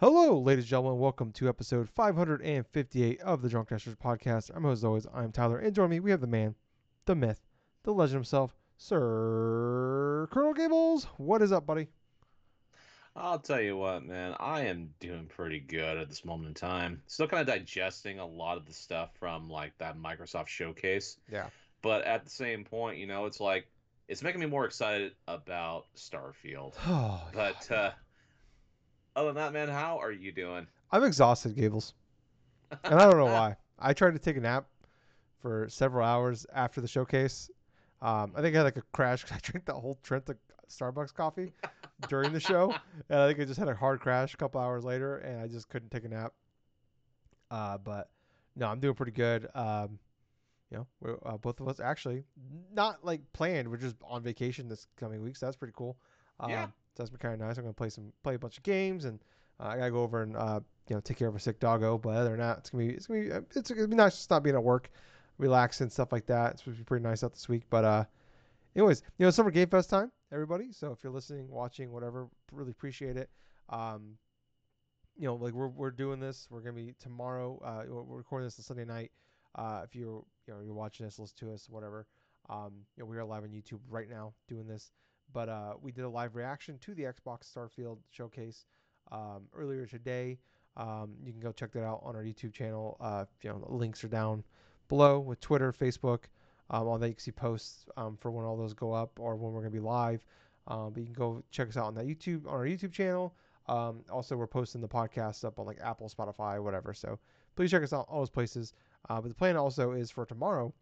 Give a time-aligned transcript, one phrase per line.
[0.00, 1.00] Hello, ladies and gentlemen.
[1.00, 4.48] Welcome to episode 558 of the Drunk Dashers podcast.
[4.54, 6.54] I'm as always, I'm Tyler, and join me, we have the man,
[7.06, 7.40] the myth,
[7.82, 11.06] the legend himself, Sir Colonel Gables.
[11.16, 11.88] What is up, buddy?
[13.16, 14.36] I'll tell you what, man.
[14.38, 17.02] I am doing pretty good at this moment in time.
[17.08, 21.16] Still kind of digesting a lot of the stuff from like that Microsoft showcase.
[21.28, 21.48] Yeah.
[21.82, 23.66] But at the same point, you know, it's like
[24.06, 26.74] it's making me more excited about Starfield.
[26.86, 27.90] Oh, But uh
[29.18, 30.66] other than that, man, how are you doing?
[30.92, 31.92] I'm exhausted, Gables,
[32.84, 33.56] and I don't know why.
[33.78, 34.66] I tried to take a nap
[35.42, 37.50] for several hours after the showcase.
[38.00, 40.36] Um, I think I had like a crash because I drank that whole Trenta
[40.70, 41.52] Starbucks coffee
[42.08, 42.72] during the show,
[43.08, 45.48] and I think I just had a hard crash a couple hours later, and I
[45.48, 46.32] just couldn't take a nap.
[47.50, 48.08] Uh, but
[48.54, 49.48] no, I'm doing pretty good.
[49.54, 49.98] Um,
[50.70, 52.22] you know, we're, uh, both of us actually
[52.72, 53.68] not like planned.
[53.68, 55.96] We're just on vacation this coming week, so that's pretty cool.
[56.38, 56.66] Um, Yeah.
[56.98, 57.56] So that's been kind of nice.
[57.58, 59.20] I'm gonna play some, play a bunch of games, and
[59.60, 61.96] uh, I gotta go over and uh, you know take care of a sick doggo.
[61.96, 64.16] But other than that, it's gonna be it's gonna be uh, it's gonna be nice
[64.16, 64.90] just not being at work,
[65.38, 66.54] relaxing and stuff like that.
[66.54, 67.62] It's to be pretty nice out this week.
[67.70, 68.04] But uh,
[68.74, 70.72] anyways, you know, Summer Game Fest time, everybody.
[70.72, 73.30] So if you're listening, watching, whatever, really appreciate it.
[73.68, 74.18] Um,
[75.16, 76.48] you know, like we're we're doing this.
[76.50, 77.62] We're gonna be tomorrow.
[77.64, 79.12] Uh, we're recording this on Sunday night.
[79.54, 82.08] Uh, if you're you know you're watching this, listen to us, whatever.
[82.50, 84.90] Um, you know, we are live on YouTube right now doing this.
[85.32, 88.64] But uh, we did a live reaction to the Xbox Starfield showcase
[89.12, 90.38] um, earlier today.
[90.76, 92.96] Um, you can go check that out on our YouTube channel.
[93.00, 94.44] Uh, you know, links are down
[94.88, 96.24] below with Twitter, Facebook,
[96.70, 97.08] um, all that.
[97.08, 99.70] You can see posts um, for when all those go up or when we're gonna
[99.70, 100.20] be live.
[100.68, 103.34] Um, but you can go check us out on that YouTube on our YouTube channel.
[103.66, 106.94] Um, also, we're posting the podcast up on like Apple, Spotify, whatever.
[106.94, 107.18] So
[107.56, 108.72] please check us out all those places.
[109.08, 110.72] Uh, but the plan also is for tomorrow.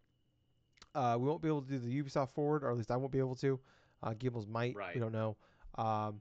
[0.94, 3.12] Uh, we won't be able to do the Ubisoft forward, or at least I won't
[3.12, 3.58] be able to.
[4.02, 4.74] Uh, Gables might.
[4.94, 5.36] We don't know.
[5.76, 6.20] Um,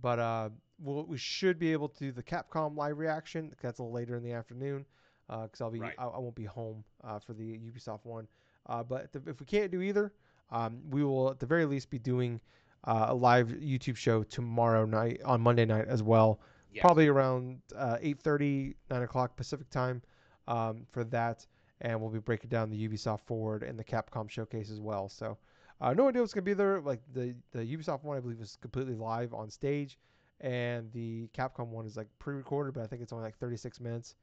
[0.00, 3.52] but uh, we'll, we should be able to do the Capcom live reaction.
[3.60, 4.84] That's a little later in the afternoon
[5.28, 5.94] because I'll be Right.
[5.98, 8.26] I, I won't be home uh, for the Ubisoft one.
[8.66, 10.12] Uh, but the, if we can't do either,
[10.50, 12.40] um, we will at the very least be doing
[12.84, 16.40] uh, a live YouTube show tomorrow night on Monday night as well
[16.72, 16.80] Yes.
[16.82, 20.02] probably around uh, 8.30 9 o'clock pacific time
[20.48, 21.46] um, for that
[21.82, 25.38] and we'll be breaking down the ubisoft forward and the capcom showcase as well so
[25.80, 28.40] uh, no idea what's going to be there like the, the ubisoft one i believe
[28.40, 29.98] is completely live on stage
[30.40, 34.16] and the capcom one is like pre-recorded but i think it's only like 36 minutes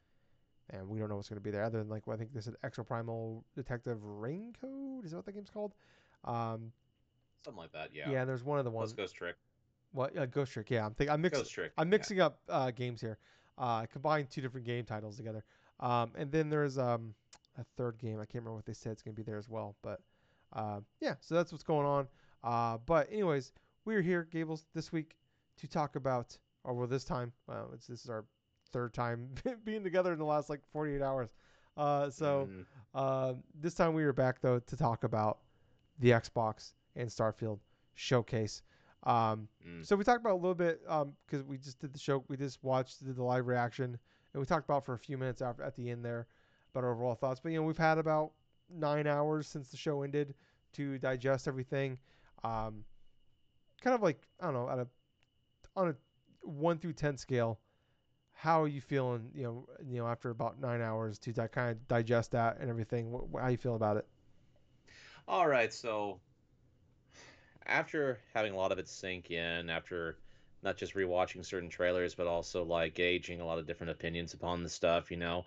[0.69, 2.33] and we don't know what's going to be there other than like well, i think
[2.33, 5.73] this is extra primal detective ring code is that what the game's called
[6.23, 6.71] um,
[7.43, 8.11] Something like that, yeah.
[8.11, 8.19] yeah.
[8.19, 9.35] and there's one of the ones Ghost Trick.
[9.91, 11.71] what uh, ghost trick yeah i'm thinking i'm mixing Ghost Trick.
[11.77, 11.91] I'm yeah.
[11.91, 13.17] mixing up uh, games here.
[13.57, 15.43] Uh, I combined two different game titles together.
[15.79, 17.13] Um, and then there's um,
[17.57, 18.15] a third game.
[18.15, 19.75] I can't remember what they said it's going to be there as well.
[19.81, 19.99] But
[20.53, 22.07] uh, yeah, so that's what's going on.
[22.43, 23.51] Uh, but anyways,
[23.85, 25.15] we're here, Gables, this week
[25.59, 28.25] to talk about, or well, this time, well, it's, this is our
[28.71, 29.29] third time
[29.63, 31.29] being together in the last like 48 hours.
[31.77, 35.39] Uh, so Mm, uh, this time we are back though to talk about
[35.99, 37.59] the Xbox and Starfield
[37.95, 38.61] showcase.
[39.03, 39.85] Um, mm.
[39.85, 42.23] so we talked about a little bit because we just did the show.
[42.27, 43.97] We just watched did the live reaction,
[44.33, 46.27] and we talked about for a few minutes after at the end there
[46.73, 47.39] about our overall thoughts.
[47.39, 48.31] But you know, we've had about
[48.73, 50.35] nine hours since the show ended
[50.73, 51.97] to digest everything.
[52.43, 52.85] Um,
[53.81, 54.87] kind of like I don't know, at a
[55.75, 55.95] on a
[56.41, 57.59] one through ten scale,
[58.33, 59.29] how are you feeling?
[59.33, 62.69] You know, you know, after about nine hours to di- kind of digest that and
[62.69, 63.11] everything.
[63.11, 64.07] Wh- how you feel about it?
[65.27, 66.19] All right, so
[67.65, 70.17] after having a lot of it sink in, after
[70.63, 74.63] not just rewatching certain trailers, but also like gauging a lot of different opinions upon
[74.63, 75.45] the stuff, you know,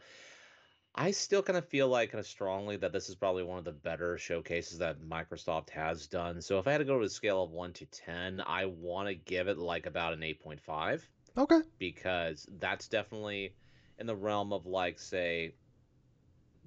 [0.97, 3.65] I still kind of feel like kind of strongly that this is probably one of
[3.65, 6.41] the better showcases that Microsoft has done.
[6.41, 9.09] So if I had to go to a scale of 1 to 10, I want
[9.09, 11.63] to give it like about an 8.5 Okay.
[11.79, 13.57] because that's definitely
[13.99, 15.57] in the realm of like say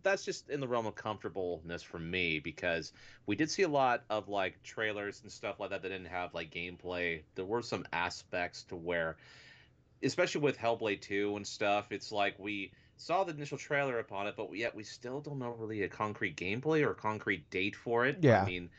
[0.04, 2.94] that's just in the realm of comfortableness for me because
[3.26, 6.34] we did see a lot of like trailers and stuff like that that didn't have
[6.34, 7.24] like gameplay.
[7.36, 9.18] There were some aspects to where,
[10.04, 14.36] especially with Hellblade 2 and stuff, it's like we saw the initial trailer upon it,
[14.36, 18.06] but yet we still don't know really a concrete gameplay or a concrete date for
[18.06, 18.18] it.
[18.22, 18.42] Yeah.
[18.42, 18.70] I mean,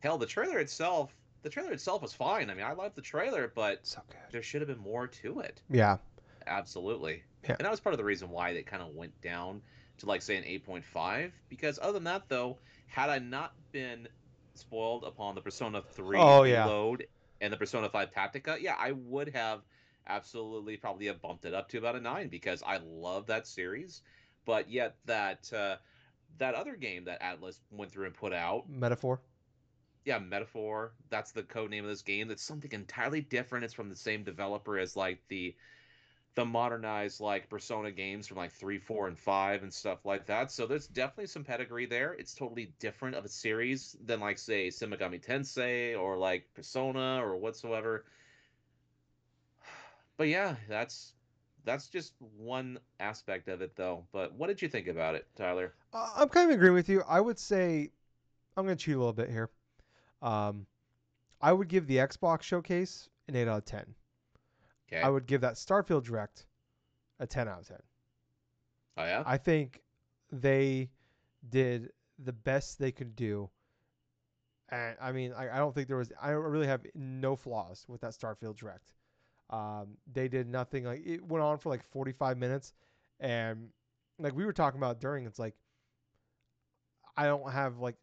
[0.00, 2.50] hell, the trailer itself, the trailer itself was fine.
[2.50, 4.00] I mean, I loved the trailer, but So
[4.30, 5.62] there should have been more to it.
[5.70, 5.98] Yeah.
[6.46, 7.22] Absolutely.
[7.44, 7.56] Yeah.
[7.58, 9.62] And that was part of the reason why they kind of went down
[9.98, 14.08] to like say an 8.5 because other than that though, had I not been
[14.54, 16.64] spoiled upon the Persona 3 Oh, yeah.
[16.64, 17.06] Reload
[17.40, 19.60] and the Persona 5 Tactica, yeah, I would have
[20.06, 24.02] absolutely probably have bumped it up to about a 9 because I love that series.
[24.44, 25.76] But yet that uh
[26.38, 29.20] that other game that Atlus went through and put out, Metaphor.
[30.04, 30.92] yeah, Metaphor.
[31.10, 32.28] That's the code name of this game.
[32.28, 33.64] That's something entirely different.
[33.64, 35.54] It's from the same developer as like the
[36.36, 40.52] the modernized like Persona games from like three, four, and five and stuff like that.
[40.52, 42.12] So there's definitely some pedigree there.
[42.14, 47.20] It's totally different of a series than like say Shin Megami Tensei or like Persona
[47.22, 48.04] or whatsoever.
[50.20, 51.14] But yeah, that's
[51.64, 54.04] that's just one aspect of it though.
[54.12, 55.72] But what did you think about it, Tyler?
[55.94, 57.02] Uh, I'm kind of agreeing with you.
[57.08, 57.90] I would say
[58.54, 59.48] I'm going to cheat a little bit here.
[60.20, 60.66] Um,
[61.40, 63.94] I would give the Xbox showcase an 8 out of 10.
[64.92, 65.00] Okay.
[65.00, 66.44] I would give that Starfield Direct
[67.18, 67.78] a 10 out of 10.
[68.98, 69.22] oh yeah.
[69.24, 69.80] I think
[70.30, 70.90] they
[71.48, 73.48] did the best they could do.
[74.68, 78.02] And I mean, I, I don't think there was, I really have no flaws with
[78.02, 78.92] that Starfield Direct.
[79.50, 82.72] Um, they did nothing like it went on for like 45 minutes.
[83.18, 83.70] And
[84.18, 85.54] like we were talking about during, it's like,
[87.16, 87.96] I don't have like,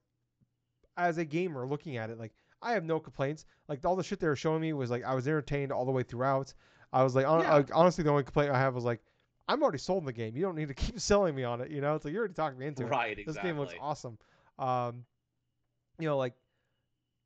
[0.98, 3.46] as a gamer looking at it, like, I have no complaints.
[3.68, 5.92] Like all the shit they were showing me was like I was entertained all the
[5.92, 6.54] way throughout.
[6.92, 7.54] I was like, hon- Yeah.
[7.56, 9.02] like, honestly, the only complaint I have was like,
[9.48, 10.36] I'm already sold in the game.
[10.36, 11.70] You don't need to keep selling me on it.
[11.72, 12.90] You know, it's like you already talked me into it.
[12.90, 13.34] Right, Exactly.
[13.34, 14.18] This game looks awesome.
[14.60, 15.06] Um,
[16.00, 16.34] you know, like,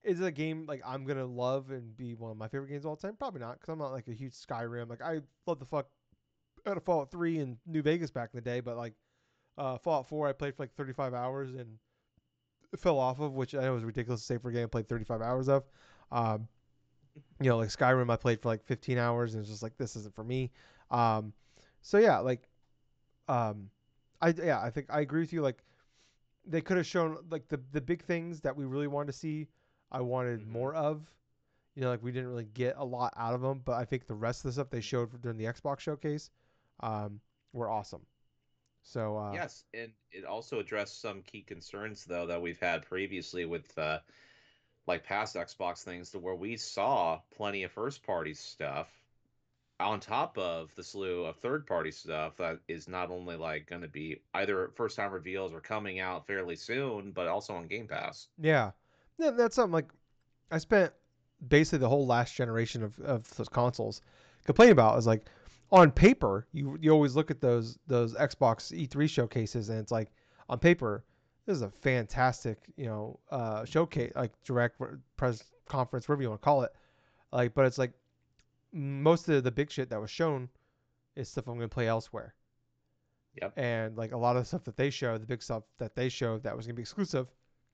[0.03, 2.85] is it a game like I'm gonna love and be one of my favorite games
[2.85, 3.15] all time?
[3.17, 4.89] Probably not, because I'm not like a huge Skyrim.
[4.89, 5.87] Like I love the fuck
[6.65, 8.93] out of Fallout 3 and New Vegas back in the day, but like
[9.57, 11.77] uh, Fallout 4, I played for like 35 hours and
[12.77, 14.87] fell off of, which I know is ridiculous to say for a game I played
[14.87, 15.63] 35 hours of.
[16.11, 16.47] Um,
[17.39, 19.95] you know, like Skyrim, I played for like 15 hours, and it's just like this
[19.95, 20.51] isn't for me.
[20.89, 21.33] Um,
[21.81, 22.47] so yeah, like,
[23.27, 23.69] um,
[24.21, 25.41] I yeah, I think I agree with you.
[25.41, 25.63] Like,
[26.45, 29.47] they could have shown like the the big things that we really wanted to see.
[29.91, 30.47] I wanted Mhm.
[30.47, 31.03] more of.
[31.75, 34.07] You know, like we didn't really get a lot out of them, but I think
[34.07, 36.29] the rest of the stuff they showed during the Xbox showcase,
[36.81, 37.21] um,
[37.53, 38.05] were awesome.
[38.83, 43.45] So uh, Yes, and it also addressed some key concerns though that we've had previously
[43.45, 43.99] with uh
[44.87, 48.89] like past Xbox things to where we saw plenty of first party stuff
[49.79, 53.81] on top of the slew of third party stuff that is not only like going
[53.83, 57.87] to be either first time reveals or coming out fairly soon, but also on Game
[57.87, 58.29] Pass.
[58.37, 58.71] Yeah,
[59.21, 59.89] yeah, that's something like
[60.51, 60.91] I spent
[61.47, 64.01] basically the whole last generation of, of those consoles
[64.45, 64.97] complaining about.
[64.97, 65.25] Is like
[65.71, 70.09] on paper, you you always look at those those Xbox E3 showcases, and it's like
[70.49, 71.03] on paper,
[71.45, 74.81] this is a fantastic you know uh, showcase, like direct
[75.17, 76.71] press conference, whatever you want to call it.
[77.31, 77.93] Like, but it's like
[78.73, 80.49] most of the big shit that was shown
[81.15, 82.33] is stuff I'm going to play elsewhere.
[83.41, 83.53] Yep.
[83.55, 86.09] And like a lot of the stuff that they show, the big stuff that they
[86.09, 87.27] showed that was going to be exclusive,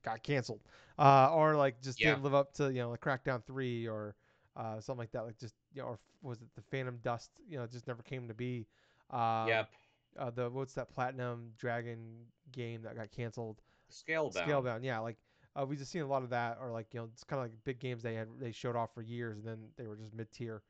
[0.08, 0.62] got canceled,
[0.98, 2.12] uh, or like just Yeah.
[2.12, 4.16] didn't live up to you know like Crackdown three or
[4.56, 5.26] uh, something like that.
[5.26, 7.32] Like just you know, or was it the Phantom Dust?
[7.48, 8.68] You know, it just never came to be.
[9.12, 9.70] Uh, yep.
[10.18, 13.62] Uh, the what's that Platinum Dragon game that got canceled?
[13.92, 14.34] Scalebound.
[14.34, 14.80] Scalebound.
[14.84, 15.18] Yeah, like
[15.56, 17.46] uh, we just seen a lot of that, or like you know, it's kind of
[17.46, 20.14] like big games they had they showed off for years, and then they were just
[20.14, 20.62] mid tier.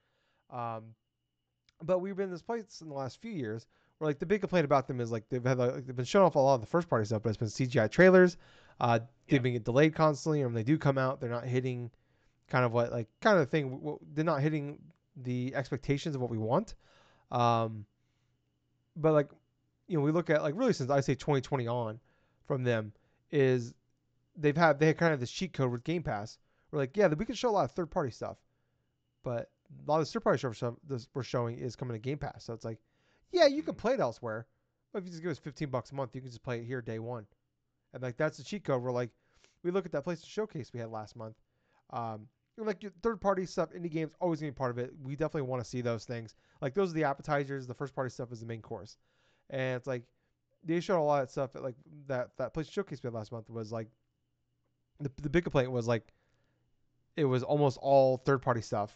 [0.50, 0.94] Um,
[1.84, 3.68] but we've been in this place in the last few years
[3.98, 6.26] where like the big complaint about them is like they've had like, they've been showing
[6.26, 8.38] off a lot of the first party stuff, but it's been CGI trailers.
[8.80, 9.52] Uh, they've Yeah.
[9.54, 11.92] been delayed constantly, and when they do come out, they're not hitting
[12.48, 13.98] kind of what like kind of the thing.
[14.14, 14.82] They're not hitting
[15.16, 16.76] the expectations of what we want.
[17.32, 17.86] Um,
[18.96, 19.30] but like
[19.88, 22.00] you know, we look at like really since I say 2020 on
[22.46, 22.94] from them
[23.32, 23.74] is
[24.36, 26.38] they've had they had kind of this cheat code with Game Pass.
[26.72, 28.38] We're like, yeah, we can show a lot of third party stuff,
[29.24, 29.50] but
[29.86, 30.76] a lot of third party stuff
[31.14, 32.44] we're showing is coming to Game Pass.
[32.44, 32.80] So it's like,
[33.32, 33.78] yeah, you can Mhm.
[33.78, 34.46] play it elsewhere,
[34.92, 36.66] but if you just give us 15 bucks a month, you can just play it
[36.66, 37.26] here day one.
[37.98, 38.82] And like that's the cheat code.
[38.82, 39.10] We're like,
[39.64, 41.36] we look at that PlayStation showcase we had last month.
[41.92, 42.28] Um,
[42.60, 44.92] like your third party stuff, indie games always gonna be part of it.
[45.04, 46.36] We definitely want to see those things.
[46.62, 47.68] Like those are the appetizers.
[47.68, 48.98] The first party stuff is the main course,
[49.50, 50.04] and it's like
[50.64, 51.56] they showed a lot of stuff.
[51.56, 51.76] At, like
[52.08, 53.88] that that PlayStation showcase we had last month was like
[55.00, 56.04] the the big complaint was like
[57.16, 58.96] it was almost all third party stuff.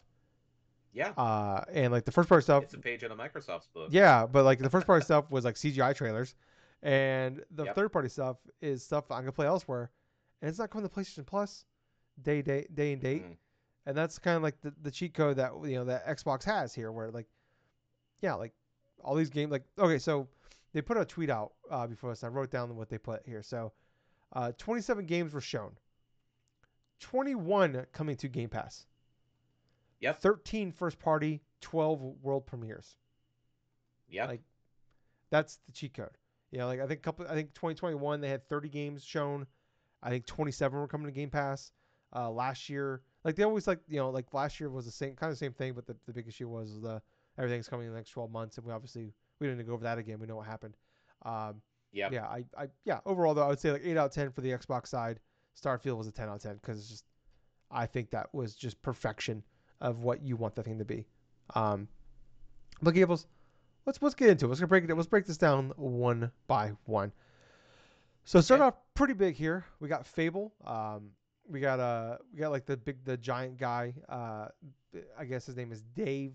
[0.93, 1.09] Yeah.
[1.17, 3.87] Uh, and like the first party stuff, It's a page in a Microsoft's book.
[3.91, 6.35] yeah, but like the first party stuff was like CGI trailers,
[6.83, 7.75] and the Yep.
[7.75, 9.91] third party stuff is stuff I'm gonna play elsewhere,
[10.41, 11.65] and it's not coming to PlayStation Plus,
[12.21, 13.37] day day day and date, Mhm.
[13.85, 16.73] and that's kind of like the, the cheat code that you know that Xbox has
[16.73, 17.27] here, where like,
[18.21, 18.53] yeah, like
[19.03, 20.27] all these games, like okay, so
[20.73, 22.23] they put a tweet out uh, before this.
[22.23, 23.43] I wrote down what they put here.
[23.43, 23.73] So,
[24.33, 25.77] uh, 27 games were shown,
[26.99, 28.87] 21 coming to Game Pass.
[29.99, 30.19] Yep.
[30.21, 32.95] 13 first party, 12 world premieres.
[34.07, 34.25] Yeah.
[34.27, 34.41] like,
[35.29, 36.17] That's the cheat code.
[36.51, 39.47] You know, like I think couple I think 2021 they had 30 games shown.
[40.03, 41.71] I think 27 were coming to Game Pass.
[42.13, 45.15] Uh, last year, like they always like you know like last year was the same
[45.15, 47.01] kind of same thing, but the, the big issue was the
[47.37, 49.97] everything's coming in the next 12 months, and we obviously we didn't go over that
[49.97, 50.19] again.
[50.19, 50.75] We know what happened.
[51.23, 51.61] Um,
[51.93, 52.11] yep.
[52.11, 54.41] Yeah, I, I yeah overall though I would say like eight out of 10 for
[54.41, 55.19] the Xbox side.
[55.61, 57.05] Starfield was a 10 out of 10 because it's just
[57.69, 59.43] I think that was just perfection
[59.79, 61.07] of what you want the thing to be.
[61.55, 61.87] Um,
[62.81, 63.27] but Gables,
[63.85, 64.49] let's let's get into it.
[64.49, 64.93] Let's break it.
[64.95, 67.11] Let's break this down one by one.
[68.23, 68.67] So start Okay.
[68.67, 69.65] off pretty big here.
[69.79, 70.53] We got Fable.
[70.65, 71.11] Um,
[71.49, 73.93] we got uh we got like the big the giant guy.
[74.07, 74.47] Uh,
[75.17, 76.33] I guess his name is Dave.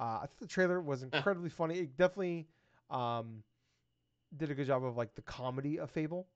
[0.00, 1.78] Uh, I think the trailer was incredibly funny.
[1.80, 2.48] It definitely
[2.90, 3.42] um
[4.36, 6.26] did a good job of like the comedy of Fable.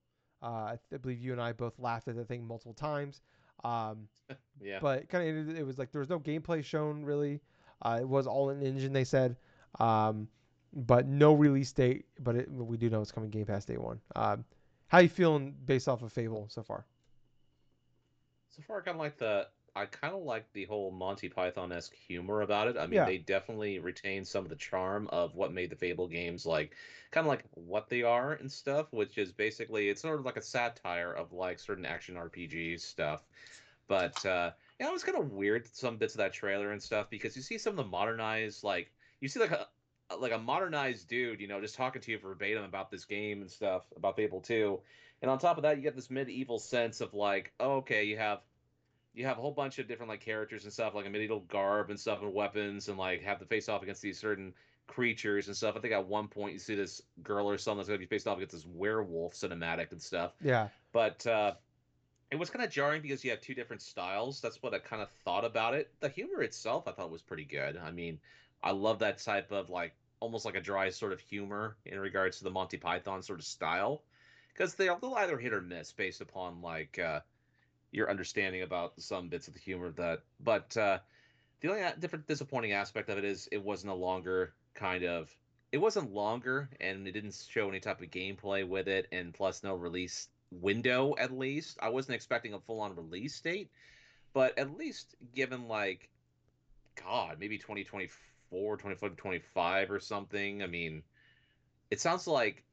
[0.43, 3.21] Uh, I, I believe you and I both laughed at the thing multiple times.
[3.65, 4.09] Um,
[4.61, 4.79] Yeah.
[4.81, 7.41] but kind of it was like there was no gameplay shown really.
[7.83, 9.37] Uh, it was all in engine they said,
[9.81, 10.29] um,
[10.73, 12.07] but no release date.
[12.21, 14.01] But it, we do know it's coming Game Pass day one.
[14.17, 14.45] Um,
[14.89, 16.85] how you feeling based off of Fable so far?
[18.51, 19.49] So far, I kind of like the.
[19.75, 22.77] I kind of like the whole Monty Python esque humor about it.
[22.77, 23.07] I mean, Yeah.
[23.07, 26.77] they definitely retain some of the charm of what made the Fable games like,
[27.11, 28.93] kind of like what they are and stuff.
[28.93, 33.25] Which is basically it's sort of like a satire of like certain action RPG stuff.
[33.89, 37.09] But uh, yeah, it was kind of weird some bits of that trailer and stuff
[37.09, 39.69] because you see some of the modernized like you see like a
[40.21, 43.51] like a modernized dude, you know, just talking to you verbatim about this game and
[43.51, 44.81] stuff about Fable 2.
[45.21, 48.17] And on top of that, you get this medieval sense of like, oh, okay, you
[48.17, 48.41] have
[49.15, 51.91] you have a whole bunch of different like characters and stuff, like a medieval garb
[51.91, 54.55] and stuff and weapons, and like have to face off against these certain
[54.87, 55.77] creatures and stuff.
[55.77, 58.27] I think at one point you see this girl or something that's gonna be faced
[58.27, 60.33] off against this werewolf cinematic and stuff.
[60.43, 61.55] Yeah, But uh
[62.33, 64.41] it was kind of jarring because you have two different styles.
[64.41, 65.91] That's what I kind of thought about it.
[66.01, 67.77] The humor itself, I thought was pretty good.
[67.77, 68.19] I mean,
[68.63, 72.39] I love that type of like almost like a dry sort of humor in regards
[72.39, 74.05] to the Monty Python sort of style,
[74.55, 77.21] because they'll they'll either hit or miss based upon like uh,
[77.91, 80.21] your understanding about some bits of the humor of that.
[80.39, 80.99] But uh,
[81.61, 85.29] the only different disappointing aspect of it is it wasn't a longer kind of.
[85.73, 89.65] It wasn't longer, and it didn't show any type of gameplay with it, and plus
[89.65, 91.79] no release window at least.
[91.83, 93.71] I wasn't expecting a full on release date,
[94.33, 96.09] but at least given like
[96.95, 98.17] god, maybe 2024,
[98.53, 100.63] 2025 or something.
[100.63, 101.03] I mean,
[101.91, 102.65] it sounds like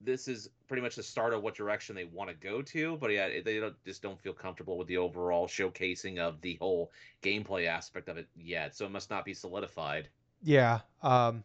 [0.00, 3.10] this is pretty much the start of what direction they want to go to, but
[3.10, 6.92] yeah, they don't, just don't feel comfortable with the overall showcasing of the whole
[7.22, 8.74] gameplay aspect of it yet.
[8.76, 10.08] So it must not be solidified.
[10.42, 10.80] yeah.
[11.02, 11.44] Um,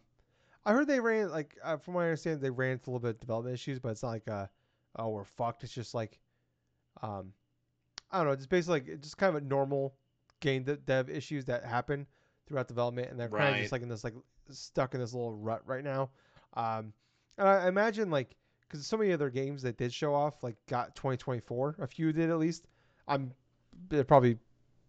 [0.64, 3.00] I heard they ran like uh, from what I understand they ran into a little
[3.00, 4.46] bit of development issues, but it's not like uh
[4.96, 5.64] oh we're fucked.
[5.64, 6.18] It's just like
[7.02, 7.32] um,
[8.10, 8.36] I don't know.
[8.36, 9.94] Just basically like just kind of a normal
[10.40, 12.06] game dev issues that happen
[12.46, 13.60] throughout development, and they're kind of Right.
[13.60, 14.14] just like in this like
[14.50, 16.10] stuck in this little rut right now.
[16.54, 16.92] Um,
[17.38, 18.36] and I I imagine like
[18.68, 22.30] because so many other games that did show off like got 2024, a few did
[22.30, 22.66] at least.
[23.08, 23.32] I'm
[23.88, 24.38] they're probably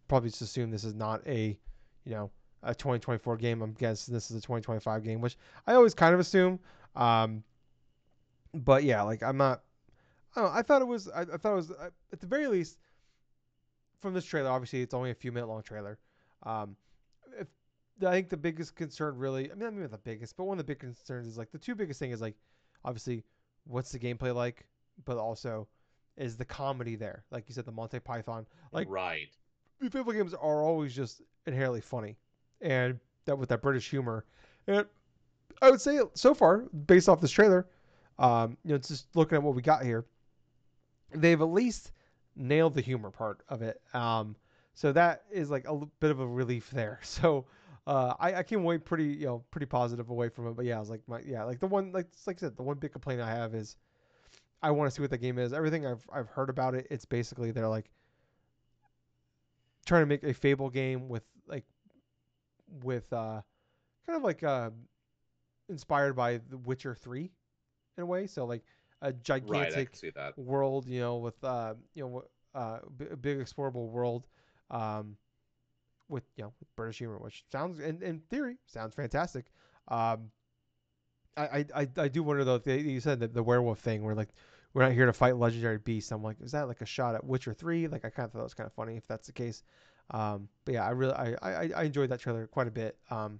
[0.07, 1.57] probably just assume this is not a
[2.05, 2.31] you know
[2.63, 3.61] a 2024 game.
[3.61, 6.59] I'm guessing this is a 2025 game, which I always kind of assume.
[6.95, 7.43] Um,
[8.53, 9.63] but yeah, like I'm not.
[10.35, 11.09] I, don't know, I thought it was.
[11.09, 12.79] I, I thought it was uh, at the very least
[14.01, 14.49] from this trailer.
[14.49, 15.97] Obviously, it's only a few minute long trailer.
[16.43, 16.75] Um,
[18.05, 20.65] I think the biggest concern really, I mean, not maybe the biggest, but one of
[20.65, 22.35] the big concerns is like the two biggest thing is like
[22.83, 23.23] obviously
[23.65, 24.65] what's the gameplay like,
[25.05, 25.67] but also
[26.17, 27.23] is the comedy there.
[27.31, 28.45] Like you said, the Monty Python.
[28.71, 29.29] Like right.
[29.79, 32.17] the Fable games are always just inherently funny,
[32.61, 34.25] and that with that British humor,
[34.67, 34.85] and
[35.61, 37.67] I would say so far, based off this trailer,
[38.19, 40.05] um, you know, just looking at what we got here,
[41.13, 41.91] they've at least
[42.35, 43.81] nailed the humor part of it.
[43.93, 44.35] Um,
[44.75, 46.99] so that is like a l- bit of a relief there.
[47.03, 47.45] So
[47.85, 50.55] uh, I, I came away pretty, you know, pretty positive away from it.
[50.55, 52.63] But yeah, I was like, my yeah, like the one, like like I said, the
[52.63, 53.75] one big complaint I have is
[54.61, 55.53] I want to see what the game is.
[55.53, 57.89] Everything I've I've heard about it, it's basically they're like
[59.85, 61.65] trying to make a Fable game with like
[62.83, 63.41] with uh
[64.05, 64.69] kind of like uh
[65.69, 67.31] inspired by The Witcher 3
[67.97, 68.27] in a way.
[68.27, 68.63] So like
[69.01, 70.37] a gigantic that.
[70.37, 72.23] world, you know, with uh, you know,
[72.55, 74.27] uh, b- a big explorable world,
[74.71, 75.17] um,
[76.13, 79.45] with you know, with British humor, which sounds in, in theory sounds fantastic.
[79.89, 80.31] Um,
[81.35, 82.61] I, I, I, do wonder though.
[82.65, 84.29] You said that the werewolf thing, where like
[84.73, 86.11] we're not here to fight legendary beasts.
[86.11, 87.87] I'm like, is that like a shot at Witcher three?
[87.87, 89.63] Like I kind of thought that was kind of funny if that's the case.
[90.11, 92.97] Um, but yeah, I really I, I, I enjoyed that trailer quite a bit.
[93.09, 93.39] Um,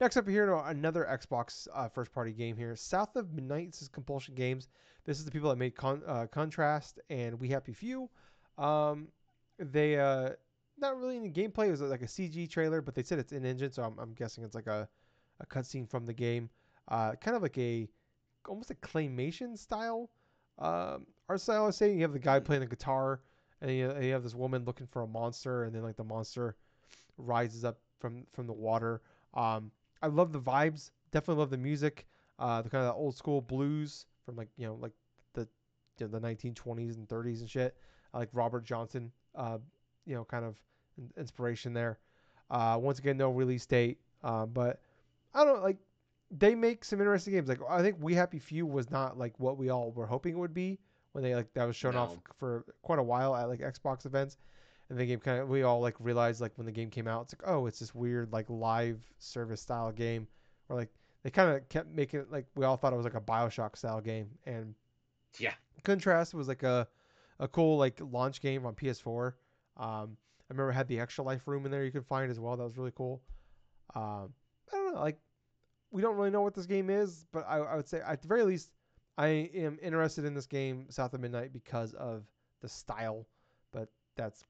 [0.00, 2.76] next up here, another Xbox uh, first party game here.
[2.76, 3.76] South of Midnight.
[3.80, 4.68] Is Compulsion Games.
[5.04, 8.08] This is the people that made Con- uh, Contrast and We Happy Few.
[8.58, 9.08] Um,
[9.58, 10.30] they uh,
[10.78, 11.68] not really any gameplay.
[11.68, 14.14] It was like a CG trailer, but they said it's in engine, so I'm, I'm
[14.14, 14.88] guessing it's like a,
[15.40, 16.50] a cutscene from the game.
[16.88, 17.88] Uh, kind of like a
[18.48, 20.10] almost a claymation style
[20.58, 21.66] um, art style.
[21.66, 23.20] I saying you have the guy playing the guitar,
[23.60, 26.56] and you, you have this woman looking for a monster, and then like the monster
[27.18, 29.02] rises up from from the water.
[29.34, 29.70] Um,
[30.02, 30.90] I love the vibes.
[31.10, 32.06] Definitely love the music.
[32.38, 34.92] Uh, the kind of old school blues from like you know like
[35.34, 35.48] the
[35.98, 37.76] you know, the 1920s and 30s and shit.
[38.14, 39.12] I like Robert Johnson.
[39.34, 39.58] Uh,
[40.06, 40.56] you know, kind of
[41.18, 41.98] inspiration there.
[42.50, 43.98] Uh, once again, no release date.
[44.22, 44.80] Uh, but
[45.34, 45.78] I don't know, like
[46.30, 47.48] they make some interesting games.
[47.48, 50.38] Like I think We Happy Few was not like what we all were hoping it
[50.38, 50.78] would be
[51.12, 54.36] when they like that was shown off for quite a while at like Xbox events.
[54.88, 57.22] And the game kind of we all like realized like when the game came out,
[57.22, 60.28] it's like oh, it's this weird like live service style game,
[60.68, 60.90] or like
[61.22, 63.76] they kind of kept making it like we all thought it was like a Bioshock
[63.76, 64.28] style game.
[64.44, 64.74] And
[65.38, 65.54] Yeah.
[65.82, 66.86] Contrast was like a
[67.40, 69.32] a cool like launch game on PS4.
[69.76, 70.16] Um,
[70.48, 72.56] I remember it had the extra life room in there you could find as well.
[72.56, 73.22] That was really cool.
[73.94, 74.32] Um,
[74.72, 75.18] I don't know, like
[75.90, 78.28] we don't really know what this game is, but I, I would say at the
[78.28, 78.70] very least,
[79.18, 82.24] I am interested in this game, South of Midnight, because of
[82.60, 83.26] the style.
[83.72, 84.44] But that's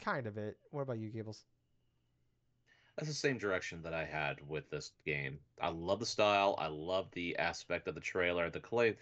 [0.00, 0.56] kind of it.
[0.70, 1.44] What about you, Gables?
[2.96, 5.38] That's the same direction that I had with this game.
[5.60, 6.56] I love the style.
[6.58, 8.50] I love the aspect of the trailer.
[8.50, 8.96] The clay.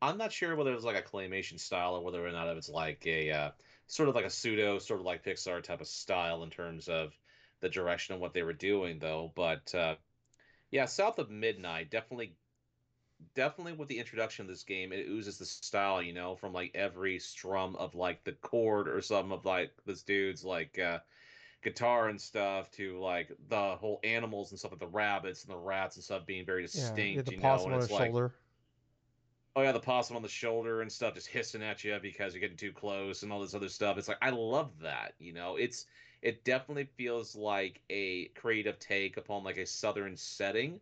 [0.00, 3.04] I'm not sure whether it's like a claymation style or whether or not it's like
[3.06, 3.50] a uh,
[3.92, 7.12] sort of like a pseudo, sort of like Pixar type of style in terms of
[7.60, 9.30] the direction of what they were doing, though.
[9.34, 9.96] But uh,
[10.70, 12.34] yeah, South of Midnight definitely,
[13.34, 16.70] definitely with the introduction of this game, it oozes the style, you know, from like
[16.74, 20.78] every strum of like the chord or some of like this dude's like.
[20.78, 20.98] Uh,
[21.62, 25.56] guitar and stuff to like the whole animals and stuff like the rabbits and the
[25.56, 28.32] rats and stuff being very distinct you the you know and it's like shoulder.
[29.54, 32.40] Oh yeah the possum on the shoulder and stuff just hissing at you because you're
[32.40, 33.98] getting too close and all this other stuff.
[33.98, 35.56] It's like i love that you know?
[35.56, 35.86] It's
[36.22, 40.80] it definitely feels like a creative take upon like a southern setting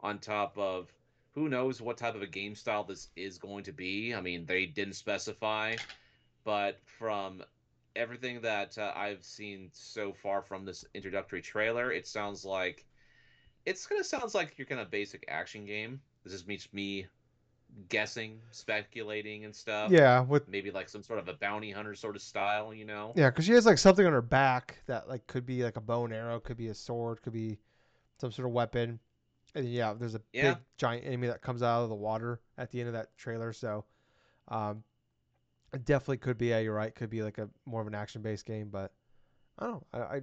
[0.00, 0.92] on top of
[1.34, 4.14] who knows what type of a game style this is going to be.
[4.14, 5.76] I mean they didn't specify
[6.44, 7.42] but from
[7.96, 12.84] everything that uh, I've seen so far from this introductory trailer, it sounds like
[13.66, 16.00] it's kind of sounds like your kind of basic action game.
[16.22, 17.06] This is me, me
[17.88, 19.90] guessing, speculating, and stuff.
[19.90, 23.14] Yeah, with Maybe like some sort of a bounty hunter sort of style, you know?
[23.14, 25.80] yeah, because she has like something on her back that like could be like a
[25.80, 27.58] bow and arrow, could be a sword, could be
[28.20, 29.00] some sort of weapon.
[29.54, 30.54] And yeah, there's a Yeah.
[30.54, 33.52] big giant enemy that comes out of the water at the end of that trailer.
[33.52, 33.84] So,
[34.48, 34.84] um,
[35.74, 36.48] it definitely could be.
[36.48, 36.94] Yeah, you're right.
[36.94, 38.92] Could be like a more of an action based game, but
[39.58, 39.86] I don't.
[39.92, 40.00] know.
[40.00, 40.22] I, I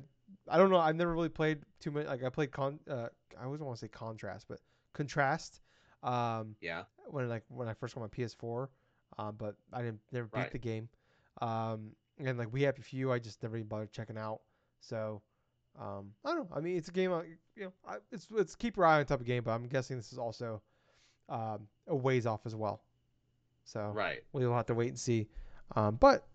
[0.50, 0.78] I don't know.
[0.80, 2.08] I've never really played too much.
[2.08, 2.80] Like I played con.
[2.90, 3.08] Uh,
[3.40, 4.60] I always want to say contrast, but
[4.94, 5.62] contrast.
[6.04, 6.84] Um, Yeah.
[7.08, 8.70] when like when I first got my PS4,
[9.18, 10.52] um, but I didn't never beat Right.
[10.52, 10.90] the game.
[11.42, 14.42] Um, and like We Happy Few, I just never even bothered checking out.
[14.80, 15.22] So,
[15.80, 16.56] um, I don't know.
[16.56, 17.12] I mean, it's a game.
[17.14, 17.24] I,
[17.56, 19.98] you know, I, it's it's keep your eye on type of game, but I'm guessing
[19.98, 20.62] this is also
[21.30, 22.82] um, a ways off as well.
[23.66, 24.24] So Right.
[24.34, 25.28] we'll have to wait and see.
[25.76, 26.26] Um, but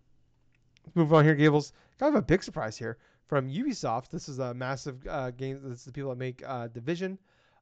[0.84, 1.72] let's move on here, Gables.
[1.98, 4.10] Kind of a big surprise here from Ubisoft.
[4.10, 5.60] This is a massive uh, game.
[5.62, 7.18] This is the people that make uh, Division.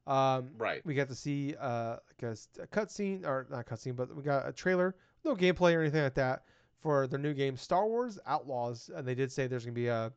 [0.07, 0.85] Um, Right.
[0.85, 4.47] we got to see uh, like a, a cutscene, or not cutscene, but we got
[4.47, 6.43] a trailer, no gameplay or anything like that
[6.81, 8.89] for their new game, Star Wars Outlaws.
[8.93, 10.11] And they did say there's gonna be a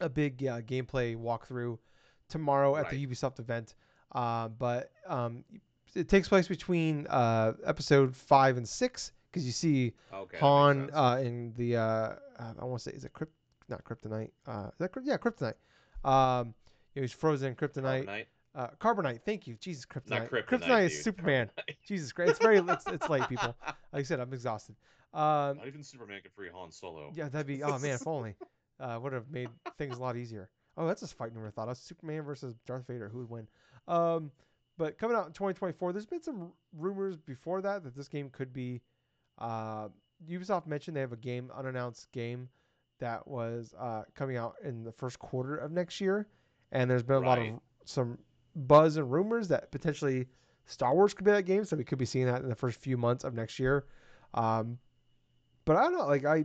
[0.00, 1.78] a big uh, gameplay walkthrough
[2.28, 3.74] tomorrow at the Ubisoft event.
[4.12, 5.44] Uh, but um,
[5.94, 10.38] it takes place between uh, episode five and six because you see Okay.
[10.38, 13.32] Han uh, in the uh, I want to say is it crypt
[13.68, 15.54] not kryptonite uh, is that yeah kryptonite
[16.04, 16.54] um
[16.94, 18.26] you know, he's frozen in kryptonite Carbonite.
[18.54, 19.56] Uh, carbonite thank you.
[19.60, 21.04] Jesus kryptonite Not kryptonite, is dude.
[21.04, 21.50] Superman.
[21.86, 23.56] Jesus Christ it's very it's, it's late people.
[23.92, 24.76] Like I said I'm exhausted.
[25.12, 27.12] Um Not even Superman can free Han Solo.
[27.14, 28.34] yeah that'd be oh man if only.
[28.80, 30.48] Uh, would have made things a lot easier.
[30.76, 31.68] Oh that's a fight never thought.
[31.68, 33.08] Of Superman versus Darth Vader.
[33.08, 33.46] Who would win?
[33.86, 34.32] Um
[34.76, 38.52] but coming out in 2024 there's been some rumors before that that this game could
[38.52, 38.80] be
[39.38, 39.88] uh,
[40.28, 42.48] Ubisoft mentioned they have a game unannounced game
[43.00, 46.26] that was uh, coming out in the first quarter of next year,
[46.72, 47.46] and there's been a lot of
[47.84, 48.18] some
[48.56, 50.26] buzz and rumors that potentially
[50.66, 52.80] Star Wars could be that game, so we could be seeing that in the first
[52.80, 53.84] few months of next year.
[54.34, 54.78] Um,
[55.64, 56.44] but I don't know, like I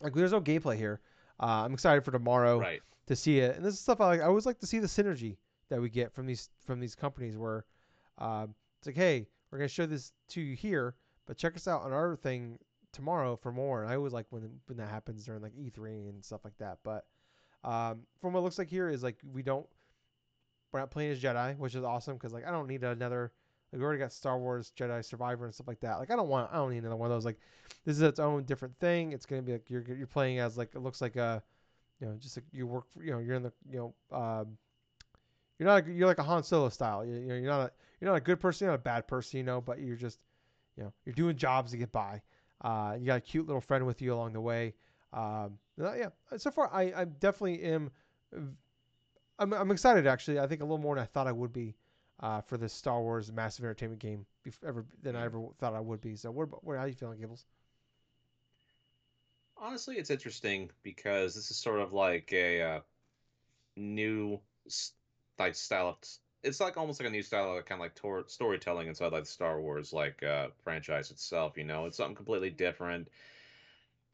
[0.00, 1.00] like there's no gameplay here.
[1.40, 2.80] Uh, I'm excited for tomorrow Right.
[3.06, 3.56] to see it.
[3.56, 4.20] And this is stuff I like.
[4.20, 5.36] I always like to see the synergy
[5.68, 7.64] that we get from these from these companies where
[8.18, 10.94] um, it's like, hey, we're gonna show this to you here,
[11.26, 12.58] but check us out on our thing
[12.92, 13.82] tomorrow for more.
[13.82, 16.78] And I always like when when that happens during like E3 and stuff like that.
[16.84, 17.04] But
[17.64, 19.66] um, from what it looks like here is like we don't
[20.74, 23.32] we're not playing as Jedi, which is awesome because like I don't need another.
[23.72, 26.00] Like we already got Star Wars Jedi Survivor and stuff like that.
[26.00, 27.24] Like I don't want I don't need another one of those.
[27.24, 27.38] Like
[27.84, 29.12] this is its own different thing.
[29.12, 31.40] It's gonna be like you're you're playing as like it looks like a
[32.00, 34.58] you know just like you work for, you know you're in the you know um,
[35.58, 37.04] you're not a, you're like a Han Solo style.
[37.04, 39.06] You, you know you're not a you're not a good person, you're not a bad
[39.06, 40.18] person, you know, but you're just
[40.76, 42.20] you know you're doing jobs to get by.
[42.62, 44.74] Uh, you got a cute little friend with you along the way.
[45.12, 47.92] Um, uh, yeah, so far I I definitely am.
[49.38, 50.38] I'm I'm excited actually.
[50.38, 51.76] I think a little more than I thought I would be.
[52.20, 54.24] Uh, for this Star Wars massive entertainment game,
[54.64, 56.14] ever than I ever thought I would be.
[56.14, 57.44] So, what, what how are you feeling, Gibbles?
[59.56, 62.80] Honestly, it's interesting because this is sort of like a uh,
[63.76, 64.40] new
[65.38, 65.96] like style of
[66.42, 69.24] it's like almost like a new style of kind of like tor- storytelling inside like
[69.24, 71.56] the Star Wars like uh, franchise itself.
[71.56, 73.08] You know, it's something completely different.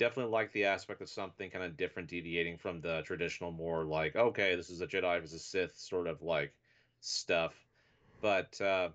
[0.00, 4.16] Definitely like the aspect of something kind of different, deviating from the traditional, more like
[4.16, 6.54] okay, this is a Jedi versus Sith sort of like
[7.00, 7.52] stuff.
[8.22, 8.88] But uh,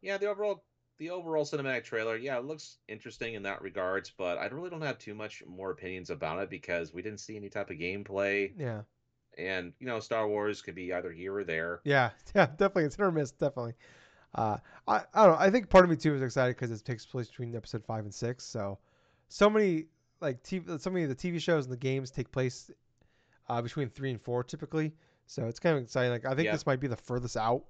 [0.00, 0.64] yeah, the overall
[0.96, 4.80] the overall cinematic trailer, yeah, it looks interesting in that regards, but I really don't
[4.80, 8.52] have too much more opinions about it because we didn't see any type of gameplay.
[8.56, 8.82] Yeah.
[9.36, 11.80] And you know, Star Wars could be either here or there.
[11.84, 12.84] Yeah, yeah, definitely.
[12.84, 13.74] It's hit or miss, definitely.
[14.34, 14.56] Uh,
[14.88, 15.38] I, I don't know.
[15.38, 18.04] I think part of me too is excited because it takes place between episode five
[18.04, 18.44] and six.
[18.44, 18.78] So,
[19.28, 19.86] so many
[20.24, 22.70] like TV, so many of the TV shows and the games take place
[23.48, 24.92] uh, between three and four typically.
[25.26, 26.10] So it's kind of exciting.
[26.10, 26.52] Like I think Yeah.
[26.52, 27.64] this might be the furthest out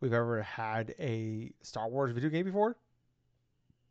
[0.00, 2.76] we've ever had a Star Wars video game before.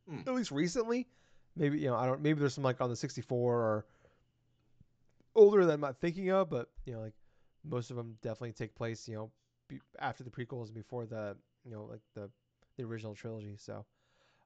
[0.08, 0.22] Hmm.
[0.28, 1.08] At least recently.
[1.56, 2.22] Maybe you know I don't.
[2.22, 3.86] Maybe there's some like on the 64 or
[5.36, 7.14] older that I'm not thinking of, but you know like
[7.64, 9.32] most of them definitely take place you know
[9.68, 12.30] be, after the prequels and before the you know like the
[12.78, 13.56] the original trilogy.
[13.58, 13.86] So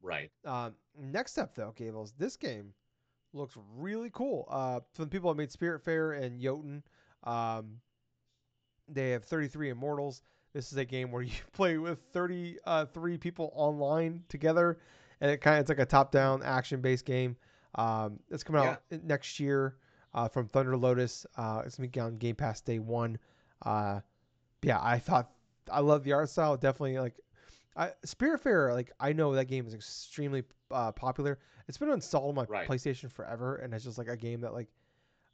[0.01, 0.31] Right.
[0.43, 2.73] um, next up though, Gables, this game
[3.33, 4.47] looks really cool.
[4.49, 6.83] Uh, from the people that made Spiritfarer and Jotun,
[7.23, 7.79] um,
[8.87, 10.21] they have 33 Immortals.
[10.53, 14.77] This is a game where you play with 33 people online together,
[15.21, 17.35] and it kind of it's like a top-down action-based game.
[17.75, 19.77] Um, it's coming out next year
[20.13, 21.25] uh, from Thunder Lotus.
[21.35, 23.17] Uh, it's gonna be on Game Pass day one.
[23.65, 24.01] Uh,
[24.61, 25.31] yeah, I thought
[25.71, 26.55] I love the art style.
[26.55, 27.15] Definitely like
[27.75, 30.43] I, Spiritfarer, like I know that game is extremely
[30.73, 31.39] uh, popular.
[31.67, 32.67] It's been installed on my Right.
[32.67, 34.67] PlayStation forever, and it's just like a game that like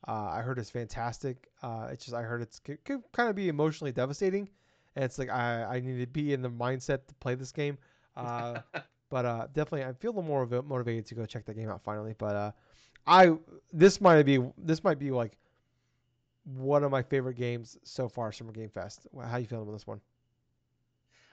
[0.07, 1.49] uh, I heard is fantastic.
[1.61, 4.49] Uh, it's just I heard it's could, could kind of be emotionally devastating,
[4.95, 7.77] and it's like I I need to be in the mindset to play this game.
[8.15, 8.59] Uh,
[9.09, 11.69] but uh, definitely I feel a little more motiv- motivated to go check that game
[11.69, 12.15] out finally.
[12.17, 12.51] But uh,
[13.07, 13.33] I
[13.73, 15.37] this might be this might be like
[16.43, 19.07] one of my favorite games so far Summer Game Fest.
[19.21, 20.01] How you feeling about this one?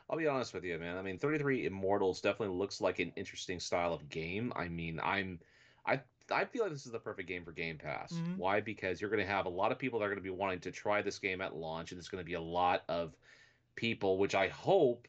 [0.09, 0.97] I'll be honest with you, man.
[0.97, 4.53] I mean, 33 Immortals definitely looks like an interesting style of game.
[4.55, 5.41] I mean, I'm
[5.85, 8.13] I I feel like this is the perfect game for Game Pass.
[8.13, 8.37] Mhm.
[8.37, 8.61] Why?
[8.61, 10.61] Because you're going to have a lot of people that are going to be wanting
[10.61, 13.17] to try this game at launch and there's going to be a lot of
[13.75, 15.07] people which I hope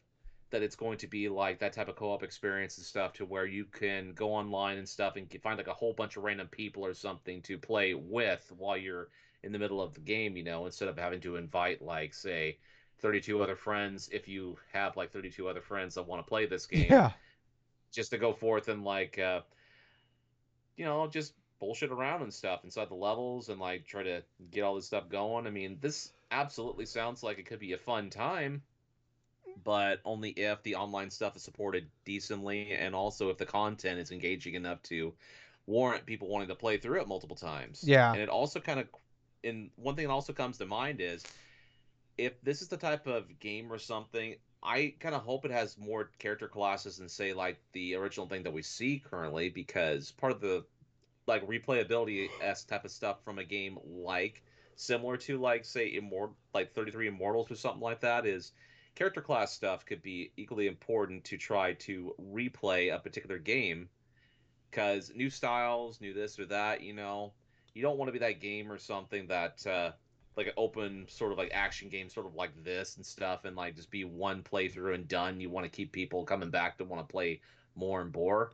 [0.50, 3.46] that it's going to be like that type of co-op experience and stuff to where
[3.46, 6.84] you can go online and stuff and find like a whole bunch of random people
[6.84, 9.08] or something to play with while you're
[9.42, 12.58] in the middle of the game, you know, instead of having to invite like say
[13.00, 16.66] 32 other friends if you have like 32 other friends that want to play this
[16.66, 17.12] game Yeah.
[17.92, 19.40] just to go forth and like uh
[20.76, 24.62] you know just bullshit around and stuff inside the levels and like try to get
[24.62, 28.10] all this stuff going i mean this absolutely sounds like it could be a fun
[28.10, 28.62] time
[29.64, 34.12] but only if the online stuff is supported decently and also if the content is
[34.12, 35.12] engaging enough to
[35.66, 38.12] warrant people wanting to play through it multiple times Yeah.
[38.12, 38.86] and it also kind of
[39.44, 41.24] and one thing that also comes to mind is
[42.18, 45.78] if this is the type of game or something i kind of hope it has
[45.78, 50.32] more character classes than say like the original thing that we see currently because part
[50.32, 50.64] of the
[51.26, 54.42] like replayability s type of stuff from a game like
[54.76, 58.52] similar to like say immortal like 33 immortals or something like that is
[58.94, 63.88] character class stuff could be equally important to try to replay a particular game
[64.70, 67.32] because new styles new this or that you know?
[67.74, 69.92] You don't want to be that game or something that uh
[70.38, 73.54] like an open sort of like action game sort of like this and stuff and
[73.56, 76.84] like just be one playthrough and done you want to keep people coming back to
[76.84, 77.40] want to play
[77.74, 78.52] more and more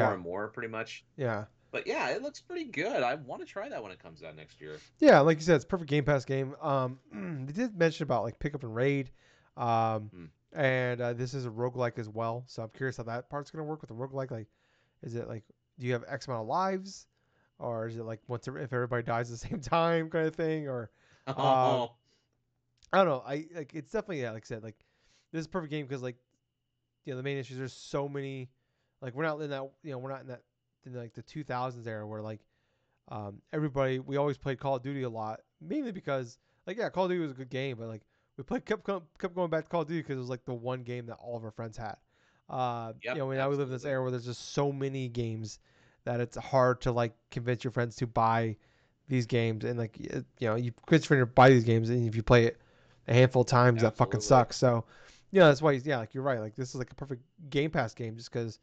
[0.00, 1.46] more and more pretty much Yeah.
[1.72, 4.36] but yeah it looks pretty good i want to try that when it comes out
[4.36, 6.54] next year Yeah, like you said, it's a perfect Game Pass game.
[6.62, 6.98] Um,
[7.46, 9.10] they did mention about like pick up and raid,
[9.56, 10.24] um, Hmm.
[10.52, 12.44] and uh, this is a roguelike as well.
[12.46, 14.30] So I'm curious how that part's gonna work with the roguelike.
[14.30, 14.46] Like,
[15.02, 15.42] is it like
[15.78, 17.06] do you have X amount of lives,
[17.58, 20.68] or is it like once if everybody dies at the same time kind of thing,
[20.68, 20.90] or
[21.36, 21.92] oh
[22.92, 23.22] I don't know.
[23.26, 24.76] I like it's definitely yeah, like I said, like
[25.32, 26.16] this is a perfect game because like
[27.04, 28.50] you know the main issue is there's so many
[29.00, 30.42] like we're not in that you know we're not in that
[30.84, 32.40] in like the 2000s era where like
[33.08, 37.04] um, everybody we always played Call of Duty a lot mainly because like yeah Call
[37.04, 38.02] of Duty was a good game but like
[38.36, 40.54] we played kept kept going back to Call of Duty because it was like the
[40.54, 41.96] one game that all of our friends had.
[42.48, 45.08] Uh, Yep, you know, now we live in this era where there's just so many
[45.08, 45.58] games
[46.04, 48.56] that it's hard to like convince your friends to buy
[49.12, 52.16] these games and like you know you your friend to buy these games and if
[52.16, 52.58] you play it
[53.08, 54.56] a handful of times that fucking sucks.
[54.56, 54.84] So
[55.30, 56.40] yeah, that's why yeah, like you're right.
[56.40, 58.58] Like this is like a perfect Game Pass game just because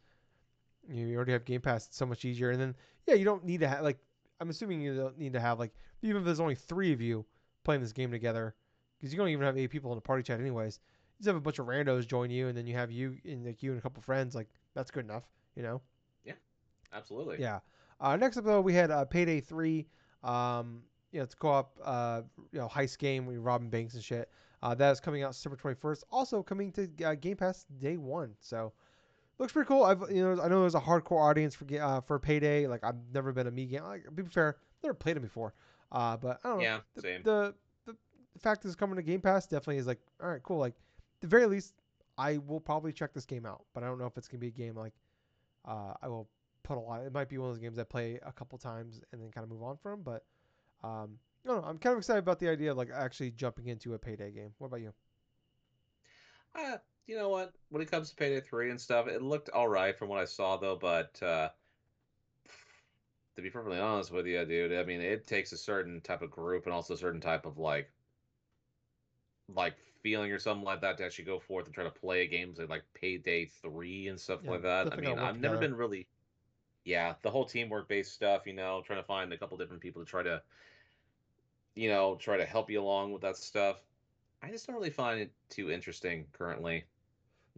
[0.88, 1.86] you, already have Game Pass.
[1.86, 2.50] It's so much easier.
[2.50, 2.74] And then
[3.06, 3.98] yeah, you don't need to have like
[4.40, 7.24] I'm assuming you don't need to have like even if there's only three of you
[7.62, 8.56] playing this game together
[8.98, 10.80] because you don't even have eight people in a party chat anyways.
[11.18, 13.46] You just have a bunch of randos join you and then you have you and
[13.46, 14.34] like you and a couple friends.
[14.34, 15.80] Like that's good enough, you know.
[16.24, 16.32] Yeah,
[16.92, 17.60] absolutely Yeah.
[18.00, 19.86] Uh, next up, though, we had uh, Payday 3.
[20.22, 24.30] Um, you know, it's co-op, uh, you know, heist game you're robbing banks and shit.
[24.62, 26.04] Uh, that is coming out September 21st.
[26.12, 28.34] Also coming to uh, Game Pass day one.
[28.40, 28.72] So
[29.38, 29.84] looks pretty cool.
[29.84, 32.66] I've you know I know there's a hardcore audience for uh, for Payday.
[32.66, 33.82] Like I've never been a me game.
[33.84, 35.54] Like, be fair, never played it before.
[35.90, 36.64] Uh, but I don't know.
[36.64, 37.22] Yeah, the, same.
[37.22, 37.54] The,
[37.86, 37.96] the
[38.34, 40.58] the fact that it's coming to Game Pass definitely is like all right, cool.
[40.58, 41.74] Like at the very least,
[42.18, 43.64] I will probably check this game out.
[43.74, 44.92] But I don't know if it's gonna be a game like
[45.66, 46.28] uh, I will
[46.62, 47.02] put a lot.
[47.02, 49.44] It might be one of those games I play a couple times and then kind
[49.44, 50.02] of move on from.
[50.02, 50.24] But
[50.82, 51.68] um, I don't know.
[51.68, 54.52] I'm kind of excited about the idea of like actually jumping into a Payday game.
[54.58, 54.92] What about you?
[56.54, 57.54] Uh, you know what?
[57.70, 60.24] When it comes to Payday 3 and stuff, it looked all right from what I
[60.26, 60.76] saw, though.
[60.76, 61.50] But uh,
[63.34, 66.30] to be perfectly honest with you, dude, I mean, it takes a certain type of
[66.30, 67.90] group and also a certain type of like,
[69.48, 72.58] like feeling or something like that to actually go forth and try to play games
[72.58, 74.88] like, like Payday 3 and stuff Yeah, like that.
[74.92, 76.06] I mean, I've never been really,
[76.84, 80.02] yeah, the whole teamwork based stuff, you know, trying to find a couple different people
[80.02, 80.42] to try to,
[81.74, 83.82] you know, try to help you along with that stuff.
[84.42, 86.84] I just don't really find it too interesting currently.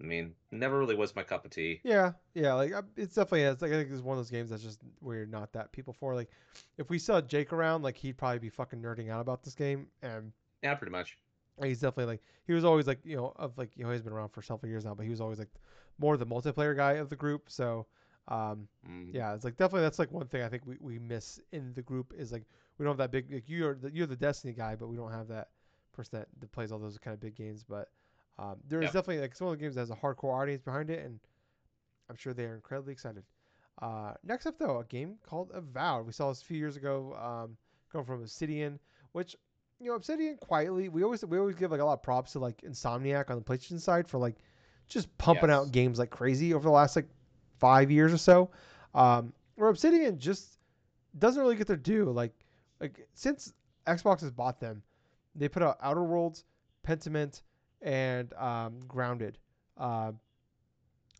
[0.00, 1.82] I mean, never really was my cup of tea.
[1.84, 4.50] Yeah, yeah, like uh, it's definitely it's like I think it's one of those games
[4.50, 6.14] that's just we're not that people for.
[6.14, 6.30] Like,
[6.78, 9.88] if we saw Jake around, like he'd probably be fucking nerding out about this game,
[10.00, 10.32] and
[10.62, 11.18] Yeah, pretty much.
[11.62, 14.12] he's definitely like he was always like you know of like you know he's been
[14.12, 15.50] around for several years now, but he was always like
[15.98, 17.50] more the multiplayer guy of the group.
[17.50, 17.86] So,
[18.32, 19.14] um, Mm.
[19.14, 21.82] yeah, it's like definitely that's like one thing I think we, we miss in the
[21.82, 22.44] group is like
[22.78, 25.12] we don't have that big like you're the, you're the Destiny guy, but we don't
[25.12, 25.48] have that
[25.92, 27.64] person that, that plays all those kind of big games.
[27.68, 27.88] But
[28.38, 28.94] um, there is Yep.
[28.94, 31.20] definitely like some of the games that has a hardcore audience behind it, and
[32.08, 33.24] I'm sure they are incredibly excited.
[33.80, 36.06] Uh, next up though, a game called Avowed.
[36.06, 37.56] We saw this a few years ago, um,
[37.92, 38.78] going from Obsidian,
[39.12, 39.36] which
[39.80, 42.38] you know Obsidian quietly we always we always give like a lot of props to
[42.38, 44.36] like Insomniac on the PlayStation side for like
[44.88, 45.50] just pumping Yes.
[45.50, 47.08] out games like crazy over the last like
[47.62, 48.50] five years or so.
[48.94, 50.58] Um, where Obsidian just
[51.18, 52.10] doesn't really get their due.
[52.10, 52.32] Like
[52.80, 53.54] like since
[53.86, 54.82] Xbox has bought them,
[55.36, 56.44] they put out Outer Worlds,
[56.86, 57.42] Pentiment,
[57.80, 59.38] and um, Grounded.
[59.78, 60.12] Uh,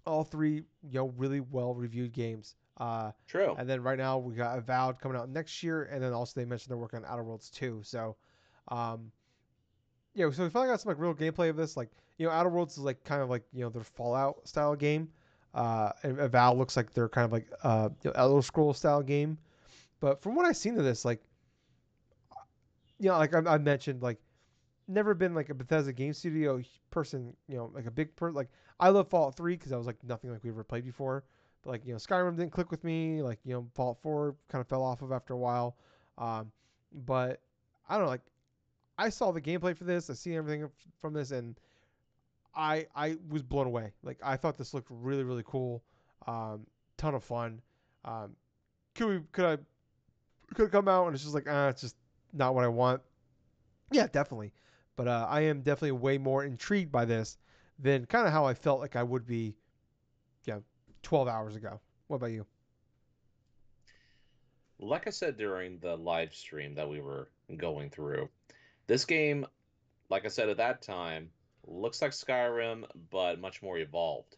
[0.05, 2.57] all three, you know, really well reviewed games.
[2.79, 3.55] Uh, True.
[3.57, 6.45] and then right now we got Avowed coming out next year, and then also they
[6.45, 7.81] mentioned they're working on Outer Worlds too.
[7.85, 8.17] So,
[8.69, 9.13] um,
[10.15, 11.77] yeah, so we finally got some like real gameplay of this.
[11.77, 14.75] Like, you know, Outer Worlds is like kind of like you know their Fallout style
[14.75, 15.09] game.
[15.55, 19.03] Uh, and Avowed looks like they're kind of like uh, you know, Elder Scroll style
[19.03, 19.39] game.
[20.01, 21.23] But from what I've seen of this, like,
[22.99, 24.19] you know, like I, I mentioned, like,
[24.89, 26.61] never been like a Bethesda game studio
[26.91, 27.35] person.
[27.49, 28.49] You know, like a big per like
[28.81, 31.25] I love Fallout 3 because I was like nothing like we ever played before.
[31.63, 33.23] But like you know, Skyrim didn't click with me.
[33.23, 35.77] Like you know, Fallout 4 kind of fell off of after a while.
[36.19, 36.51] Um,
[37.07, 37.41] but
[37.89, 38.11] I don't know.
[38.11, 38.23] Like
[38.99, 40.11] I saw the gameplay for this.
[40.11, 40.69] I see everything
[41.01, 41.59] from this, and
[42.55, 43.93] I I was blown away.
[44.03, 45.83] Like I thought this looked really really cool.
[46.27, 47.61] Um, ton of fun.
[48.05, 48.37] Um,
[48.95, 51.97] could we could I could come out and it's just like ah, it's just
[52.33, 53.03] not what I want.
[53.91, 54.53] Yeah, definitely.
[54.97, 57.39] But uh, I am definitely way more intrigued by this
[57.79, 59.55] than kind of how I felt like I would be,
[60.45, 60.59] yeah,
[61.03, 61.81] 12 hours ago.
[62.07, 62.47] What about you?
[64.79, 68.29] Like I said during the live stream that we were going through,
[68.87, 69.47] this game,
[70.11, 71.31] like I said at that time,
[71.67, 74.37] looks like Skyrim, but much more evolved.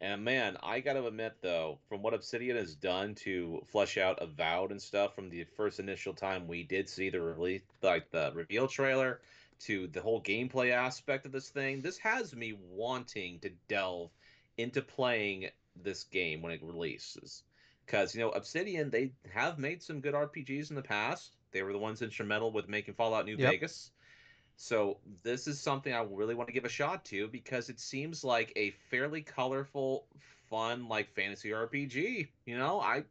[0.00, 4.70] And man, I gotta admit though, from what Obsidian has done to flesh out Avowed
[4.70, 8.68] and stuff, from the first initial time we did see the release, like the reveal
[8.68, 9.20] trailer,
[9.60, 14.10] to the whole gameplay aspect of this thing, this has me wanting to delve
[14.58, 15.48] into playing
[15.82, 17.42] this game when it releases.
[17.86, 21.36] Because you know, Obsidian, they have made some good RPGs in the past.
[21.52, 23.50] They were the ones instrumental with making Fallout New Yep.
[23.50, 23.90] Vegas.
[24.56, 28.24] So this is something I really want to give a shot to because it seems
[28.24, 30.06] like a fairly colorful,
[30.48, 32.30] fun like fantasy RPG.
[32.46, 33.04] You know, I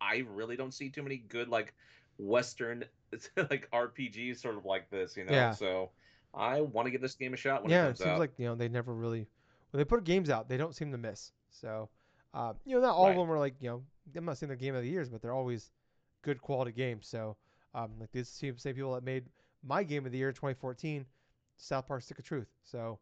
[0.00, 1.74] I really don't see too many good like
[2.18, 2.84] Western
[3.36, 5.16] like RPGs sort of like this.
[5.16, 5.50] You know, Yeah.
[5.50, 5.90] so
[6.34, 8.18] I want to give this game a shot when it yeah, it comes seems out.
[8.18, 9.26] like you know they never really
[9.70, 11.32] when they put games out, they don't seem to miss.
[11.50, 11.88] So,
[12.34, 13.82] uh, you know, not all of them are like you know
[14.16, 15.70] I'm not saying they're game of the years, but they're always
[16.22, 17.06] good quality games.
[17.08, 17.36] So,
[17.74, 19.24] um, like these same people that made
[19.66, 21.04] my game of the year 2014,
[21.56, 22.48] South Park Stick of Truth.
[22.64, 22.98] So,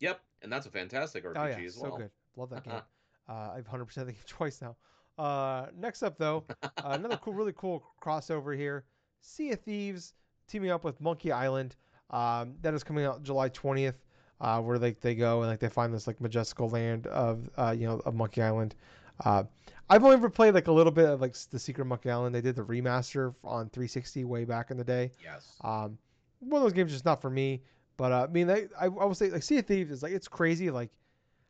[0.00, 2.74] Yep, and that's a fantastic RPG oh yeah, as so good, love that game.
[3.26, 4.76] Uh, I've 100% the game twice now.
[5.16, 8.84] Uh, next up though, uh, another cool, really cool crossover here.
[9.22, 10.12] Sea of Thieves
[10.46, 11.74] teaming up with Monkey Island.
[12.10, 13.94] Um, that is coming out July 20th,
[14.42, 17.74] uh, where like they go and like they find this like majestical land of uh,
[17.74, 18.74] you know of Monkey Island.
[19.22, 19.44] Uh,
[19.88, 22.34] I've only ever played like a little bit of like the Secret of Monkey Island.
[22.34, 25.12] They did the remaster on 360 way back in the day.
[25.22, 25.56] Yes.
[25.62, 25.98] Um,
[26.40, 27.62] one of those games just not for me.
[27.96, 30.12] But uh, I mean, I, I I will say like Sea of Thieves is like
[30.12, 30.90] it's crazy like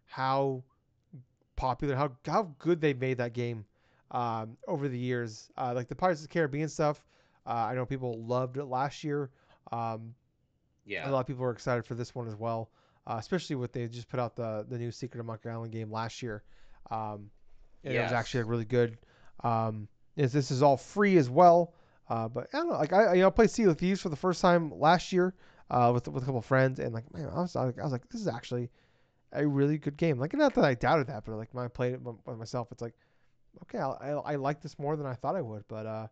[0.06, 0.62] how
[1.56, 3.64] popular, how how good they made that game
[4.10, 5.48] um, over the years.
[5.56, 7.02] Uh, like the Pirates of the Caribbean stuff,
[7.46, 9.30] uh, I know people loved it last year.
[9.72, 10.14] Um,
[10.84, 11.08] Yeah.
[11.08, 12.70] A lot of people were excited for this one as well,
[13.06, 15.90] uh, especially with they just put out the the new Secret of Monkey Island game
[15.90, 16.42] last year.
[16.90, 17.30] Um,
[17.84, 18.44] and it was actually Yes.
[18.44, 18.98] really good.
[19.42, 21.74] Um, is this is all free as well.
[22.08, 24.08] Uh, but I don't know, like I you know I played Sea of Thieves for
[24.10, 25.34] the first time last year
[25.70, 28.08] uh, with with a couple of friends, and like man, I was I was like
[28.10, 28.70] this is actually
[29.32, 30.18] a really good game.
[30.18, 32.82] Like not that I doubted that, but like when I played it by myself, it's
[32.82, 32.94] like
[33.62, 35.64] okay, I, I, I like this more than I thought I would.
[35.68, 36.06] But uh,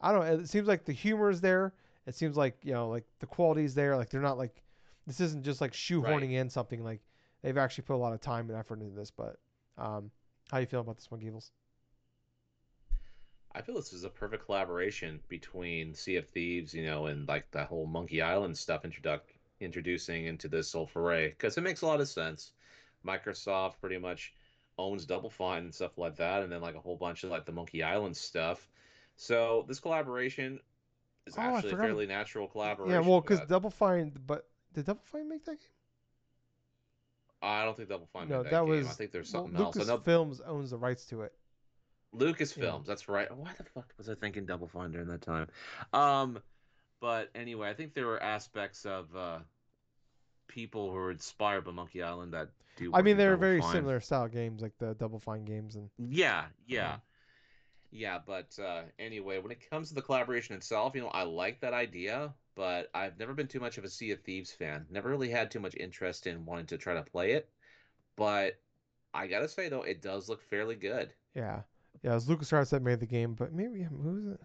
[0.00, 0.32] I don't know.
[0.42, 1.74] It seems like the humor is there.
[2.06, 3.96] It seems like you know like the quality is there.
[3.96, 4.62] Like they're not like
[5.06, 6.40] this isn't just like shoehorning Right.
[6.40, 6.82] in something.
[6.84, 7.00] Like
[7.42, 9.10] they've actually put a lot of time and effort into this.
[9.10, 9.36] But
[9.76, 10.10] um,
[10.50, 11.52] how do you feel about this one, Gables?
[13.54, 17.50] I feel this is a perfect collaboration between Sea of Thieves, you know, and like
[17.50, 19.20] the whole Monkey Island stuff introduc
[19.60, 22.52] introducing into this whole foray because it makes a lot of sense.
[23.04, 24.34] Microsoft pretty much
[24.78, 27.46] owns Double Fine and stuff like that, and then like a whole bunch of like
[27.46, 28.68] the Monkey Island stuff.
[29.16, 30.60] So this collaboration
[31.26, 33.02] is Oh, actually a fairly natural collaboration.
[33.02, 33.40] Yeah, well, because.
[33.48, 35.77] Double Fine, but did Double Fine make that game?
[37.42, 38.68] I don't think Double Fine no, that that, game.
[38.68, 38.86] was.
[38.86, 39.76] I think there's well, something else.
[39.76, 41.32] I know Lucasfilms owns the rights to it.
[42.14, 43.34] Lucasfilms, that's right.
[43.36, 45.46] Why the fuck was I thinking Double Fine during that time?
[45.92, 46.40] Um,
[47.00, 49.38] but anyway, I think there were aspects of uh,
[50.48, 52.90] people who were inspired by Monkey Island that do.
[52.94, 53.72] I mean, they're very Fine.
[53.72, 57.00] similar style games, like the Double Fine games, and Yeah, yeah, Um,
[57.90, 58.18] yeah.
[58.24, 61.74] But uh, anyway, when it comes to the collaboration itself, you know, I like that
[61.74, 64.84] idea, but I've never been too much of a Sea of Thieves fan.
[64.90, 67.48] Never really had too much interest in wanting to try to play it.
[68.16, 68.58] But
[69.14, 71.12] I gotta say though, it does look fairly good.
[71.36, 71.60] yeah,
[72.02, 72.10] yeah.
[72.10, 74.40] It was LucasArts that made the game, but maybe who was it?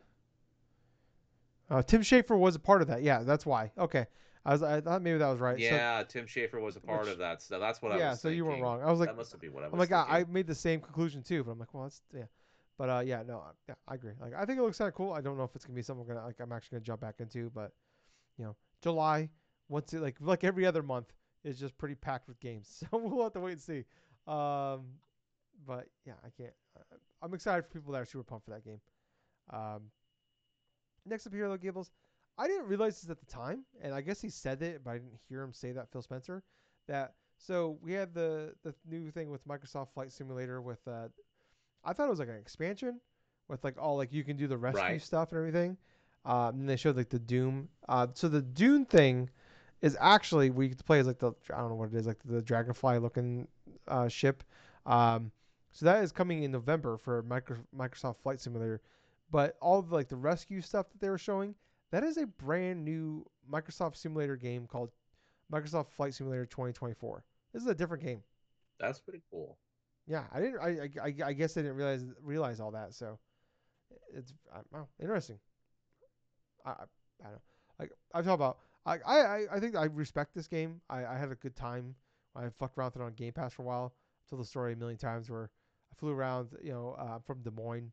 [1.72, 3.02] Uh, Tim Schafer was a part of that.
[3.02, 3.72] Yeah, that's why.
[3.80, 4.06] Okay,
[4.46, 5.58] I was I thought maybe that was right.
[5.58, 7.42] So- Yeah, Tim Schafer was a part Which- of that.
[7.42, 8.18] So that's what I yeah, was.
[8.20, 8.82] Yeah, so you weren't wrong.
[8.84, 9.74] I was like, that must be what I was.
[9.74, 12.26] I'm like, I, I made the same conclusion too, but I'm like, well, that's yeah.
[12.78, 14.14] But uh, yeah, no, I- yeah, I agree.
[14.22, 15.14] Like, I think it looks kind of cool.
[15.14, 16.40] I don't know if it's gonna be something I'm gonna like.
[16.40, 17.72] I'm actually gonna jump back into, but
[18.38, 19.30] you know, July
[19.70, 22.84] once it like like every other month is just pretty packed with games.
[22.92, 23.84] So we'll have to wait and see.
[24.28, 24.86] Um,
[25.66, 26.54] but yeah, I can't.
[26.78, 28.80] Uh, I'm excited for people that are super pumped for that game.
[29.52, 29.84] Um,
[31.06, 31.92] next up here, though, Gables.
[32.38, 34.94] I didn't realize this at the time, and I guess he said it, but I
[34.96, 35.92] didn't hear him say that.
[35.92, 36.42] Phil Spencer,
[36.88, 41.10] that so we had the the new thing with Microsoft Flight Simulator with uh,
[41.84, 43.00] I thought it was like an expansion
[43.50, 45.02] with like all like you can do the rescue Right.
[45.02, 45.78] stuff and everything.
[46.26, 47.68] Um, and they showed like the Dune.
[47.90, 49.30] Uh, so the Dune thing
[49.82, 52.08] is actually we get to play as like the I don't know what it is
[52.08, 53.48] like the Dragonfly looking
[53.88, 54.44] uh, ship.
[54.86, 55.32] Um,
[55.72, 58.82] so that is coming in November for Micro, Microsoft Flight Simulator.
[59.32, 61.56] But all of like the rescue stuff that they were showing,
[61.92, 64.92] that is a brand new Microsoft Simulator game called
[65.52, 67.24] Microsoft Flight Simulator 2024.
[67.54, 68.22] This is a different game.
[68.80, 69.58] That's pretty cool.
[70.08, 70.60] Yeah, I didn't.
[70.60, 72.94] I I, I- I guess I didn't realize realize all that.
[72.94, 73.20] So
[74.14, 75.40] it's I, wow, interesting.
[76.66, 77.42] I I, I don't know.
[77.80, 78.58] Like talked about.
[78.86, 80.82] I, I I- I think I respect this game.
[80.90, 81.96] I, I had a good time.
[82.36, 83.94] I fucked around with it on Game Pass for a while.
[84.26, 85.50] I've told the story a million times where
[85.92, 86.50] I flew around.
[86.62, 87.92] You know, uh, from Des Moines.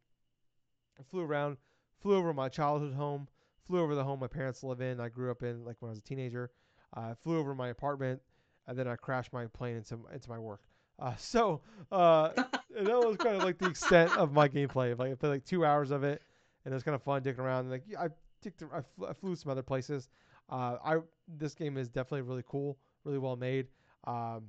[0.99, 1.57] I flew around,
[2.01, 3.29] flew over my childhood home,
[3.67, 5.01] flew over the home my parents live in.
[5.01, 6.51] I grew up in like when I was a teenager.
[6.95, 8.21] I flew over my apartment,
[8.67, 10.61] and then I crashed my plane into into my work.
[10.99, 14.99] Uh, so uh, that was kind of like the extent of my gameplay.
[14.99, 16.23] Like I played like two hours of it,
[16.65, 17.61] and it was kind of fun dicking around.
[17.61, 18.09] And, Like I
[18.43, 20.09] ticked, I, flew, I flew some other places.
[20.49, 20.97] Uh, I
[21.29, 23.69] this game is definitely really cool, really well made.
[24.05, 24.49] Um,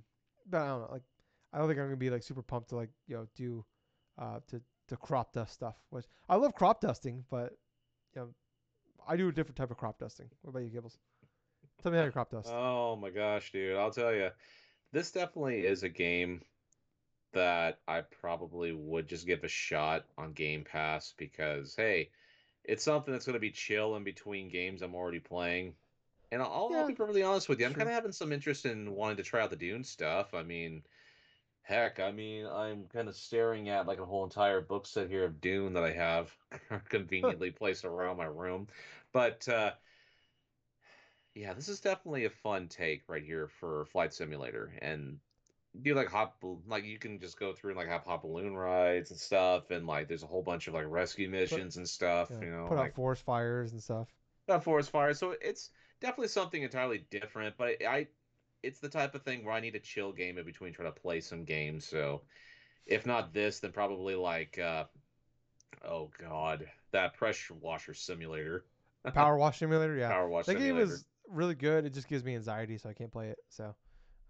[0.50, 1.04] but I don't know, like
[1.54, 3.66] I don't think I'm gonna be like super pumped to like you know do
[4.18, 5.76] uh, to to crop dust stuff.
[5.90, 7.54] Which I love crop dusting, but
[8.16, 8.30] you know
[9.08, 10.30] I do a different type of crop dusting.
[10.42, 10.98] What about you, Gibbles?
[11.82, 12.50] Tell me how you crop dust.
[12.52, 13.78] Oh my gosh, dude!
[13.78, 14.30] I'll tell you,
[14.92, 16.42] this definitely is a game
[17.34, 22.10] that I probably would just give a shot on Game Pass because hey,
[22.64, 25.74] it's something that's going to be chill in between games I'm already playing.
[26.32, 27.80] And I'll, I'll be perfectly honest with you, I'm sure.
[27.80, 30.34] kind of having some interest in wanting to try out the Dune stuff.
[30.34, 30.82] I mean,
[31.62, 35.26] heck, I mean, I'm kind of staring at like a whole entire book set here
[35.26, 36.32] of Dune that I have
[36.90, 38.68] conveniently placed around my room.
[39.12, 39.72] But uh,
[41.36, 45.20] yeah, this is definitely a fun take right here for Flight Simulator, and
[45.82, 49.12] do like hop like you can just go through and like have hot balloon rides
[49.12, 52.30] and stuff, and like there's a whole bunch of like rescue missions and stuff.
[52.32, 54.10] Yeah, you know, put like out forest fires and stuff.
[54.48, 55.70] not forest fires So it's
[56.02, 58.08] definitely something entirely different, but I, I,
[58.64, 61.00] it's the type of thing where I need a chill game in between trying to
[61.00, 61.86] play some games.
[61.86, 62.22] So
[62.86, 64.86] if not this, then probably like, uh,
[65.88, 68.66] oh god, that pressure washer simulator,
[69.14, 70.10] Power wash simulator, yeah.
[70.10, 71.86] power wash That game is really good.
[71.86, 73.40] It just gives me anxiety, so I can't play it.
[73.50, 73.74] So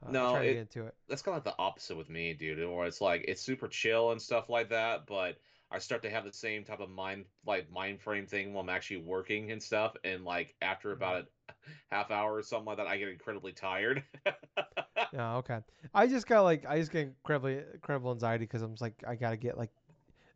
[0.05, 0.93] uh, No, it- into it.
[1.07, 2.57] that's kind of like the opposite with me, dude.
[2.69, 5.37] Where it's like it's super chill and stuff like that, but
[5.71, 8.69] I start to have the same type of mind like mind frame thing while I'm
[8.69, 9.95] actually working and stuff.
[10.03, 11.53] And like after about a
[11.91, 14.03] half hour or something like that, I get incredibly tired.
[15.13, 15.57] Yeah, okay.
[15.93, 19.15] I just got like I just get incredibly incredible anxiety because I'm just like I
[19.15, 19.71] gotta get like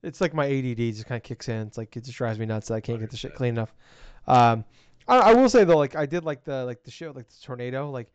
[0.04, 1.68] it's like my ADD just kind of kicks in.
[1.68, 3.74] It's like it just drives me nuts that I can't get the shit clean enough.
[4.28, 4.66] Um,
[5.08, 7.36] I, I will say though, like I did like the like the show like the
[7.42, 8.08] tornado, like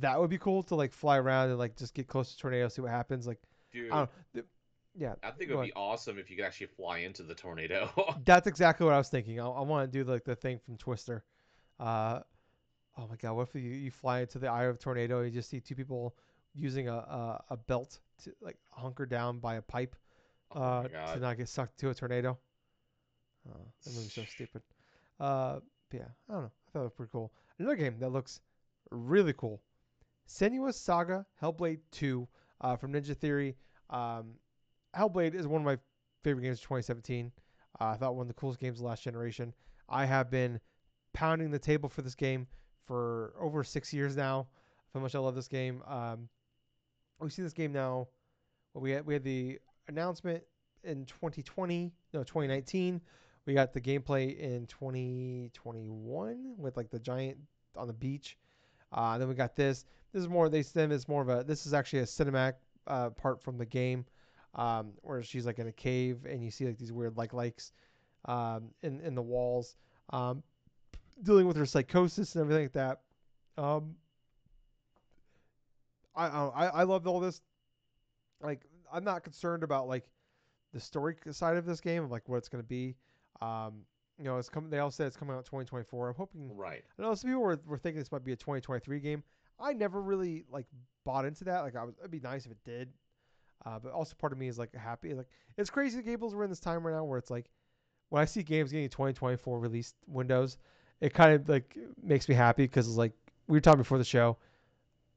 [0.00, 2.68] that would be cool to like fly around and like just get close to tornado,
[2.68, 3.26] see what happens.
[3.26, 3.38] Like
[3.72, 4.44] Dude, I don't, the,
[4.94, 7.90] yeah, I think it would be awesome if you could actually fly into the tornado.
[8.24, 9.40] that's exactly what I was thinking.
[9.40, 11.24] I, I want to do like the thing from Twister.
[11.78, 12.20] Uh,
[12.96, 15.26] oh my god, what if you, you fly into the eye of a tornado and
[15.26, 16.14] you just see two people
[16.54, 19.94] using a a, a belt to like hunker down by a pipe
[20.52, 22.38] oh uh, to not get sucked to a tornado.
[23.48, 24.62] Uh, that movie's so stupid.
[25.20, 26.50] Uh, but yeah, I don't know.
[26.50, 27.32] I thought it was pretty cool.
[27.58, 28.40] Another game that looks
[28.90, 29.60] really cool.
[30.28, 32.26] Senua's Saga Hellblade 2
[32.60, 33.56] uh, from Ninja Theory.
[33.90, 34.34] Um,
[34.96, 35.78] Hellblade is one of my
[36.22, 37.30] favorite games of 2017.
[37.80, 39.54] Uh, I thought one of the coolest games of last generation.
[39.88, 40.60] I have been
[41.12, 42.46] pounding the table for this game
[42.86, 44.46] for over six years now.
[44.94, 45.82] How much I love this game.
[45.86, 46.28] Um,
[47.20, 48.08] we see this game now.
[48.72, 49.58] Well, we had we had the
[49.88, 50.42] announcement
[50.84, 53.00] in 2020, no 2019.
[53.46, 57.38] We got the gameplay in 2021 with like the giant
[57.76, 58.36] on the beach.
[58.96, 59.84] Uh, then we got this.
[60.12, 60.48] This is more.
[60.48, 61.44] They said it's more of a.
[61.44, 62.54] This is actually a cinematic
[62.86, 64.06] uh, part from the game,
[64.54, 67.72] um, where she's like in a cave and you see like these weird like likes
[68.24, 69.76] um, in in the walls,
[70.10, 70.42] um,
[71.22, 73.00] dealing with her psychosis and everything like that.
[73.62, 73.96] Um,
[76.14, 77.42] I I I loved all this.
[78.40, 80.08] Like I'm not concerned about like
[80.72, 82.96] the story side of this game of like what it's going to be.
[83.42, 83.84] Um,
[84.18, 84.70] you know, it's coming.
[84.70, 86.08] They all said it's coming out 2024.
[86.08, 86.56] I'm hoping.
[86.56, 86.82] Right.
[86.98, 89.22] I know some people were, were thinking this might be a 2023 game.
[89.60, 90.66] I never really like
[91.04, 91.60] bought into that.
[91.60, 92.88] Like I was, it'd be nice if it did.
[93.64, 95.14] Uh, but also part of me is like happy.
[95.14, 95.96] Like it's crazy.
[95.96, 97.50] The Gables we're in this time right now where it's like
[98.10, 100.58] when I see games getting 2024 release windows,
[101.00, 103.12] it kind of like makes me happy because it's like
[103.48, 104.36] we were talking before the show.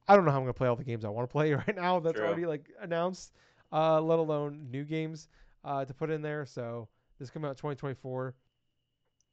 [0.07, 1.75] I don't know how I'm gonna play all the games I want to play right
[1.75, 1.99] now.
[1.99, 2.25] That's True.
[2.27, 3.33] already like announced.
[3.71, 5.29] Uh, let alone new games
[5.63, 6.45] uh, to put in there.
[6.45, 6.87] So
[7.19, 8.33] this coming out 2024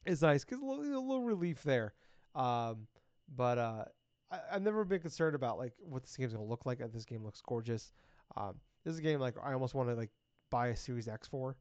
[0.06, 1.94] is nice because a little, a little relief there.
[2.34, 2.86] Um,
[3.34, 3.84] but uh,
[4.30, 6.80] I, I've never been concerned about like what this game's gonna look like.
[6.80, 7.92] Uh, This game looks gorgeous.
[8.36, 8.54] Um,
[8.84, 10.10] this is a game like I almost want to like
[10.50, 11.56] buy a Series X for,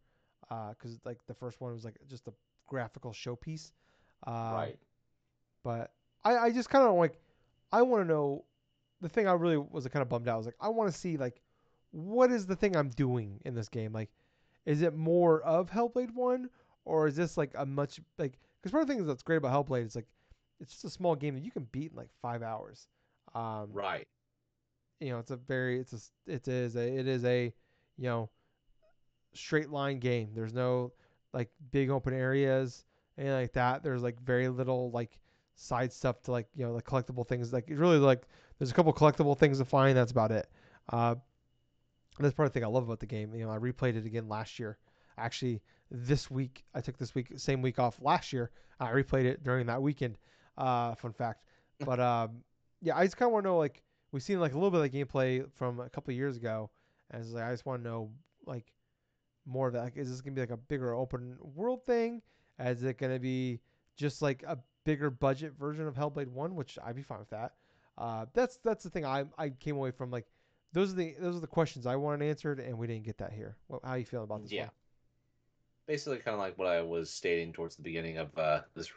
[0.50, 2.34] because like the first one was like just a
[2.68, 3.72] graphical showpiece.
[4.28, 4.80] Um, right.
[5.64, 5.92] But
[6.24, 7.20] I, I just kind of like
[7.72, 8.46] I want to know
[9.02, 10.98] the thing I really was kind of bummed out I was like I want to
[10.98, 11.42] see like
[11.92, 14.10] what is the thing I'm doing in this game like
[14.66, 16.50] is it more of Hellblade 1
[16.86, 19.52] or is this like a much like because one of the things that's great about
[19.52, 20.08] Hellblade is like
[20.60, 22.88] it's just a small game that you can beat in like 5 hours.
[23.34, 24.08] Um Right.
[25.00, 27.54] you know, it's a very it's a it is a it is a
[27.98, 28.30] you know
[29.34, 30.30] straight line game.
[30.34, 30.94] There's no
[31.34, 32.86] like big open areas
[33.18, 33.84] anything like that.
[33.84, 35.18] There's like very little like
[35.56, 37.54] side stuff to like you know the collectible things.
[37.54, 38.28] Like it's really like
[38.58, 39.98] there's a couple collectible things to find.
[39.98, 40.48] That's about it.
[40.90, 41.16] Uh,
[42.20, 43.34] that's part of the thing I love about the game.
[43.36, 44.78] You know, I replayed it again last year.
[45.18, 45.62] Actually,
[45.92, 48.52] this week I took this week same week off last year.
[48.80, 50.18] I replayed it during that weekend.
[50.58, 51.44] Uh, fun fact.
[51.86, 52.44] But um,
[52.82, 53.84] yeah, I just kind of want to know like
[54.14, 56.70] we've seen like a little bit of the gameplay from a couple of years ago,
[57.12, 58.12] and it's like I just want to know
[58.46, 58.72] like
[59.46, 59.84] more of that.
[59.84, 62.22] Like, is this gonna be like a bigger open world thing?
[62.60, 63.60] Is it gonna be
[63.98, 67.54] just like a bigger budget version of Hellblade One, which I'd be fine with that.
[67.98, 70.26] Uh, that's that's the thing I I came away from like
[70.72, 73.34] those are the those are the questions I wanted answered, and we didn't get that
[73.34, 73.58] here.
[73.68, 74.62] What, how you feeling about this Yeah.
[74.64, 74.72] one?
[75.88, 78.92] Basically, kind of like what I was stating towards the beginning of uh, this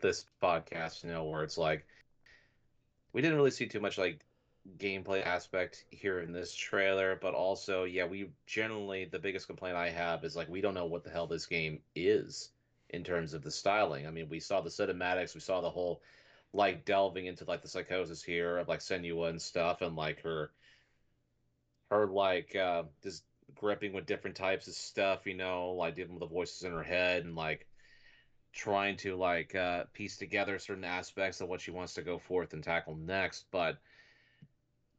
[0.00, 1.04] this podcast.
[1.04, 1.84] You know, where it's like
[3.12, 4.24] we didn't really see too much like
[4.76, 9.90] gameplay aspect here in this trailer, but also, yeah, we generally the biggest complaint I
[9.90, 12.50] have is like we don't know what the hell this game is
[12.90, 14.06] in terms of the styling.
[14.06, 16.02] I mean, we saw the cinematics, we saw the whole
[16.52, 20.50] like delving into like the psychosis here of like Senua and stuff, and like her
[21.90, 23.24] her like uh, just
[23.58, 26.82] gripping with different types of stuff, you know, like dealing with the voices in her
[26.82, 27.66] head and like
[28.52, 32.52] trying to like uh, piece together certain aspects of what she wants to go forth
[32.52, 33.46] and tackle next.
[33.50, 33.78] But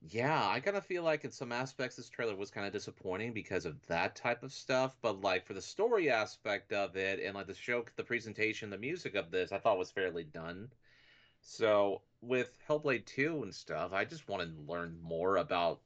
[0.02, 3.34] yeah, I kind of feel like in some aspects this trailer was kind of disappointing
[3.34, 4.96] because of that type of stuff.
[5.02, 8.78] But like for the story aspect of it and like the show, the presentation, the
[8.78, 10.70] music of this, I thought was fairly done.
[11.42, 15.82] So with Hellblade 2 and stuff, I just want to learn more about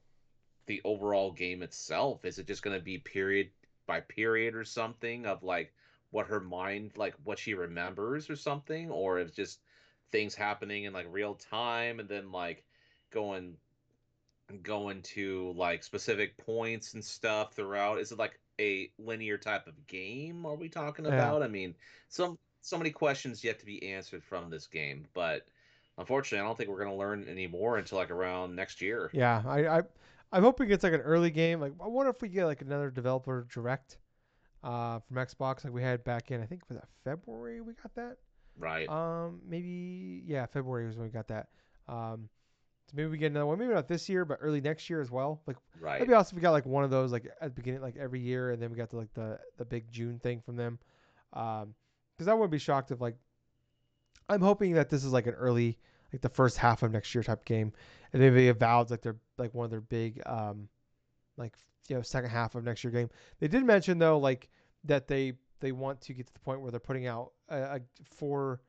[0.67, 2.25] the overall game itself.
[2.25, 3.49] Is it just going to be period
[3.87, 5.73] by period or something of like
[6.11, 8.89] what her mind, like what she remembers or something?
[8.91, 9.59] Or it's just
[10.11, 12.63] things happening in like real time and then like
[13.11, 13.57] going
[14.61, 17.99] going to like specific points and stuff throughout?
[17.99, 21.07] Is it like a linear type of game are we talking Yeah.
[21.07, 21.43] about?
[21.43, 21.75] I mean,
[22.09, 25.45] some so many questions yet to be answered from this game, but
[25.97, 29.11] unfortunately, I don't think we're gonna learn any more until like around next year.
[29.11, 29.81] Yeah, I, I
[30.33, 31.61] I'm hoping it's like an early game.
[31.61, 33.99] Like I wonder if we get like another developer direct
[34.63, 37.93] uh, from Xbox like we had back in I think was that February we got
[37.95, 38.17] that.
[38.57, 38.89] Right.
[38.89, 41.47] Um, maybe yeah, February was when we got that.
[41.87, 42.29] Um,
[42.87, 43.59] so maybe we get another one.
[43.59, 45.41] Maybe not this year, but early next year as well.
[45.45, 46.01] Like right.
[46.01, 48.19] maybe also if we got like one of those like at the beginning like every
[48.19, 50.79] year, and then we got the like the the big June thing from them.
[51.33, 51.75] Um,
[52.17, 53.15] because I wouldn't be shocked if like
[54.29, 55.77] I'm hoping that this is like an early
[56.13, 57.73] like the first half of next year type game,
[58.13, 60.69] and maybe Avowed's like their like one of their big um
[61.37, 61.55] like
[61.89, 63.09] you know second half of next year game.
[63.39, 64.49] They did mention though like
[64.85, 67.79] that they they want to get to the point where they're putting out a, a
[68.05, 68.61] four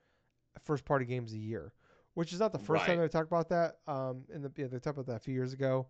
[0.62, 1.72] first party games a year,
[2.14, 3.10] which is not the first time Right.
[3.10, 3.78] they talked about that.
[3.86, 5.86] Um, in the yeah, they talked about that a few years ago,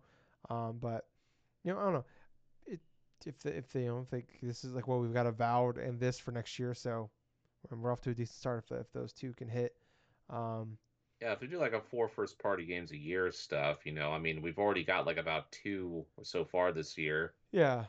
[0.49, 1.05] um, but
[1.63, 2.05] you know I don't know.
[2.65, 2.79] It
[3.25, 6.19] if they, if they don't think this is like well we've got Avowed and this
[6.19, 7.09] for next year, so
[7.71, 9.75] we're off to a decent start if, if those two can hit.
[10.29, 10.77] Um,
[11.25, 14.11] Yeah, if we do like a four first party games a year stuff, you know,
[14.11, 17.33] I mean, we've already got like about two so far this year.
[17.51, 17.85] Yeah.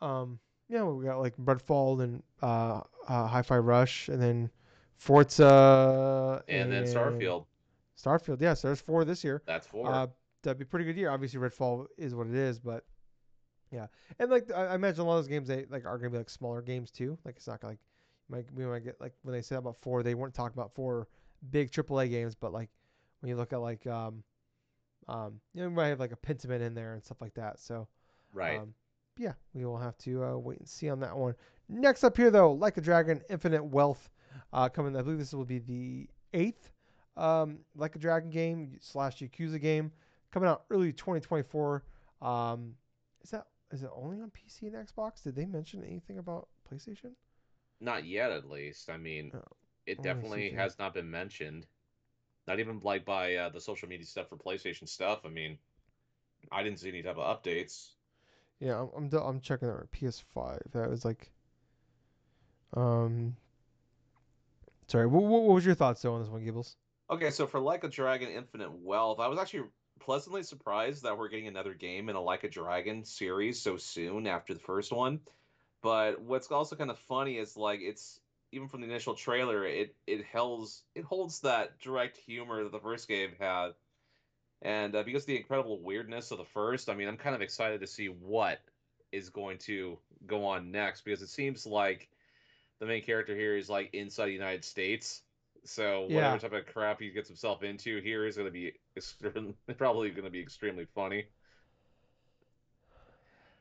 [0.00, 0.38] Um.
[0.70, 4.50] Yeah, we got like Redfall and uh, uh Hi-Fi Rush, and then
[4.96, 7.44] Forza And then Starfield,
[8.02, 8.40] Starfield.
[8.40, 9.42] Yeah, so there's four this year.
[9.44, 9.92] that's four.
[9.92, 10.06] Uh,
[10.42, 11.10] that'd be a pretty good year.
[11.10, 12.84] Obviously, Redfall is what it is, but
[13.70, 13.88] yeah,
[14.18, 16.16] and like I, I imagine a lot of those games they like are gonna be
[16.16, 17.18] like smaller games too.
[17.26, 17.80] Like it's not gonna, like
[18.30, 21.06] might we might get like when they said about four, they weren't talking about four
[21.50, 22.70] big AAA games, but like
[23.20, 24.22] when you look at like um
[25.08, 27.58] um you know we might have like a Pentiment in there and stuff like that.
[27.58, 27.88] So
[28.32, 28.60] right.
[28.60, 28.74] um,
[29.18, 31.34] yeah, we will have to uh, wait and see on that one.
[31.68, 34.08] Next up here, though, Like a Dragon, Infinite Wealth,
[34.52, 34.96] uh, coming.
[34.96, 36.70] I believe this will be the eighth
[37.16, 39.92] um, Like a Dragon game slash Yakuza game
[40.32, 41.82] coming out early 2024.
[42.22, 42.74] Um,
[43.22, 45.22] is that is it only on PC and Xbox?
[45.22, 47.12] Did they mention anything about PlayStation?
[47.80, 48.88] Not yet, at least.
[48.88, 49.42] I mean, Oh,
[49.88, 51.66] it let definitely has not been mentioned.
[52.46, 55.20] Not even like by uh, the social media stuff for PlayStation stuff.
[55.24, 55.58] I mean,
[56.52, 57.90] I didn't see any type of updates.
[58.60, 60.72] Yeah, I'm I'm, I'm checking out PS5.
[60.72, 61.30] That was like,
[62.74, 63.36] um,
[64.86, 65.06] sorry.
[65.06, 66.76] What, what was your thoughts though on this one, Gibbles?
[67.10, 69.64] Okay, so for Like a Dragon Infinite Wealth, I was actually
[70.00, 74.26] pleasantly surprised that we're getting another game in a Like a Dragon series so soon
[74.26, 75.20] after the first one.
[75.82, 78.20] But what's also kind of funny is like it's
[78.52, 82.80] even from the initial trailer, it it holds it holds that direct humor that the
[82.80, 83.70] first game had,
[84.62, 87.42] and uh, because of the incredible weirdness of the first, I mean, I'm kind of
[87.42, 88.60] excited to see what
[89.12, 92.08] is going to go on next because it seems like
[92.80, 95.22] the main character here is like inside the United States.
[95.64, 96.14] So Yeah.
[96.14, 100.10] whatever type of crap he gets himself into here is going to be extreme, probably
[100.10, 101.26] going to be extremely funny.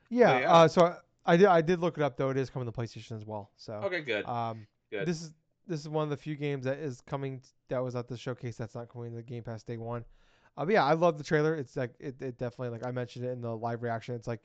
[0.10, 0.42] Yeah.
[0.42, 0.52] yeah.
[0.52, 2.30] Uh, so I, I did I did look it up though.
[2.30, 3.52] It is coming to PlayStation as well.
[3.58, 5.06] So Okay, good, um, good.
[5.06, 5.34] this is
[5.68, 8.56] this is one of the few games that is coming that was at the showcase
[8.58, 10.06] that's not coming to the Game Pass day one.
[10.58, 11.56] Uh, but yeah, I love the trailer.
[11.56, 14.16] It's like it, it definitely like I mentioned it in the live reaction.
[14.16, 14.42] It's like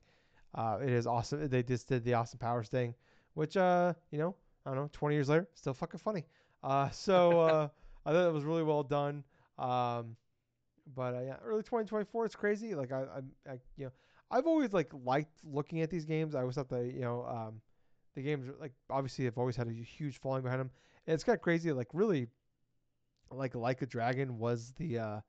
[0.55, 1.49] uh, it is awesome.
[1.49, 2.95] They just did the Austin Powers thing,
[3.34, 4.34] which uh you know
[4.66, 6.24] I don't know 20 years later still fucking funny.
[6.62, 7.68] Uh, so uh,
[8.05, 9.24] I thought it was really well done.
[9.59, 10.16] Um,
[10.95, 12.74] but uh, yeah, early 2024, it's crazy.
[12.74, 13.93] Like I, I, I, you know,
[14.30, 16.34] I've always like liked looking at these games.
[16.34, 17.61] I always thought that you know, um,
[18.14, 20.70] the games like obviously have always had a huge following behind them.
[21.06, 21.72] And it's kind of crazy.
[21.72, 22.28] Like really,
[23.30, 25.20] like like a Dragon was the uh,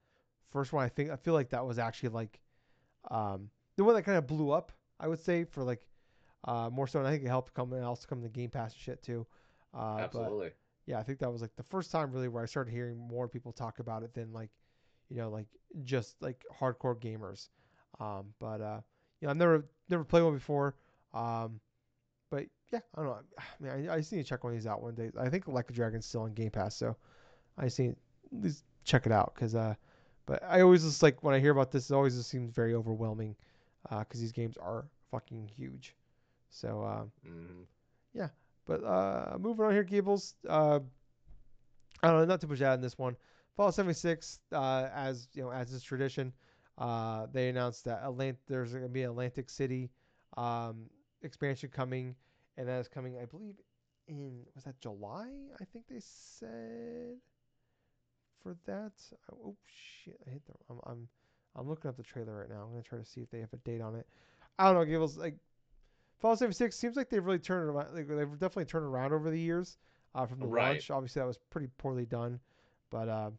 [0.52, 0.84] first one.
[0.84, 2.40] I think I feel like that was actually like
[3.10, 4.72] um, the one that kind of blew up.
[5.00, 5.86] I would say for like
[6.46, 8.74] uh, more so, and I think it helped come and also come the Game Pass
[8.74, 9.26] and shit too.
[9.74, 10.52] Uh, But Absolutely.
[10.86, 13.28] yeah, I think that was like the first time really where I started hearing more
[13.28, 14.52] people talk about it than like,
[15.10, 15.48] you know, like
[15.84, 17.50] just like hardcore gamers.
[18.00, 18.82] Um, but uh,
[19.20, 20.76] you know, I've never never played one before.
[21.14, 21.60] Um,
[22.30, 23.20] but yeah, I don't know.
[23.40, 23.44] I
[23.78, 25.12] mean, I, I just need to check one of these out one day.
[25.20, 26.98] I think Like a Dragon's still on Game Pass, so
[27.58, 27.96] I just need
[28.44, 28.54] to
[28.86, 29.34] check it out.
[29.36, 29.76] Cause uh,
[30.26, 32.76] but I always just like when I hear about this, it always just seems very
[32.76, 33.36] overwhelming.
[33.92, 35.96] Uh, cause these games are fucking huge.
[36.50, 37.64] So um, hmm
[38.66, 40.36] but uh, moving on here, Gables.
[40.48, 40.80] Uh,
[42.02, 43.16] I don't know, not too much to add in this one.
[43.56, 46.34] Fallout 76, uh, as you know, as is tradition,
[46.78, 49.92] uh, they announced that Atlant- there's going to be an Atlantic City
[50.38, 50.90] um,
[51.22, 52.16] expansion coming,
[52.58, 53.56] and that is coming, I believe,
[54.08, 55.30] in was that July?
[55.62, 57.18] I think they said
[58.42, 58.94] for that.
[59.32, 60.20] Oh shit!
[60.28, 60.54] I hit the.
[60.70, 61.08] I'm I'm
[61.56, 62.64] I'm looking up the trailer right now.
[62.64, 64.08] I'm gonna try to see if they have a date on it.
[64.60, 65.18] I don't know, Gables.
[65.18, 65.36] Like
[66.20, 67.94] Fallout 76 seems like they've really turned around.
[67.96, 69.78] Like, they've definitely turned around over the years
[70.16, 70.66] uh, from the Right.
[70.68, 70.92] launch.
[70.92, 72.40] Obviously, that was pretty poorly done,
[72.90, 73.32] but uh,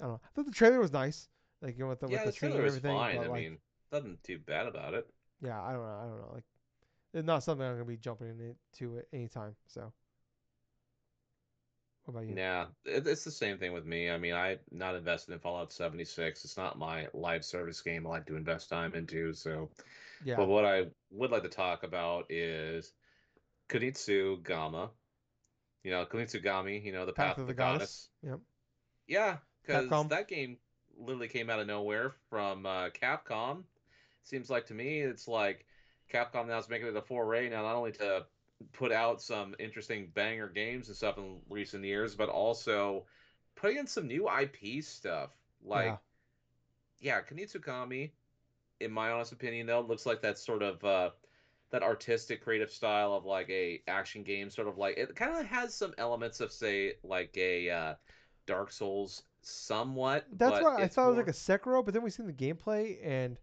[0.00, 0.20] I don't know.
[0.24, 1.28] I thought the trailer was nice,
[1.62, 2.96] like you know, with the Yeah, with the the, trailer and everything.
[2.98, 3.16] fine.
[3.16, 3.58] But I like, mean,
[3.92, 5.08] nothing too bad about it.
[5.42, 5.98] yeah, I don't know.
[6.02, 6.30] I don't know.
[6.34, 6.44] Like,
[7.14, 9.54] it's not something I'm gonna be jumping into at any time.
[9.66, 9.92] So,
[12.04, 12.36] What about you?
[12.36, 14.10] Yeah, it's the same thing with me.
[14.10, 16.44] I mean, I'm not invested in Fallout 76.
[16.44, 19.32] It's not my live service game I like to invest time into.
[19.32, 19.68] So,
[20.24, 20.36] Yeah.
[20.36, 22.92] but what I would like to talk about is
[23.68, 24.90] Kunitsu Gami.
[25.84, 28.08] You know, Kunitsu Gami, you know, the Path, of the, Goddess.
[28.22, 28.40] Yep.
[29.06, 30.58] Yeah, because that game
[30.98, 33.64] literally came out of nowhere from uh, Capcom.
[34.24, 35.64] Seems like to me it's like
[36.10, 38.26] Capcom now is making it a foray now, not only to
[38.72, 43.06] put out some interesting banger games and stuff in recent years, but also
[43.56, 45.30] putting in some new IP stuff.
[45.62, 46.00] Like,
[47.00, 47.18] Yeah.
[47.18, 48.10] yeah, Kunitsu Gami,
[48.80, 51.10] in my honest opinion, though, looks like that sort of uh,
[51.70, 55.46] that artistic, creative style of like a action game, sort of like it kind of
[55.46, 57.94] has some elements of say like a uh,
[58.46, 60.26] Dark Souls, somewhat.
[60.32, 62.98] That's why I thought it was like a Sekiro, but then we seen the gameplay
[63.04, 63.38] and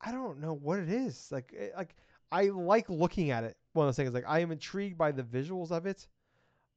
[0.00, 1.28] I don't know what it is.
[1.30, 1.94] Like, it, like
[2.30, 3.56] I like looking at it.
[3.72, 6.06] One of those things, like I am intrigued by the visuals of it,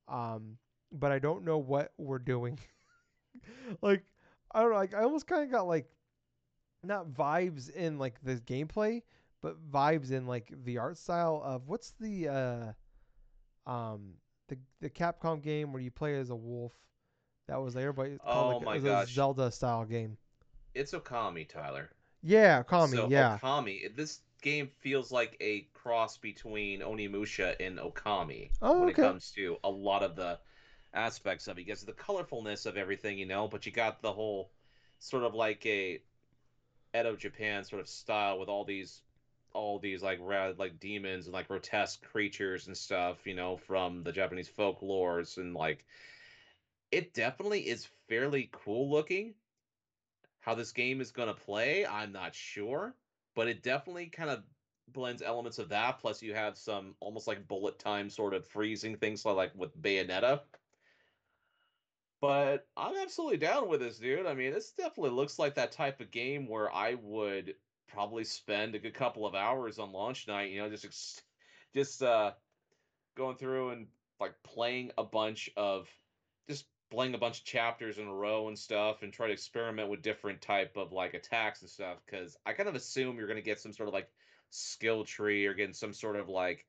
[0.07, 0.57] um,
[0.91, 2.59] but I don't know what we're doing.
[3.81, 4.03] like,
[4.51, 4.77] I don't know.
[4.77, 5.87] Like, I almost kind of got like
[6.83, 9.03] not vibes in like the gameplay,
[9.41, 14.13] but vibes in like the art style of what's the uh, um,
[14.47, 16.73] the the Capcom game where you play as a wolf.
[17.47, 18.11] That was everybody.
[18.11, 19.11] it's called, Oh like, my it was a.
[19.11, 20.17] Zelda style game.
[20.73, 21.91] it's Okami, Tyler.
[22.21, 22.99] Yeah, Kami.
[22.99, 23.95] So yeah, Okami.
[23.95, 28.95] This game feels like a cross between Onimusha and Okami Oh, when okay.
[28.95, 30.39] it comes to a lot of the
[30.93, 31.65] aspects of it.
[31.65, 34.51] Because the colorfulness of everything, you know, but you got the whole
[34.99, 36.01] sort of like a
[36.97, 39.01] Edo Japan sort of style with all these
[39.53, 44.03] all these like rad like demons and like grotesque creatures and stuff, you know, from
[44.03, 45.85] the Japanese folklores and like
[46.91, 49.35] it definitely is fairly cool looking.
[50.39, 52.95] How this game is going to play, I'm not sure,
[53.35, 54.43] but it definitely kind of
[54.87, 55.99] blends elements of that.
[55.99, 60.41] Plus, you have some almost like bullet time sort of freezing things like, with Bayonetta.
[62.21, 64.25] But I'm absolutely down with this, dude.
[64.25, 67.55] I mean, this definitely looks like that type of game where I would
[67.87, 70.51] probably spend a good couple of hours on launch night.
[70.51, 71.21] You know, just
[71.73, 72.31] just uh,
[73.15, 73.87] going through and
[74.19, 75.87] like playing a bunch of
[76.91, 80.01] playing a bunch of chapters in a row and stuff and try to experiment with
[80.01, 83.43] different type of like attacks and stuff because i kind of assume you're going to
[83.43, 84.09] get some sort of like
[84.49, 86.65] skill tree or getting some sort of like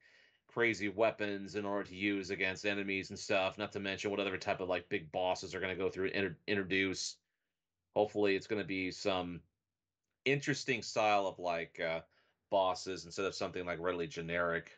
[0.52, 4.36] crazy weapons in order to use against enemies and stuff not to mention what other
[4.36, 7.16] type of like big bosses are going to go through and inter- introduce.
[7.94, 9.40] Hopefully it's going to be some
[10.24, 12.00] interesting style of like uh
[12.50, 14.72] bosses instead of something like readily generic.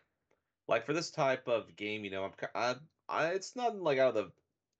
[0.68, 2.74] Like for this type of game, you know, I'm, I,
[3.08, 4.30] I, it's not like out of the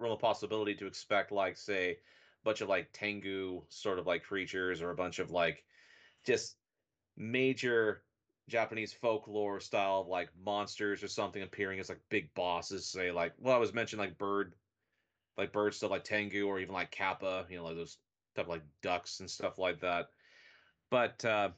[0.03, 4.25] realm of possibility to expect like say a bunch of like Tengu sort of like
[4.25, 5.65] creatures or a bunch of like
[6.25, 6.57] just
[7.17, 8.05] major
[8.49, 12.87] Japanese folklore style like monsters or something appearing as like big bosses.
[12.87, 14.55] Say like, well, I was mentioning like bird,
[15.37, 17.99] like bird stuff like Tengu or even like Kappa, you know, like those
[18.35, 20.11] type of like ducks and stuff like that.
[20.91, 21.51] But uh,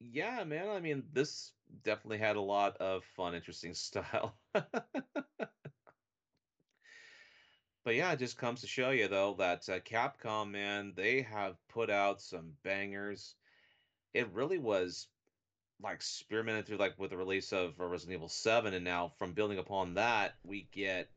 [0.00, 0.68] yeah, man.
[0.68, 1.52] I mean, this
[1.82, 4.38] definitely had a lot of fun, interesting style.
[7.88, 11.56] But yeah, it just comes to show you though that uh, Capcom, man, they have
[11.70, 13.34] put out some bangers.
[14.12, 15.06] It really was
[15.82, 19.56] like experimented through like with the release of Resident Evil 7 and now from building
[19.56, 21.08] upon that, we get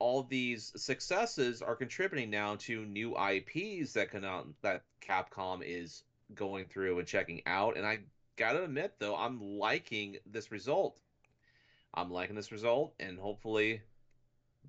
[0.00, 6.02] all these successes are contributing now to new IPs that can out that Capcom is
[6.34, 7.76] going through and checking out.
[7.76, 8.00] And I
[8.34, 10.96] gotta admit though, I'm liking this result.
[11.94, 13.80] I'm liking this result, and hopefully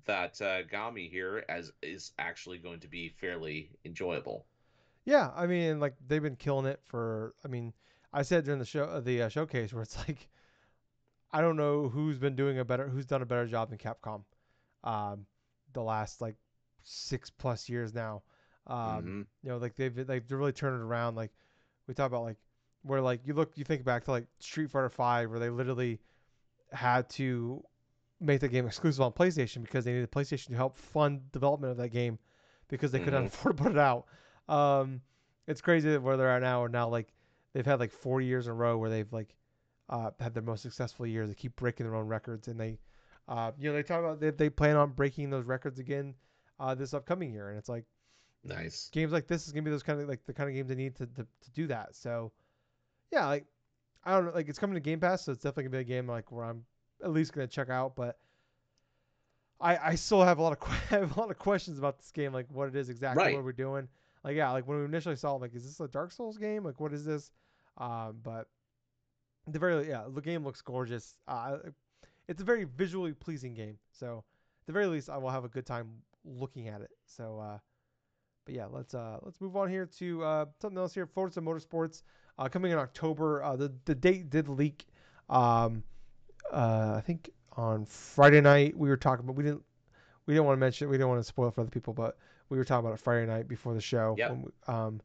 [0.06, 4.46] that uh, Gami here as is actually going to be fairly enjoyable.
[5.04, 5.30] yeah.
[5.34, 7.34] I mean, like they've been killing it for.
[7.44, 7.72] I mean,
[8.12, 10.28] I said during the show, the uh, showcase, where it's like,
[11.32, 14.22] I don't know who's been doing a better, who's done a better job than Capcom,
[14.84, 15.26] um,
[15.72, 16.36] the last like
[16.82, 18.22] six plus years now.
[18.66, 19.26] Um, Mhm.
[19.42, 21.16] you know, like they've they've really turned it around.
[21.16, 21.32] Like
[21.86, 22.38] we talk about, like
[22.82, 26.00] where like you look, you think back to like Street Fighter Five, where they literally
[26.72, 27.64] had to
[28.22, 31.76] make the game exclusive on PlayStation because they needed PlayStation to help fund development of
[31.78, 32.18] that game
[32.68, 33.26] because they couldn't Mhm.
[33.26, 34.06] afford to put it out.
[34.48, 35.02] Um,
[35.46, 37.12] it's crazy where they're at now, and now like
[37.52, 39.36] they've had like four years in a row where they've like
[39.88, 41.28] uh, had their most successful years.
[41.28, 42.78] They keep breaking their own records, and they,
[43.28, 46.14] uh, you know, they talk about they, they plan on breaking those records again
[46.60, 47.84] uh, this upcoming year, and it's like
[48.44, 48.92] Nice.
[48.92, 50.74] games like this is gonna be those kind of like the kind of games they
[50.74, 51.94] need to, to, to do that.
[51.94, 52.32] So
[53.12, 53.46] yeah, like
[54.04, 55.96] I don't know, like it's coming to Game Pass, so it's definitely gonna be a
[55.96, 56.64] game like where I'm
[57.02, 57.96] at least gonna check out.
[57.96, 58.18] But
[59.60, 62.10] I I still have a lot of I have a lot of questions about this
[62.10, 63.34] game, like what it is exactly, Right.
[63.34, 63.88] what we're doing.
[64.24, 66.64] Like yeah, like when we initially saw, it, like is this a Dark Souls game?
[66.64, 67.30] Like what is this?
[67.78, 68.48] Um, but
[69.48, 71.14] the very yeah, the game looks gorgeous.
[71.26, 71.58] Uh,
[72.28, 73.78] it's a very visually pleasing game.
[73.90, 74.18] So
[74.62, 75.88] at the very least, I will have a good time
[76.24, 76.90] looking at it.
[77.04, 77.58] So, uh,
[78.44, 81.06] but yeah, let's uh, let's move on here to uh, something else here.
[81.06, 82.02] Forza Motorsports
[82.38, 83.42] uh, coming in October.
[83.42, 84.86] Uh, the the date did leak.
[85.28, 85.82] Um,
[86.52, 89.62] uh, I think on Friday night we were talking, but we didn't
[90.26, 90.90] we didn't want to mention it.
[90.90, 92.16] we didn't want to spoil it for other people, but
[92.48, 94.14] we were talking about it Friday night before the show.
[94.18, 94.36] Yep.
[94.36, 95.00] We, um,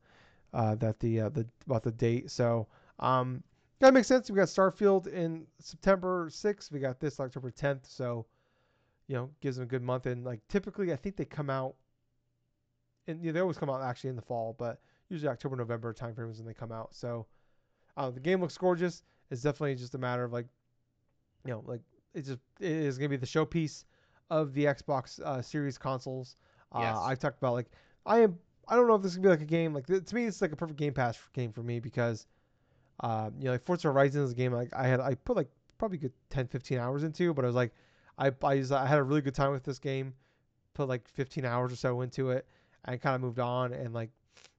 [0.53, 2.29] uh, that the uh, the about the date.
[2.31, 2.67] So
[2.99, 3.43] um,
[3.79, 4.29] that makes sense.
[4.29, 6.71] We got Starfield in September 6th.
[6.71, 7.85] We got this October 10th.
[7.87, 8.25] So
[9.07, 10.05] you know, gives them a good month.
[10.05, 11.75] And like typically, I think they come out,
[13.07, 14.79] and you know, they always come out actually in the fall, but
[15.09, 16.93] usually October November time frames when they come out.
[16.93, 17.25] So
[17.95, 19.03] uh, the game looks gorgeous.
[19.31, 20.47] It's definitely just a matter of like,
[21.45, 21.81] you know, like
[22.13, 23.85] it's just it is gonna be the showpiece
[24.29, 26.35] of the Xbox uh, Series consoles.
[26.71, 26.97] Uh, Yes.
[27.01, 27.67] I talked about like
[28.05, 28.37] I am.
[28.67, 30.25] I don't know if this is gonna be like a game like to me.
[30.25, 32.27] It's like a perfect Game Pass game for me because,
[32.99, 35.49] uh, you know, like Forza Horizon is a game like I had I put like
[35.77, 37.71] probably good 10, 15 hours into, but I was like,
[38.17, 40.13] I I, just, I had a really good time with this game.
[40.73, 42.45] Put like 15 hours or so into it,
[42.85, 44.09] and kind of moved on and like,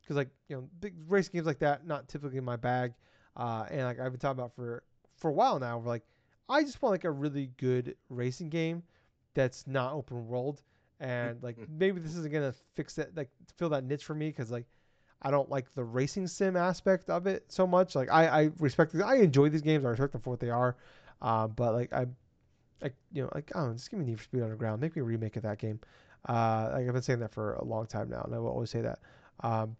[0.06, 2.92] cause like you know big racing games like that not typically in my bag,
[3.36, 4.82] uh, and like I've been talking about for
[5.16, 5.78] for a while now.
[5.78, 6.04] We're like,
[6.48, 8.82] I just want like a really good racing game
[9.34, 10.62] that's not open world
[11.00, 14.50] and like maybe this isn't gonna fix that like fill that niche for me because
[14.50, 14.66] like
[15.22, 17.94] I don't like the racing sim aspect of it so much.
[17.94, 19.84] Like I I respect I enjoy these games.
[19.84, 20.76] I respect them for what they are,
[21.22, 22.06] uh, but like I
[22.80, 24.80] like you know like oh just give me Need for Speed Underground.
[24.80, 25.80] Make me a remake of that game.
[26.28, 28.70] Uh, like I've been saying that for a long time now, and I will always
[28.70, 29.00] say that.
[29.40, 29.76] Um,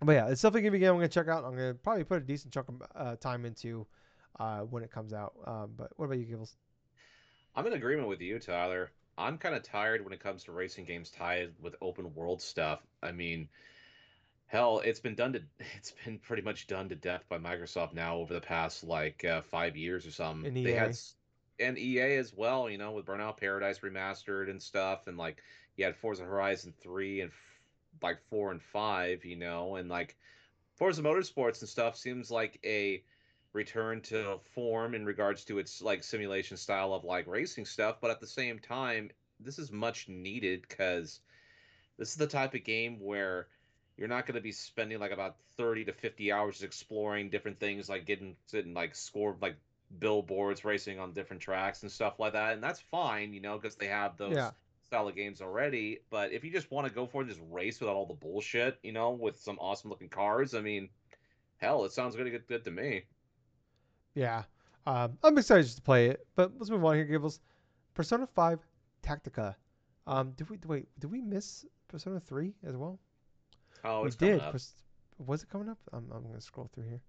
[0.00, 1.44] but yeah, it's definitely gonna be a game I'm gonna check out.
[1.44, 3.86] I'm gonna probably put a decent chunk of uh, time into
[4.38, 5.32] uh, when it comes out.
[5.46, 6.54] Um, but what about you, Gibbles?
[7.54, 8.90] I'm in agreement with you, Tyler.
[9.16, 12.86] I'm kind of tired when it comes to racing games tied with open world stuff.
[13.02, 13.48] I mean,
[14.46, 15.42] hell, it's been done to
[15.76, 19.40] it's been pretty much done to death by Microsoft now over the past like uh,
[19.42, 20.50] five years or something.
[20.50, 20.74] And They EA.
[20.74, 21.14] had s-
[21.58, 25.42] and EA as well, you know, with Burnout Paradise remastered and stuff, and like
[25.76, 27.60] you had Forza Horizon three and f-
[28.02, 30.16] like four and five, you know, and like
[30.76, 33.02] Forza Motorsports and stuff seems like a
[33.52, 38.10] return to form in regards to its like simulation style of like racing stuff, but
[38.10, 41.20] at the same time, this is much needed because
[41.98, 43.48] this is the type of game where
[43.96, 47.88] you're not going to be spending like about 30 to 50 hours exploring different things
[47.88, 49.56] like getting sitting like score like
[49.98, 53.76] billboards racing on different tracks and stuff like that and that's fine you know because
[53.76, 54.52] they have those Yeah.
[54.82, 57.96] style of games already but if you just want to go for just race without
[57.96, 60.88] all the bullshit you know with some awesome looking cars i mean
[61.58, 63.04] hell it sounds really good, good to me
[64.14, 64.42] Yeah.
[64.86, 67.40] Um, I'm excited just to play it, but let's move on here, Gibbles.
[67.94, 68.58] Persona 5
[69.02, 69.54] Tactica.
[70.06, 70.88] Um, did we wait?
[70.98, 72.98] Did we miss Persona 3 as well?
[73.84, 74.50] oh we it's coming did.
[74.52, 74.74] Pers-
[75.18, 75.78] was it coming up?
[75.92, 77.00] I'm, I'm gonna scroll through here.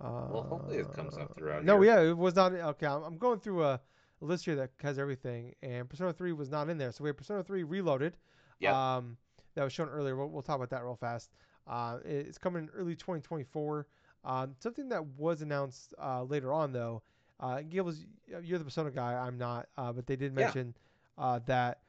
[0.00, 1.94] Uh, Well, hopefully it comes up throughout No, here.
[2.04, 2.52] yeah, it was not.
[2.52, 3.80] Okay, I'm, I'm going through a,
[4.20, 6.92] a list here that has everything, and Persona 3 was not in there.
[6.92, 8.16] So we have Persona 3 Reloaded.
[8.60, 8.74] Yep.
[8.74, 9.16] Um,
[9.54, 10.16] that was shown earlier.
[10.16, 11.30] We'll, we'll talk about that real fast.
[11.66, 13.86] Uh, it- it's coming in early 2024.
[14.24, 17.02] Um, something that was announced uh, later on, though.
[17.40, 18.06] Uh, Gilles,
[18.42, 19.12] you're the Persona guy.
[19.14, 19.68] I'm not.
[19.76, 20.44] Uh, but they did Yeah.
[20.44, 20.74] mention
[21.18, 21.80] uh, that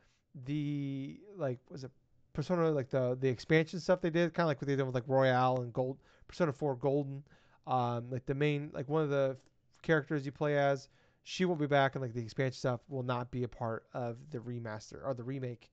[0.45, 1.91] the like was it
[2.33, 4.95] Persona like the the expansion stuff they did, kind of like what they did with
[4.95, 7.23] like Royal and Gold Persona 4 Golden.
[7.67, 9.38] Um, like the main like one of the
[9.81, 10.89] characters you play as,
[11.23, 14.17] she won't be back, and like the expansion stuff will not be a part of
[14.31, 15.71] the remaster or the remake.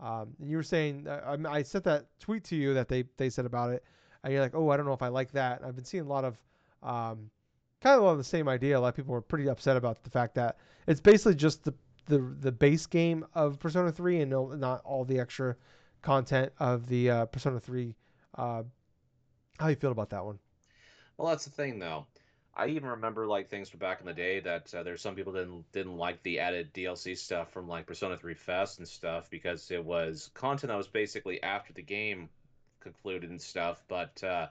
[0.00, 3.04] Um, and you were saying uh, I, I sent that tweet to you that they
[3.18, 3.84] they said about it,
[4.28, 5.62] and you're like, oh, I don't know if I like that.
[5.64, 6.36] I've been seeing a lot of
[6.82, 7.30] um,
[7.80, 8.78] kind of of the same idea.
[8.78, 11.72] A lot of people were pretty upset about the fact that it's basically just the
[12.08, 15.56] the the base game of Persona 3 and no, not all the extra
[16.02, 17.94] content of the uh, Persona 3.
[18.34, 18.64] Uh,
[19.58, 20.38] how you feel about that one?
[21.16, 22.06] Well, that's the thing, though.
[22.54, 25.32] I even remember like things from back in the day that uh, there's some people
[25.32, 29.70] didn't didn't like the added DLC stuff from like Persona 3 FES and stuff because
[29.70, 32.28] it was content that was basically after the game
[32.80, 33.82] concluded and stuff.
[33.88, 34.48] But uh,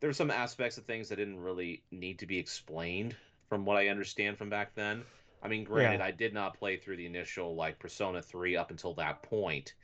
[0.00, 3.16] there were some aspects of things that didn't really need to be explained,
[3.48, 5.02] from what I understand from back then.
[5.42, 6.06] I mean, granted, Yeah.
[6.06, 9.74] I did not play through the initial like Persona 3 up until that point,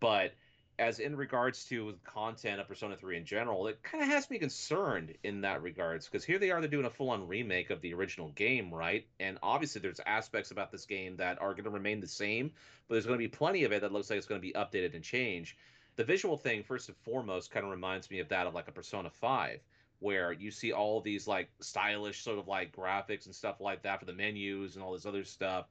[0.00, 0.32] but
[0.78, 4.38] as in regards to content of Persona 3 in general, it kind of has me
[4.38, 7.80] concerned in that regards because here they are, they're doing a full on remake of
[7.80, 9.06] the original game, right?
[9.18, 12.50] And obviously, there's aspects about this game that are going to remain the same,
[12.88, 14.52] but there's going to be plenty of it that looks like it's going to be
[14.52, 15.56] updated and changed.
[15.96, 18.72] The visual thing, first and foremost, kind of reminds me of that of like a
[18.72, 19.60] Persona 5,
[20.00, 23.98] where you see all these like stylish sort of like graphics and stuff like that
[23.98, 25.66] for the menus and all this other stuff.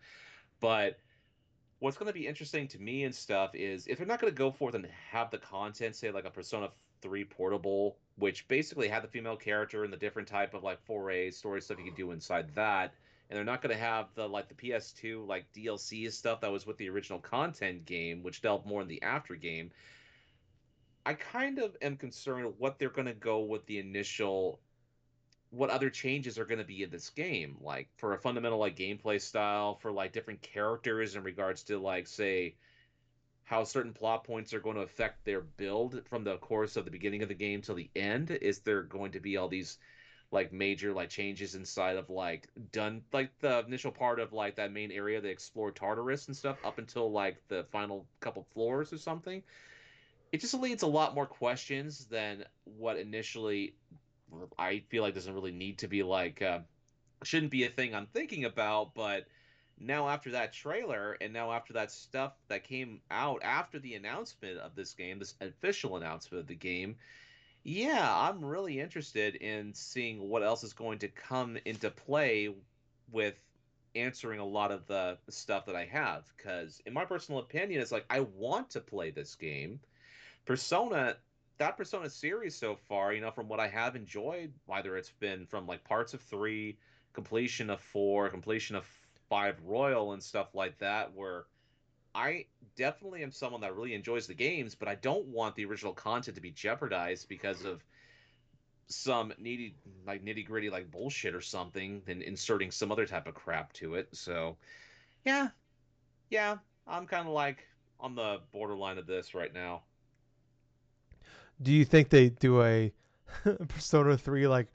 [0.59, 0.99] But
[1.80, 4.38] what's going to be interesting to me and stuff is if they're not going to
[4.38, 6.69] go forth and have the content say like a persona
[7.01, 11.30] 3 portable which basically had the female character and the different type of like foray
[11.30, 12.93] story stuff you can do inside that
[13.30, 16.65] and they're not going to have the like the PS2 like DLC stuff that was
[16.65, 19.71] with the original content game, which delved more in the after game.
[21.06, 24.60] I kind of am concerned what they're going to go with the initial
[25.51, 28.76] what other changes are going to be in this game like for a fundamental like
[28.76, 32.56] gameplay style for like different characters in regards to like say
[33.45, 36.91] how certain plot points are going to affect their build from the course of the
[36.91, 38.32] beginning of the game till the end.
[38.32, 39.78] Is there going to be all these
[40.32, 44.74] like major like changes inside of like done like the initial part of like that
[44.74, 48.97] main area they explore tartarus and stuff up until like the final couple floors or
[48.97, 49.43] something
[50.36, 53.73] it just leads a lot more questions than what initially
[54.59, 56.59] I feel like doesn't really need to be like uh,
[57.23, 59.27] shouldn't be a thing I'm thinking about, but
[59.79, 64.57] now after that trailer and now after that stuff that came out after the announcement
[64.57, 66.97] of this game, this official announcement of the game,
[67.63, 72.53] yeah, I'm really interested in seeing what else is going to come into play
[73.09, 73.36] with
[73.95, 77.93] answering a lot of the stuff that I have cuz in my personal opinion it's
[77.93, 79.79] like I want to play this game.
[80.45, 81.17] Persona
[81.57, 85.45] that Persona series so far, you know, from what I have enjoyed, whether it's been
[85.45, 86.77] from like parts of three,
[87.13, 88.85] completion of four, completion of
[89.29, 91.45] five Royal, and stuff like that, where
[92.13, 95.93] I definitely am someone that really enjoys the games, but I don't want the original
[95.93, 97.83] content to be jeopardized because of
[98.87, 99.75] some needy,
[100.05, 103.95] like nitty gritty, like bullshit or something, and inserting some other type of crap to
[103.95, 104.09] it.
[104.11, 104.57] So,
[105.25, 105.49] yeah,
[106.29, 107.65] yeah, I'm kind of like
[107.99, 109.83] on the borderline of this right now
[111.62, 112.91] do you think they do a
[113.68, 114.68] Persona 3 like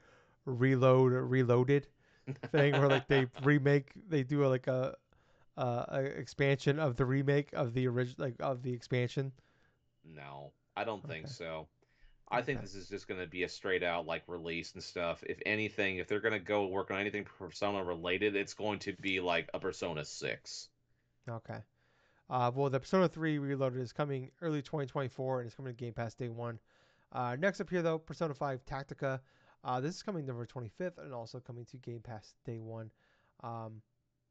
[0.47, 1.87] reload reloaded
[2.51, 4.97] thing where like they remake they do a, like a
[5.57, 9.33] uh, a expansion of the remake of the original like of the expansion?
[10.05, 11.69] No, I don't think so.
[12.31, 12.47] I okay.
[12.47, 15.23] think this is just going to be a straight out like release and stuff.
[15.27, 18.95] If anything, if they're going to go work on anything Persona related, it's going to
[19.01, 20.69] be like a Persona 6.
[21.29, 21.59] Okay.
[22.31, 25.93] Uh, well, the Persona 3 Reloaded is coming early 2024 and it's coming to Game
[25.93, 26.61] Pass day one.
[27.13, 29.21] Uh, next up here, though, Persona 5 Tactica.
[29.63, 32.91] Uh, this is coming November 25th and also coming to Game Pass day one.
[33.43, 33.83] Um,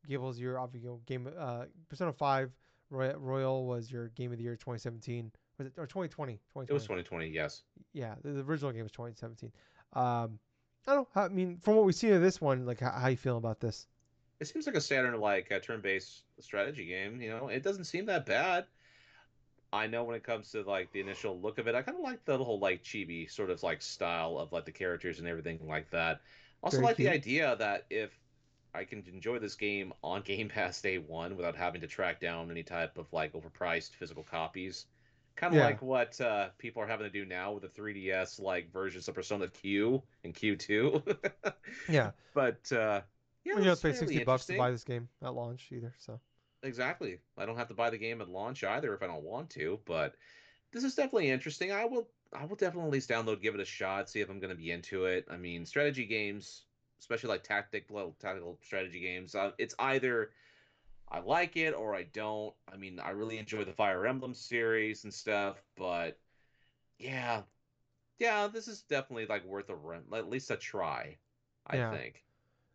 [0.08, 1.30] Gables, your obviously game.
[1.38, 2.52] Uh, Persona 5
[2.90, 5.32] Royal was your game of the year 2017.
[5.58, 6.34] Was it or 2020?
[6.34, 6.70] 2020.
[6.70, 7.28] It was 2020.
[7.28, 7.64] Yes.
[7.94, 9.52] Yeah, the, the original game was 2017.
[9.94, 10.40] Um,
[10.88, 11.16] I don't.
[11.16, 11.22] know.
[11.22, 13.60] I mean, from what we see of this one, like, how, how you feel about
[13.60, 13.86] this?
[14.40, 17.22] it seems like a standard like a turn-based strategy game.
[17.22, 18.66] You know, it doesn't seem that bad.
[19.72, 22.04] I know when it comes to like the initial look of it, I kind of
[22.04, 25.60] like the whole like chibi sort of like style of like the characters and everything
[25.68, 26.22] like that.
[26.64, 27.08] Also Very like cute.
[27.08, 28.18] the idea that if
[28.74, 32.52] I can enjoy this game on Game Pass day one without having to track down
[32.52, 34.86] any type of like overpriced physical copies.
[35.36, 35.66] Kind of yeah.
[35.66, 39.16] like what uh, people are having to do now with the 3DS like versions of
[39.16, 41.18] Persona Q and Q2.
[41.90, 42.12] yeah.
[42.34, 43.02] But uh,
[43.46, 45.94] yeah, well, you don't pay sixty bucks to buy this game at launch either.
[45.98, 46.20] So
[46.64, 49.50] exactly, I don't have to buy the game at launch either if I don't want
[49.52, 49.80] to.
[49.86, 50.16] But
[50.72, 51.72] this is definitely interesting.
[51.72, 54.40] I will, I will definitely at least download, give it a shot, see if I'm
[54.40, 55.26] going to be into it.
[55.30, 56.64] I mean, strategy games,
[57.00, 60.32] especially like tactic, tactical, tactical strategy games, uh, it's either
[61.12, 62.54] I like it or I don't.
[62.72, 66.20] I mean, I really enjoy the Fire Emblem series and stuff, but
[67.00, 67.42] yeah,
[68.20, 71.18] yeah, this is definitely like worth a rent, at least a try.
[71.66, 71.92] I yeah.
[71.92, 72.24] think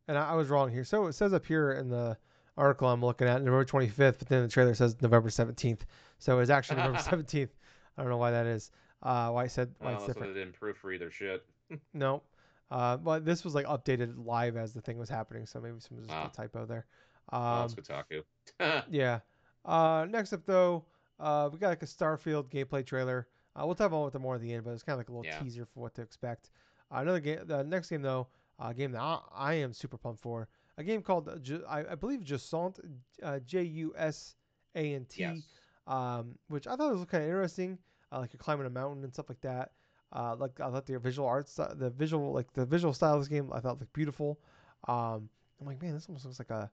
[0.09, 0.85] and I, I, was wrong here.
[0.85, 2.17] So it says up here in the
[2.57, 5.81] article I'm looking at November 25th, but then the trailer says November 17th.
[6.19, 7.49] So it's actually November 17th.
[7.97, 8.71] I don't know why that is.
[9.03, 10.31] Uh, why I said why oh, it's different.
[10.31, 11.45] So they didn't proofread their shit.
[11.95, 12.23] no.
[12.71, 15.99] Uh, but this was like updated live as the thing was happening, so maybe some
[15.99, 16.31] just ah.
[16.33, 16.87] a typo there.
[17.31, 18.83] Um, well, Kotaku.
[18.91, 19.21] yeah.
[19.65, 20.85] Uh, next up though,
[21.21, 23.29] uh, we got like a Starfield gameplay trailer.
[23.55, 25.13] Uh, we'll talk about it more at the end, but it's kind of like a
[25.13, 25.39] little yeah.
[25.39, 26.51] teaser for what to expect.
[26.91, 28.27] Uh, another game, the next game though,
[28.59, 30.49] a game that I, I, am super pumped for.
[30.77, 32.79] A game called, uh, I, I believe, Jusant,
[33.23, 34.35] uh, J U S
[34.75, 35.39] A N T, yes.
[35.87, 37.79] um, which I thought was kind of interesting.
[38.13, 39.73] Uh, like you're climbing a mountain and stuff like that.
[40.13, 43.29] Uh, like I thought the visual arts, the visual, like the visual style of this
[43.29, 44.39] game, I thought looked beautiful.
[44.87, 45.29] Um,
[45.61, 46.71] I'm like, man, this almost looks like a.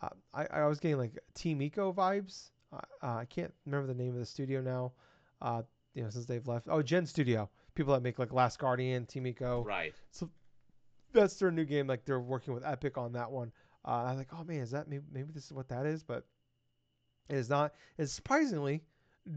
[0.00, 2.50] Uh, I, I was getting like Team Ico vibes.
[2.72, 4.92] Uh, I can't remember the name of the studio now.
[5.40, 5.62] Uh,
[5.94, 6.68] you know, since they've left.
[6.70, 7.48] Oh, Gen Studio.
[7.74, 9.94] People that make like Last Guardian, Team Ico, Right.
[10.10, 10.28] So
[11.12, 11.86] that's their new game.
[11.86, 13.52] Like they're working with Epic on that one.
[13.84, 16.02] Uh, I was like, oh man, is that maybe, maybe this is what that is?
[16.02, 16.24] But
[17.28, 17.74] it is not.
[17.96, 18.82] It's surprisingly,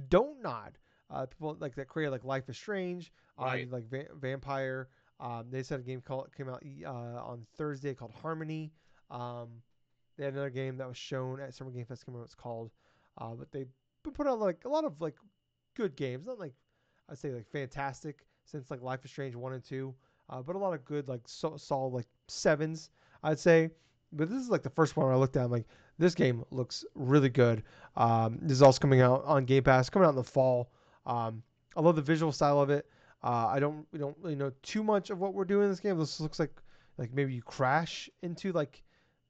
[0.10, 0.78] Don't Nod.
[1.10, 4.88] Uh, people like that created like Life is Strange, uh, like Va- Vampire.
[5.20, 8.72] Um, they said a game called came out uh, on Thursday called Harmony.
[9.10, 9.50] Um,
[10.18, 12.04] they had another game that was shown at Summer Game Fest.
[12.08, 12.72] Remember what it's called.
[13.18, 13.66] Uh, but they
[14.04, 15.16] put out like a lot of like
[15.76, 16.26] good games.
[16.26, 16.54] Not like
[17.10, 19.94] I'd say like fantastic since like Life is Strange one and two
[20.32, 22.90] uh, but a lot of good like so, solid like sevens,
[23.24, 23.70] I'd say.
[24.14, 25.44] but this is like the first one I looked at.
[25.46, 25.68] I'm like,
[26.00, 27.64] this game looks really good.
[27.96, 30.72] Um, this is also coming out on Game Pass, coming out in the fall.
[31.06, 31.44] Um,
[31.76, 32.88] I love the visual style of it.
[33.24, 35.80] Uh, I don't we don't really know too much of what we're doing in this
[35.80, 35.98] game.
[36.00, 36.52] This looks like
[36.98, 38.82] like maybe you crash into like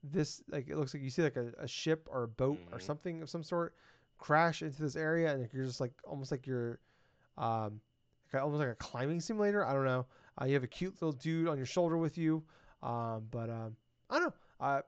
[0.04, 2.80] this like it looks like you see like a, a ship or a boat or
[2.80, 2.82] Mhm.
[2.82, 3.76] something of some sort
[4.18, 6.80] crash into this area and you're just like almost like you're
[7.38, 7.80] um
[8.34, 9.66] like almost like a climbing simulator.
[9.66, 10.06] I don't know.
[10.40, 12.44] Uh, you have a cute little dude on your shoulder with you.
[12.84, 13.76] Um, but um,
[14.10, 14.34] I don't know.
[14.60, 14.82] Uh,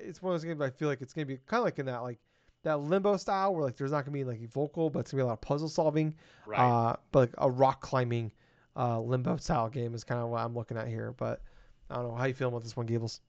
[0.00, 1.86] it's one of those games I feel like it's gonna be kind of like in
[1.86, 2.18] that like
[2.62, 5.22] that limbo style where like there's not gonna be like a vocal, but it's gonna
[5.22, 6.14] be a lot of puzzle solving.
[6.46, 6.60] Right.
[6.60, 8.32] Uh, but like a rock climbing
[8.76, 11.12] uh, limbo style game is kind of what I'm looking at here.
[11.16, 11.42] But
[11.90, 13.20] I don't know how you feeling about this one, Gables.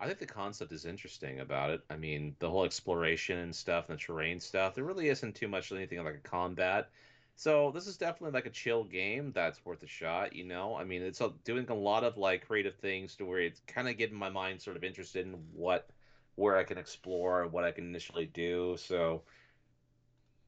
[0.00, 1.80] I think the concept is interesting about it.
[1.88, 5.48] I mean, the whole exploration and stuff and the terrain stuff, there really isn't too
[5.48, 6.90] much anything like a combat.
[7.36, 10.76] So this is definitely like a chill game that's worth a shot, you know?
[10.76, 13.96] I mean, it's doing a lot of like creative things to where it's kind of
[13.98, 15.88] getting my mind sort of interested in what
[16.36, 18.76] where I can explore and what I can initially do.
[18.78, 19.22] So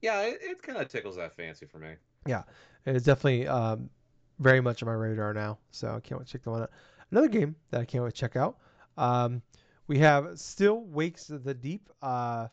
[0.01, 1.95] yeah, it, it kind of tickles that fancy for me.
[2.27, 2.43] Yeah,
[2.85, 3.91] it's definitely um,
[4.39, 6.71] very much on my radar now, so I can't wait to check that one out.
[7.11, 8.59] Another game that I can't wait to check out.
[8.97, 9.43] Um,
[9.87, 11.89] we have Still Wakes the Deep.
[12.03, 12.49] Uh,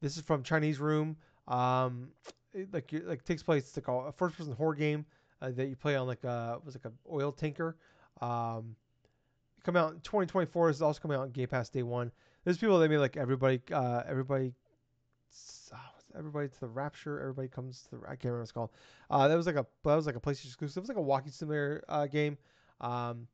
[0.00, 1.16] this is from Chinese Room.
[1.46, 2.08] Um,
[2.72, 5.04] like you- like takes place it's like a first person horror game
[5.40, 7.76] uh, that you play on like a was like a oil tanker.
[8.20, 8.76] Um,
[9.64, 10.68] come out in 2024.
[10.68, 12.12] This is also coming out on Game Pass day one.
[12.44, 14.52] There's people that made like everybody uh, everybody
[15.72, 15.76] uh,
[16.16, 17.18] everybody to the rapture.
[17.20, 18.70] Everybody comes to the I can't remember what it's called.
[19.10, 20.78] Uh, that was like a that was like a PlayStation exclusive.
[20.78, 22.36] It was like a walking simulator uh, game,
[22.80, 23.26] um,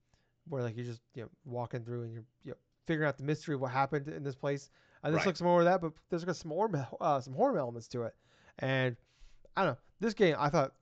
[0.48, 2.56] where like you're just you know walking through and you're you know,
[2.86, 4.70] figuring out the mystery of what happened in this place.
[5.02, 5.26] And this Right.
[5.26, 8.14] looks more of that, but there's got some more uh, some horror elements to it.
[8.60, 8.96] And
[9.58, 10.36] I don't know this game.
[10.38, 10.72] I thought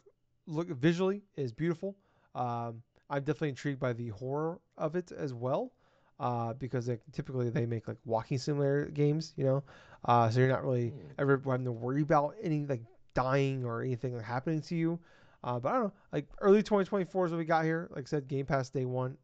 [0.46, 1.96] look visually is beautiful.
[2.34, 5.72] Um, I'm definitely intrigued by the horror of it as well.
[6.20, 9.64] Uh, because like, typically they make like walking simulator games, you know,
[10.06, 11.08] uh, so you're not really Hmm.
[11.18, 12.82] ever having to worry about any like
[13.14, 15.00] dying or anything like happening to you.
[15.44, 17.88] Uh, but I don't know, like early 2024 is what we got here.
[17.94, 19.18] Like I said, Game Pass day one.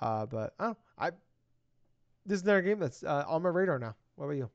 [0.00, 1.12] Uh, but I don't know, I
[2.26, 3.96] this is another game that's uh, on my radar now.
[4.16, 4.50] What about you?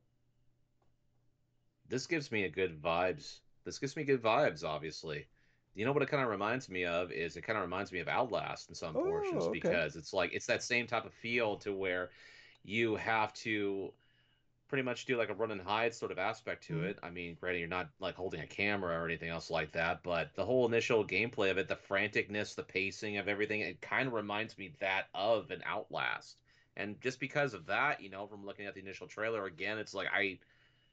[1.90, 3.42] This gives me a good vibes.
[3.64, 5.28] This gives me good vibes, obviously.
[5.74, 8.00] You know what it kind of reminds me of is it kind of reminds me
[8.00, 9.84] of Outlast in some portions Oh, okay.
[9.88, 12.12] because it's like it's that same type of feel to where
[12.64, 13.94] you have to
[14.68, 16.86] pretty much do like a run and hide sort of aspect to Mhm.
[16.86, 17.00] it.
[17.02, 20.36] I mean, granted, you're not like holding a camera or anything else like that, but
[20.36, 24.14] the whole initial gameplay of it, the franticness, the pacing of everything, it kind of
[24.14, 26.38] reminds me that of an Outlast.
[26.76, 29.94] And just because of that, you know, from looking at the initial trailer again, it's
[29.96, 30.40] like I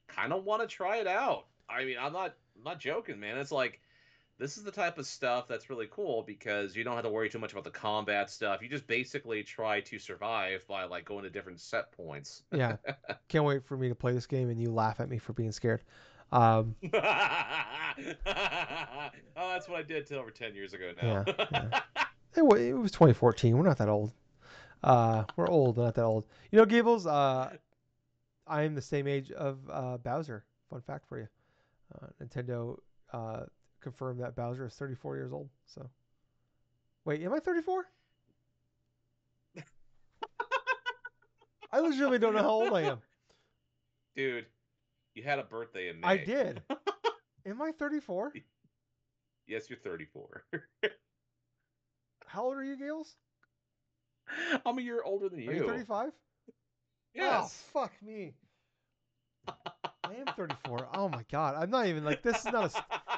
[0.08, 1.48] kind of want to try it out.
[1.68, 3.38] I mean, I'm not I'm not joking, man.
[3.38, 3.80] It's like
[4.38, 7.28] this is the type of stuff that's really cool because you don't have to worry
[7.30, 8.60] too much about the combat stuff.
[8.62, 12.42] You just basically try to survive by like going to different set points.
[12.52, 12.76] Yeah,
[13.28, 15.52] can't wait for me to play this game and you laugh at me for being
[15.52, 15.82] scared.
[16.32, 16.90] Um, oh,
[19.36, 21.24] that's what I did till over 10 years ago now.
[21.26, 21.80] Yeah,
[22.36, 23.56] it, wa- it was 2014.
[23.56, 24.12] We're not that old.
[24.82, 26.24] Uh, we're old, not that old.
[26.50, 27.06] You know, Gables.
[27.06, 27.56] Uh,
[28.46, 30.44] I am the same age of uh, Bowser.
[30.70, 31.28] Fun fact for you.
[32.00, 32.76] Uh, Nintendo
[33.12, 33.44] uh,
[33.80, 35.48] confirmed that Bowser is 34 years old.
[35.66, 35.88] So,
[37.04, 37.84] wait, am I 34?
[41.72, 42.98] I legitimately don't know how old I am.
[44.14, 44.46] Dude,
[45.14, 46.08] you had a birthday in May.
[46.08, 46.62] I did.
[47.46, 48.32] Am I 34?
[49.46, 50.44] Yes, you're 34.
[52.26, 53.14] How old are you, Gales?
[54.66, 55.50] I'm a year older than you.
[55.50, 55.68] Are you you.
[55.68, 56.12] 35?
[57.14, 57.64] Yes.
[57.74, 58.34] Oh, fuck me.
[60.08, 60.88] I am 34.
[60.94, 61.56] Oh my god.
[61.58, 62.68] I'm not even like this is not a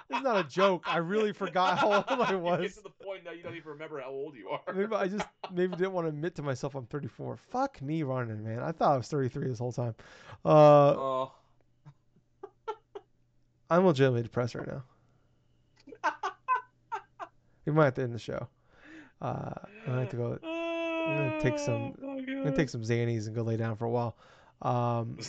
[0.09, 0.84] this is not a joke.
[0.86, 2.61] I really forgot how old I You was.
[2.61, 4.72] get to the point now you don't even remember how old you are.
[4.74, 7.36] Maybe I just maybe didn't want to admit to myself I'm 34.
[7.51, 8.61] Fuck me running, man.
[8.61, 9.95] I thought I was 33 this whole time.
[10.45, 11.32] Uh, Oh.
[13.70, 14.82] I'm legitimately depressed right now.
[17.66, 18.49] We might have to end the show.
[19.20, 19.53] Uh,
[19.86, 20.39] I have to go.
[20.43, 23.91] gonna take some- Oh, I'm gonna take some Xannies and go lay down for a
[23.91, 24.16] while.
[24.62, 25.18] Um.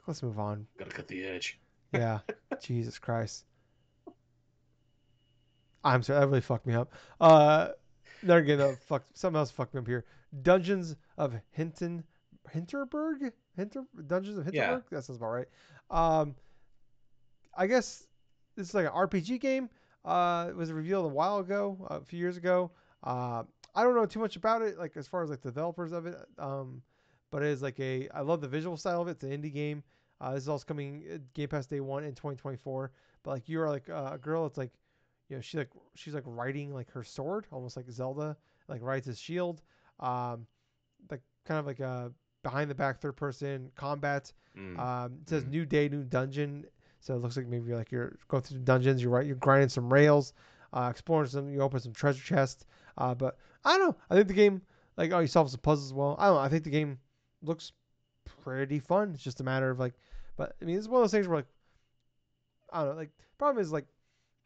[0.00, 0.08] fuck.
[0.08, 0.66] Let's move on.
[0.78, 1.58] Gotta cut the edge.
[1.92, 2.20] Yeah.
[2.62, 3.44] Jesus Christ.
[5.82, 6.92] I'm sorry, that really fucked me up.
[7.20, 7.70] Uh
[8.22, 10.04] game that fucked something else fucked me up here.
[10.42, 12.04] Dungeons of Hinton
[12.54, 13.32] Hinterberg?
[13.56, 14.54] Hinter Dungeons of Hinterberg?
[14.54, 14.78] Yeah.
[14.90, 15.48] That sounds about right.
[15.90, 16.36] Um
[17.56, 18.06] I guess
[18.56, 19.68] this is like an RPG game.
[20.04, 22.70] Uh it was revealed a while ago, a few years ago.
[23.02, 23.42] Uh
[23.74, 26.06] I don't know too much about it, like as far as like the developers of
[26.06, 26.16] it.
[26.38, 26.82] Um
[27.30, 29.12] but it is like a I love the visual style of it.
[29.12, 29.82] It's an indie game.
[30.20, 32.90] Uh, this is also coming uh, Game Pass day one in 2024.
[33.22, 34.46] But like you are like uh, a girl.
[34.46, 34.72] It's like,
[35.28, 38.36] you know, she like she's like riding like her sword, almost like Zelda,
[38.68, 39.62] like rides his shield.
[39.98, 40.46] Um,
[41.10, 42.12] like kind of like a
[42.42, 44.32] behind the back third person combat.
[44.56, 44.78] Mm.
[44.78, 45.50] Um, it says Mhm.
[45.50, 46.66] new day, new dungeon.
[47.00, 49.02] So it looks like maybe like you're going through the dungeons.
[49.02, 49.26] You're right.
[49.26, 50.34] You're grinding some rails,
[50.72, 51.48] uh, exploring some.
[51.50, 52.66] You open some treasure chests.
[52.98, 53.96] Uh, but I don't know.
[54.10, 54.60] I think the game,
[54.98, 56.16] like, oh, you solve some puzzles as well.
[56.18, 56.40] I don't know.
[56.40, 56.98] I think the game
[57.42, 57.72] looks
[58.42, 59.12] pretty fun.
[59.14, 59.94] It's just a matter of like,
[60.36, 61.46] but I mean, it's one of those things where like,
[62.72, 62.96] I don't know.
[62.96, 63.86] Like, problem is like,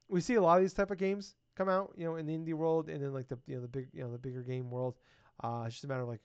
[0.09, 2.37] we see a lot of these type of games come out, you know, in the
[2.37, 4.71] indie world, and then like the you know the big you know the bigger game
[4.71, 4.95] world.
[5.43, 6.21] Uh, it's just a matter of like,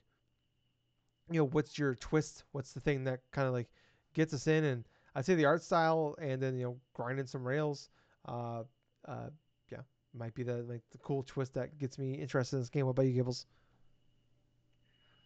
[1.30, 2.44] you know, what's your twist?
[2.52, 3.68] What's the thing that kind of like
[4.14, 4.64] gets us in?
[4.64, 7.88] And I'd say the art style, and then you know, grinding some rails.
[8.26, 8.62] Uh,
[9.06, 9.30] uh,
[9.70, 9.80] yeah,
[10.14, 12.86] might be the like the cool twist that gets me interested in this game.
[12.86, 13.46] What about you, Gibbles?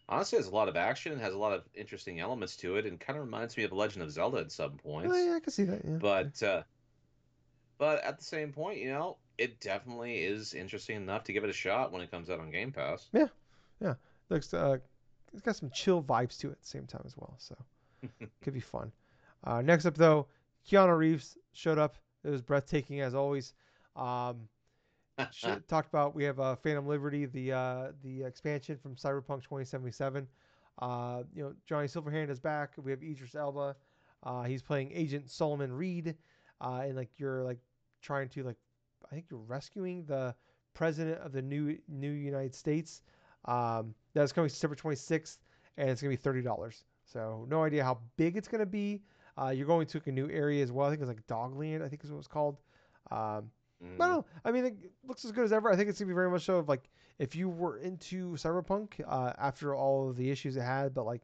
[0.07, 2.85] Honestly, has a lot of action and has a lot of interesting elements to it,
[2.85, 5.11] and kind of reminds me of Legend of Zelda at some points.
[5.11, 5.81] Oh, yeah, I can see that.
[5.83, 5.97] Yeah.
[5.99, 6.63] But uh,
[7.77, 11.49] but at the same point, you know, it definitely is interesting enough to give it
[11.49, 13.07] a shot when it comes out on Game Pass.
[13.13, 13.27] Yeah,
[13.81, 13.95] yeah.
[14.29, 14.77] Looks uh,
[15.33, 17.35] it's got some chill vibes to it at the same time as well.
[17.37, 17.55] So
[18.41, 18.91] could be fun.
[19.43, 20.27] Uh, next up though,
[20.69, 21.95] Keanu Reeves showed up.
[22.23, 23.53] It was breathtaking as always.
[23.95, 24.47] Um,
[25.35, 30.27] sh- talked about we have uh, Phantom Liberty, the uh, the expansion from Cyberpunk 2077.
[30.79, 32.71] Uh, you know Johnny Silverhand is back.
[32.77, 33.75] We have Idris Elba.
[34.23, 36.15] Uh, he's playing Agent Solomon Reed,
[36.61, 37.59] uh, and like you're like
[38.01, 38.57] trying to like
[39.11, 40.35] I think you're rescuing the
[40.73, 43.01] president of the new new United States.
[43.45, 45.37] Um, that's coming September 26th,
[45.77, 46.83] and it's gonna be thirty dollars.
[47.05, 49.01] So no idea how big it's gonna be.
[49.37, 50.87] Uh, you're going to a new area as well.
[50.87, 51.83] I think it's like Dogland.
[51.83, 52.57] I think is what it's called.
[53.11, 53.51] Um,
[53.85, 54.01] Mhm.
[54.01, 54.25] I don't know.
[54.43, 54.75] I mean, it
[55.05, 55.71] looks as good as ever.
[55.71, 59.01] I think it's gonna be very much so of like if you were into Cyberpunk
[59.07, 61.21] uh, after all of the issues it had, but like,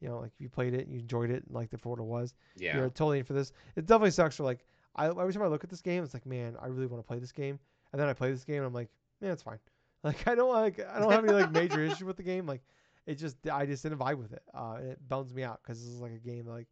[0.00, 1.90] you know, like if you played it and you enjoyed it and liked it for
[1.90, 2.76] what it was, yeah.
[2.76, 3.52] you're totally in for this.
[3.76, 6.26] It definitely sucks for like I every time I look at this game, it's like,
[6.26, 7.58] man, I really want to play this game,
[7.92, 8.88] and then I play this game, and I'm like,
[9.20, 9.58] man, it's fine.
[10.04, 12.46] Like I don't like I don't have any like major issue with the game.
[12.46, 12.62] Like
[13.06, 14.42] it just I just didn't vibe with it.
[14.54, 16.68] Uh, and it bums me out because this is like a game that, like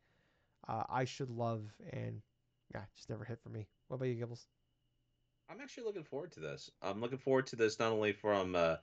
[0.68, 1.62] uh, I should love
[1.92, 2.20] and
[2.72, 3.66] yeah, just never hit for me.
[3.88, 4.46] What about you, Gibbles?
[5.50, 6.70] I'm actually looking forward to this.
[6.82, 8.76] I'm looking forward to this not only from uh,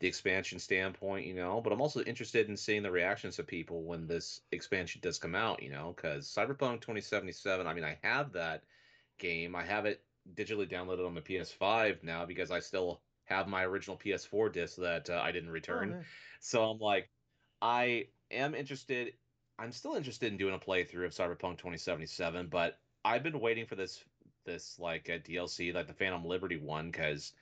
[0.00, 3.82] the expansion standpoint, you know, but I'm also interested in seeing the reactions of people
[3.82, 8.32] when this expansion does come out, you know, because Cyberpunk 2077, I mean, I have
[8.32, 8.64] that
[9.18, 9.54] game.
[9.54, 10.02] I have it
[10.34, 15.08] digitally downloaded on the PS5 now because I still have my original PS4 disc that
[15.08, 15.96] uh, I didn't return.
[15.98, 16.04] Oh.
[16.40, 17.08] So I'm like,
[17.62, 19.12] I am interested.
[19.58, 23.76] I'm still interested in doing a playthrough of Cyberpunk 2077, but I've been waiting for
[23.76, 24.02] this
[24.44, 27.32] this like a DLC, like the Phantom Liberty one, because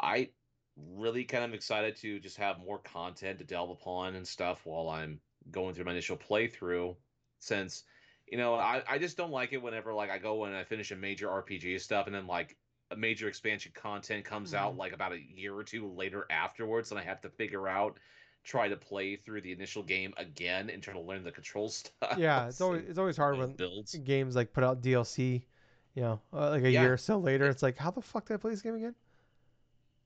[0.00, 0.30] I
[0.76, 4.88] really kind of excited to just have more content to delve upon and stuff while
[4.88, 6.96] I'm going through my initial playthrough.
[7.40, 7.84] Since
[8.26, 10.90] you know, I I just don't like it whenever like I go and I finish
[10.90, 12.56] a major RPG stuff and then like
[12.90, 14.78] a major expansion content comes out Mhm.
[14.78, 17.98] like about a year or two later afterwards, and I have to figure out
[18.44, 22.18] try to play through the initial game again and try to learn the control stuff.
[22.18, 23.94] Yeah, it's always it's always hard when builds.
[24.04, 25.42] games like put out DLC,
[25.94, 26.82] you know, uh, like a Yeah.
[26.82, 27.46] year or so later.
[27.48, 28.94] It's like, how the fuck did I play this game again?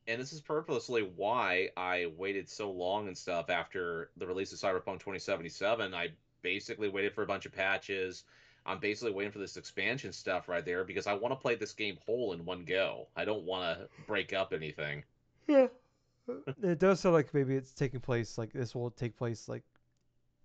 [0.09, 4.59] And this is purposely why I waited so long and stuff after the release of
[4.59, 5.95] Cyberpunk 2077.
[5.95, 6.09] I
[6.43, 8.25] basically waited for a bunch of patches.
[8.65, 11.73] I'm basically waiting for this expansion stuff right there because I want to play this
[11.73, 13.09] game whole in one go.
[13.17, 15.05] I don't want to break up anything.
[15.49, 15.69] Yeah.
[16.63, 19.63] it does sound like maybe it's taking place like this will take place like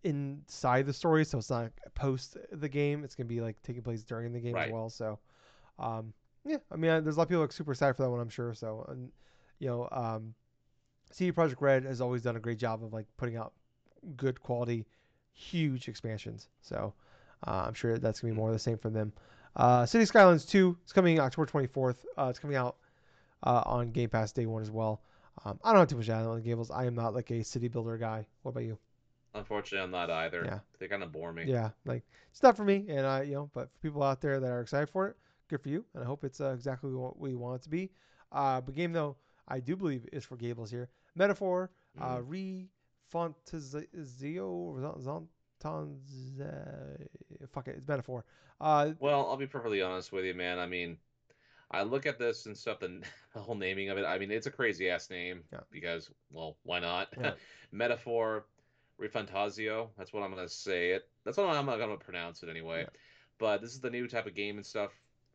[0.04, 3.04] inside the story, so it's not post the game.
[3.04, 4.90] It's gonna be like taking place during the game as well.
[4.90, 5.18] So,
[5.82, 6.14] um,
[6.46, 8.20] yeah, I mean, uh, there's a lot of people like super excited for that one,
[8.20, 8.54] I'm sure.
[8.54, 9.12] So, and
[9.60, 10.34] you know, um,
[11.12, 13.54] CD Projekt Red has always done a great job of like putting out
[14.16, 14.86] good quality,
[15.34, 16.48] huge expansions.
[16.62, 16.94] So,
[17.46, 19.14] uh, I'm sure that's gonna be more of the same from them.
[19.56, 22.06] Uh, City Skylines 2 is coming October 24th.
[22.18, 22.78] Uh, it's coming out
[23.44, 25.02] uh, on Game Pass day one as well.
[25.46, 26.72] Um, I don't have too much to add on the Gables.
[26.72, 28.26] I am not like a city builder guy.
[28.44, 28.78] What about you?
[29.34, 30.44] Unfortunately, I'm not either.
[30.46, 30.60] Yeah.
[30.80, 31.46] They kind of bore me.
[31.46, 34.40] Yeah, like it's not for me, and I, you know, but for people out there
[34.40, 35.16] that are excited for it,
[35.52, 37.92] good for you, and I hope it's uh, exactly what we want it to be.
[38.32, 39.18] Uh, but game though,
[39.48, 40.90] I do believe is for Gables here.
[41.16, 41.70] Metaphor,
[42.00, 42.24] uh, Mm.
[42.28, 42.70] re
[43.14, 44.80] Fontazio,
[45.62, 46.48] Zontanz,
[47.54, 48.24] fuck it, it's Metaphor.
[48.62, 50.58] Uh, Well, I'll be perfectly honest with you, man.
[50.60, 50.98] I mean,
[51.70, 53.04] I look at this and stuff, and
[53.34, 54.06] the whole naming of it.
[54.06, 55.60] I mean, it's a crazy ass name Yeah.
[55.70, 57.10] because, well, why not?
[57.20, 57.34] Yeah.
[57.74, 58.46] Metaphor,
[59.00, 59.90] Refantazio.
[59.98, 61.10] That's what I'm gonna say it.
[61.26, 62.82] That's what I'm gonna pronounce it anyway.
[62.82, 62.90] Yeah.
[63.40, 64.92] But this is the new type of game and stuff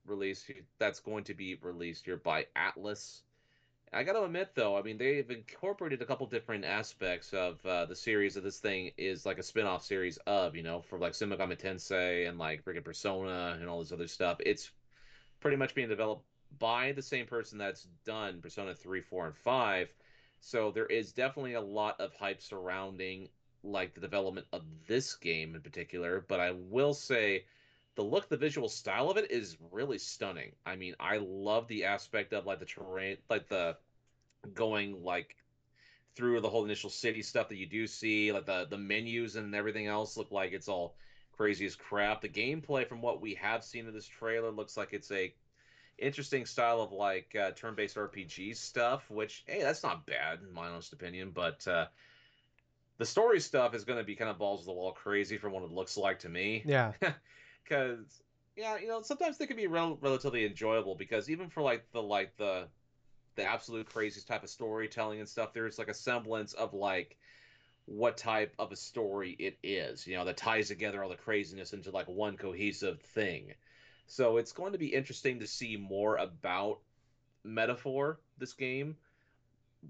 [0.07, 3.23] released that's going to be released here by Atlus.
[3.93, 7.87] I got to admit, though, I mean, they've incorporated a couple different aspects of uh,
[7.87, 10.99] the series that this thing is like a spin off series of, you know, for
[10.99, 14.39] like Shin Tensei and like freaking Persona and all this other stuff.
[14.45, 14.70] It's
[15.41, 16.24] pretty much being developed
[16.59, 19.89] by the same person that's done Persona 3, 4, and 5.
[20.41, 23.28] So there is definitely a lot of hype surrounding
[23.62, 27.45] like the development of this game in particular, but I will say
[27.97, 30.52] the look, the visual style of it is really stunning.
[30.64, 33.77] I mean, I love the aspect of like the terrain, like the
[34.55, 35.35] going like
[36.14, 39.55] through the whole initial city stuff that you do see, like the the menus and
[39.55, 40.94] everything else look like it's all
[41.32, 42.20] crazy as crap.
[42.20, 45.35] The gameplay, from what we have seen in this trailer, looks like it's a
[45.98, 49.10] interesting style of like uh, turn-based RPG stuff.
[49.10, 51.86] Which hey, that's not bad in my honest opinion, but uh,
[52.98, 55.52] the story stuff is going to be kind of balls to the wall crazy from
[55.52, 56.62] what it looks like to me.
[56.66, 56.93] Yeah.
[57.66, 58.22] Because
[58.56, 62.02] yeah, you know, sometimes they can be rel- relatively enjoyable because even for like the
[62.02, 62.68] like the
[63.36, 67.16] the absolute craziest type of storytelling and stuff, there's like a semblance of like
[67.86, 71.72] what type of a story it is, you know, that ties together all the craziness
[71.72, 73.55] into like one cohesive thing.
[74.06, 76.80] So it's going to be interesting to see more about
[77.44, 78.97] Metaphor this game,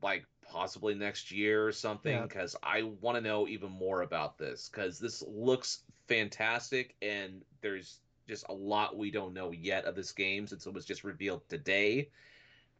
[0.02, 2.22] like possibly next year or something, Yeah.
[2.22, 8.00] because I want to know even more about this because this looks fantastic and there's
[8.28, 11.48] just a lot we don't know yet of this game since it was just revealed
[11.48, 12.08] today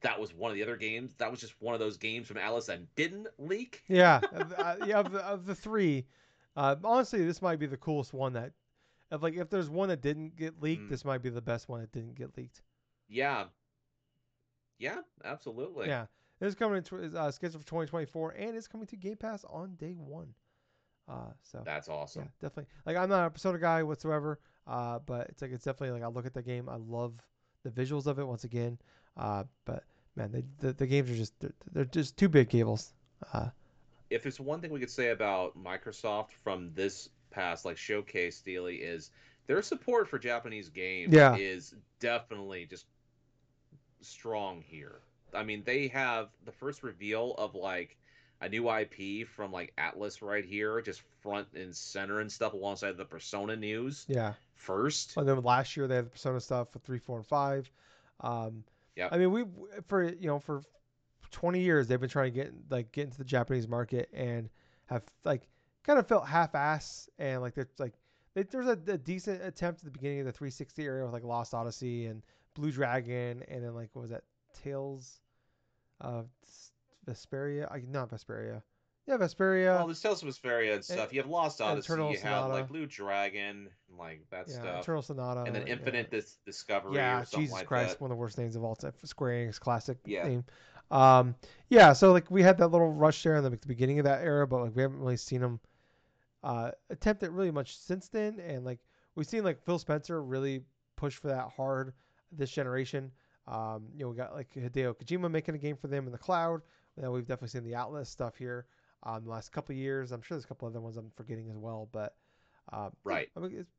[0.02, 1.14] that was one of the other games.
[1.18, 3.82] That was just one of those games from Atlus that didn't leak.
[3.88, 6.06] Yeah, of, uh, yeah, of the, of the three,
[6.56, 8.52] uh, honestly, this might be the coolest one that,
[9.10, 10.90] of like, if there's one that didn't get leaked, Mm.
[10.90, 12.62] this might be the best one that didn't get leaked.
[13.08, 13.44] Yeah.
[14.78, 15.86] Yeah, absolutely.
[15.86, 16.06] Yeah,
[16.40, 19.74] it's coming in tw- uh, scheduled for 2024, and it's coming to Game Pass on
[19.76, 20.34] day one.
[21.08, 22.22] Uh, so That's awesome.
[22.22, 22.66] yeah, definitely.
[22.84, 26.08] Like, I'm not a Persona guy whatsoever, uh, but it's like it's definitely like I
[26.12, 27.14] look at the game, I love
[27.62, 28.78] the visuals of it once again.
[29.16, 29.84] Uh, but
[30.16, 32.92] man, they, the the games are just they're, they're just two big Gables.
[33.32, 33.48] Uh,
[34.10, 38.76] If there's one thing we could say about Microsoft from this past like showcase Steely
[38.76, 39.10] is
[39.46, 41.36] their support for Japanese games Yeah.
[41.36, 42.86] is definitely just
[44.00, 45.00] strong here.
[45.34, 47.96] I mean, they have the first reveal of like
[48.40, 52.96] a new IP from like Atlus right here, just front and center and stuff alongside
[52.96, 54.34] the Persona news yeah.
[54.54, 55.16] first.
[55.16, 57.70] And then last year they had the Persona stuff for three, four, and five.
[58.20, 58.64] Um,
[58.96, 59.10] Yep.
[59.12, 59.44] I mean, we
[59.86, 60.62] for you know for
[61.30, 64.48] 20 years they've been trying to get like get into the Japanese market and
[64.86, 65.48] have like
[65.84, 67.92] kind of felt half-ass and like there's like
[68.34, 71.24] they, there's a, a decent attempt at the beginning of the 360 era with like
[71.24, 72.22] Lost Odyssey and
[72.54, 74.24] Blue Dragon and then like what was that
[74.62, 75.20] Tales
[76.00, 76.28] of
[77.08, 77.70] Vesperia?
[77.70, 78.62] I not Vesperia.
[79.06, 79.76] Yeah, Vesperia.
[79.76, 81.12] Well, there's Tales of Vesperia and stuff.
[81.12, 81.92] You have Lost and Odyssey.
[81.92, 82.52] Eternal You have Sonata.
[82.54, 85.42] like Blue Dragon, and, like that yeah, stuff, Eternal Sonata.
[85.42, 85.74] and then yeah.
[85.74, 88.00] Infinite Dis- Discovery Yeah, Jesus like Christ, that.
[88.00, 88.92] one of the worst names of all time.
[89.04, 90.26] Square Enix classic Yeah.
[90.26, 90.44] name.
[90.90, 91.36] Um,
[91.68, 94.22] yeah, so like we had that little rush there in the, the beginning of that
[94.22, 95.60] era, but like we haven't really seen them
[96.42, 98.40] uh, attempt it really much since then.
[98.40, 98.80] And like
[99.14, 100.62] we've seen like Phil Spencer really
[100.96, 101.92] push for that hard
[102.32, 103.12] this generation.
[103.46, 106.18] Um, you know, we got like Hideo Kojima making a game for them in the
[106.18, 106.62] cloud.
[106.96, 108.66] Now we've definitely seen the Atlus stuff here
[109.02, 110.12] um, the last couple of years.
[110.12, 112.14] I'm sure there's a couple other ones I'm forgetting as well, but
[112.72, 113.28] yeah, Right.
[113.36, 113.70] I mean, it's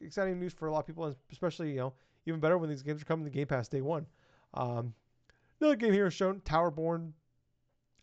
[0.00, 1.92] exciting news for a lot of people, and especially you know
[2.26, 4.06] even better when these games are coming to Game Pass day one.
[4.54, 4.94] Um,
[5.60, 7.12] another game here is shown, Towerborn.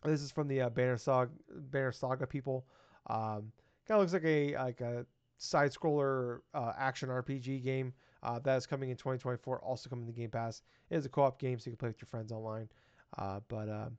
[0.04, 2.66] This is from the uh, Banner Saga, Banner Saga people.
[3.10, 3.52] Um,
[3.88, 5.06] kind of looks like a like a
[5.38, 9.60] side scroller uh, action RPG game uh, that is coming in 2024.
[9.60, 10.62] Also coming to Game Pass.
[10.90, 12.70] It is a co-op game, so you can play with your friends online.
[13.18, 13.98] Uh, but um,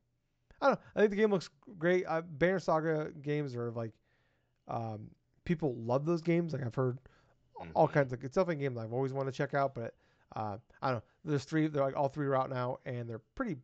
[0.60, 0.80] I don't know.
[0.96, 2.04] I think the game looks great.
[2.06, 3.92] Uh, Banner Saga games are like
[4.66, 5.10] um,
[5.44, 6.52] people love those games.
[6.52, 6.98] Like I've heard
[7.74, 7.92] all Mhm.
[7.92, 9.94] kinds of it's definitely a game that I've always wanted to check out, but
[10.36, 11.02] uh, I don't know.
[11.24, 11.66] There's three.
[11.68, 13.56] They're like all three are out now, and they're pretty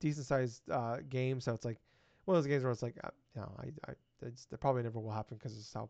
[0.00, 1.44] decent sized uh, games.
[1.44, 1.78] So it's like
[2.26, 4.82] one of those games where it's like, uh, you know, I, I it's, that probably
[4.82, 5.88] never will happen because it's how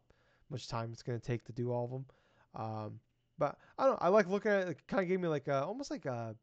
[0.50, 2.04] much time it's going to take to do all of them.
[2.54, 3.00] Um,
[3.38, 3.92] but I don't.
[3.94, 3.98] know.
[4.00, 4.68] I like looking at it.
[4.70, 6.34] It kind of gave me like a, almost like a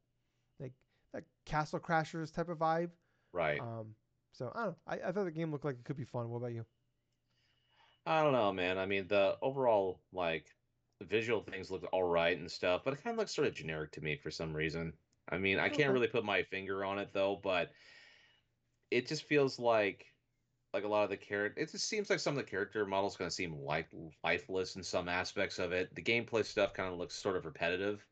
[0.59, 0.73] like
[1.13, 2.89] that Castle Crashers type of vibe.
[3.31, 3.59] Right.
[3.59, 3.95] Um,
[4.31, 4.69] so I don't.
[4.69, 4.75] know.
[4.87, 6.29] I, I thought the game looked like it could be fun.
[6.29, 6.65] What about you?
[8.05, 8.77] I don't know, man.
[8.77, 10.47] I mean, the overall like
[11.01, 13.91] visual things looked all right and stuff, but it kind of looks sort of generic
[13.93, 14.93] to me for some reason.
[15.29, 17.71] I mean, I can't really put my finger on it though, but
[18.91, 20.05] it just feels like
[20.73, 21.61] like a lot of the character.
[21.61, 23.87] It just seems like some of the character models kind of seem like
[24.23, 25.93] lifeless in some aspects of it.
[25.95, 28.05] The gameplay stuff kind of looks sort of repetitive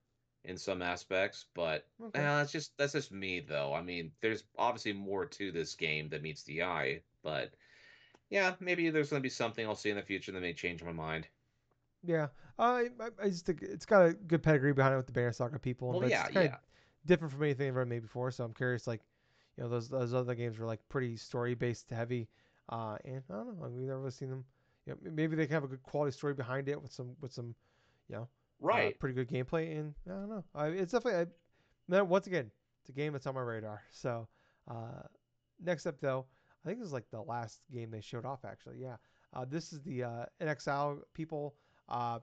[0.46, 2.20] in some aspects, but Okay.
[2.20, 3.74] uh, that's just that's just me though.
[3.74, 7.54] I mean, there's obviously more to this game that meets the eye, but
[8.30, 10.84] yeah, maybe there's going to be something I'll see in the future that may change
[10.84, 11.28] my mind.
[12.04, 12.28] Yeah,
[12.60, 15.32] I I, I just think it's got a good pedigree behind it with the Banner
[15.32, 15.90] Saga people.
[15.92, 16.58] Well, but yeah, it's yeah.
[17.06, 18.32] different from anything I've ever made before.
[18.32, 19.02] So I'm curious, like,
[19.58, 22.30] you know, those those other games were like pretty story based heavy,
[22.70, 24.46] uh, and I don't know, we've never really seen them.
[24.86, 27.34] You know, maybe they can have a good quality story behind it with some with
[27.34, 27.56] some,
[28.08, 28.30] you know,
[28.64, 29.00] uh, Right.
[29.00, 29.78] pretty good gameplay.
[29.80, 31.32] And I don't know, I, it's definitely.
[31.92, 32.52] I, once again,
[32.82, 33.82] it's a game that's on my radar.
[33.92, 34.28] So
[34.70, 35.04] uh,
[35.62, 36.26] next up though,
[36.64, 38.78] I think this is like the last game they showed off actually.
[38.80, 38.96] Yeah.
[39.34, 41.56] Uh, this is the uh, inXile people
[41.90, 42.20] uh,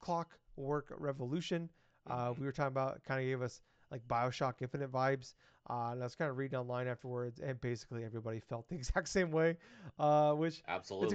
[0.00, 1.68] Clockwork Revolution.
[2.08, 2.38] Uh, Mhm.
[2.38, 5.34] we were talking about kind of gave us like Bioshock Infinite vibes.
[5.70, 9.08] Uh, and I was kind of reading online afterwards, and basically everybody felt the exact
[9.08, 9.56] same way.
[9.98, 11.06] Uh, which Absolutely.
[11.06, 11.14] it's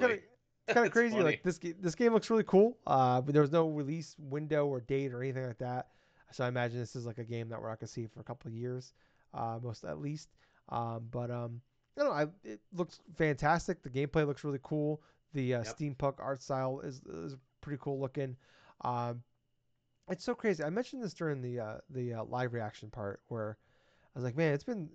[0.68, 1.12] it's kind of crazy.
[1.14, 1.24] funny.
[1.24, 2.78] Like this game, this game looks really cool.
[2.86, 5.88] Uh, but there was no release window or date or anything like that.
[6.32, 8.24] So I imagine this is like a game that we're not gonna see for a
[8.24, 8.94] couple of years,
[9.34, 10.30] uh, most at least.
[10.70, 11.62] Um, but um,
[11.98, 12.16] I don't know.
[12.16, 13.82] I, it looks fantastic.
[13.82, 15.02] The gameplay looks really cool.
[15.34, 15.78] The uh, Yep.
[15.78, 18.36] steampunk art style is is pretty cool looking.
[18.82, 19.22] Um,
[20.10, 20.64] it's so crazy.
[20.64, 23.58] I mentioned this during the uh, the uh, live reaction part where
[24.16, 24.90] I was like, man, it's been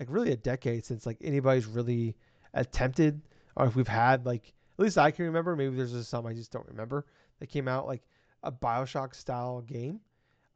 [0.00, 2.16] like really a decade since like anybody's really
[2.54, 3.20] attempted
[3.56, 5.54] or if we've had like at least I can remember.
[5.56, 7.06] Maybe there's just some I just don't remember
[7.40, 8.02] that came out like
[8.42, 10.00] a Bioshock style game.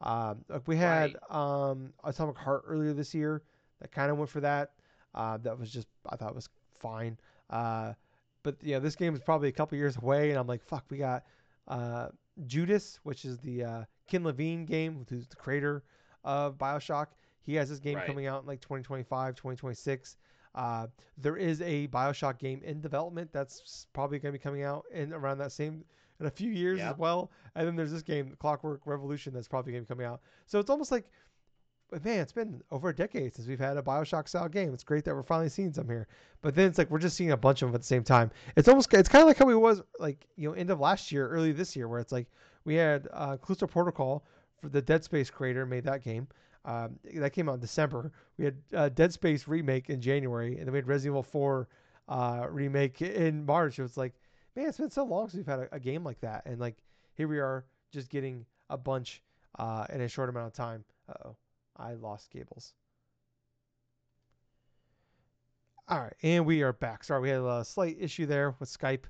[0.01, 3.43] Um, like we had um, Atomic Heart earlier this year
[3.81, 4.73] that kind of went for that.
[5.15, 7.19] Uh, that was just I thought was fine.
[7.51, 7.95] Uh,
[8.43, 10.99] but yeah, this game is probably a couple years away, and I'm like, fuck, we
[10.99, 11.24] got
[11.66, 12.09] uh,
[12.47, 15.82] Judas, which is the uh, Ken Levine game, who's the creator
[16.24, 17.07] of Bioshock.
[17.43, 18.07] He has this game Right.
[18.07, 20.16] coming out in like 2025, 2026.
[20.54, 24.84] Uh, there is a Bioshock game in development that's probably going to be coming out
[24.92, 25.84] in around that same
[26.20, 27.30] in a few years as well.
[27.54, 30.20] And then there's this game, Clockwork Revolution, that's probably going to be coming out.
[30.46, 31.04] So it's almost like,
[32.04, 34.74] man, it's been over a decade since we've had a Bioshock style game.
[34.74, 36.06] It's great that we're finally seeing some here.
[36.42, 38.30] But then it's like we're just seeing a bunch of them at the same time.
[38.56, 41.10] It's almost it's kind of like how we was like you know end of last
[41.10, 42.26] year, early this year, where it's like
[42.64, 44.24] we had uh, Callisto Protocol
[44.60, 46.28] for the Dead Space creator made that game.
[46.69, 48.12] Um, that came out in December.
[48.36, 51.69] We had uh, Dead Space remake in January, and then we had Resident Evil 4
[52.09, 53.78] uh, remake in March.
[53.78, 54.12] It was like,
[54.55, 56.77] man, it's been so long since we've had a, a game like that, and like
[57.15, 59.23] here we are just getting a bunch
[59.59, 60.85] uh, in a short amount of time.
[61.24, 61.36] Oh,
[61.74, 62.74] I lost Gables.
[65.89, 67.03] All right, and we are back.
[67.03, 69.05] Sorry, we had a slight issue there with Skype,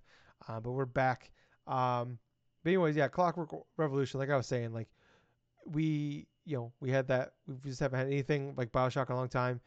[0.47, 1.33] uh, but we're back.
[1.67, 2.21] Um,
[2.63, 4.21] but anyways, yeah, Clockwork Revolution.
[4.21, 4.89] Like I was saying, like
[5.67, 7.33] we, you know, we had that.
[7.47, 9.61] We just haven't had anything like Bioshock in a long time.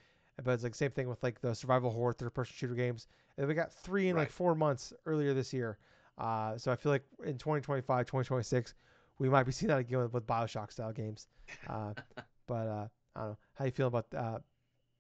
[0.44, 3.08] But it's like same thing with like the survival horror third-person shooter games.
[3.38, 5.78] And we got three in like four months earlier this year.
[6.18, 8.74] Uh, so I feel like in 2025, 2026,
[9.20, 11.28] we might be seeing that again with, with Bioshock style games.
[11.70, 11.94] Uh,
[12.48, 14.40] but uh, I don't know how you feel about uh,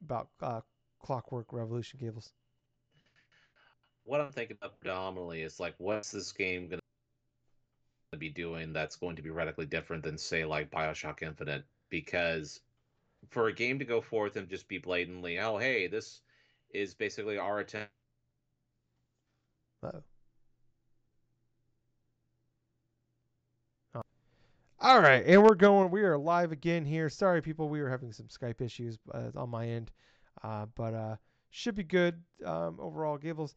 [0.03, 0.61] about uh,
[0.99, 2.31] Clockwork Revolution Gables.
[4.03, 6.80] what I'm thinking of predominantly is like, what's this game going
[8.11, 11.63] to be doing that's going to be radically different than, say, like Bioshock Infinite?
[11.89, 12.59] Because
[13.29, 16.21] for a game to go forth and just be blatantly, oh, hey, this
[16.71, 17.91] is basically our attempt.
[19.83, 20.01] Uh-oh.
[24.83, 25.91] All right, and we're going.
[25.91, 27.07] We are live again here.
[27.07, 29.91] Sorry, people, we were having some Skype issues uh, on my end,
[30.43, 31.15] uh, but uh,
[31.51, 33.17] should be good um, overall.
[33.17, 33.55] Gables,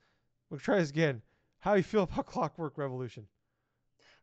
[0.51, 1.23] we'll try this again.
[1.61, 3.27] How you feel about Clockwork Revolution?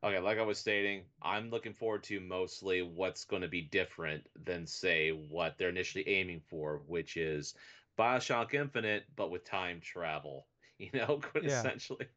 [0.03, 4.27] Okay, like I was stating, I'm looking forward to mostly what's going to be different
[4.35, 7.53] than, say, what they're initially aiming for, which is
[7.99, 10.47] Bioshock Infinite, but with time travel,
[10.79, 12.07] you know, essentially.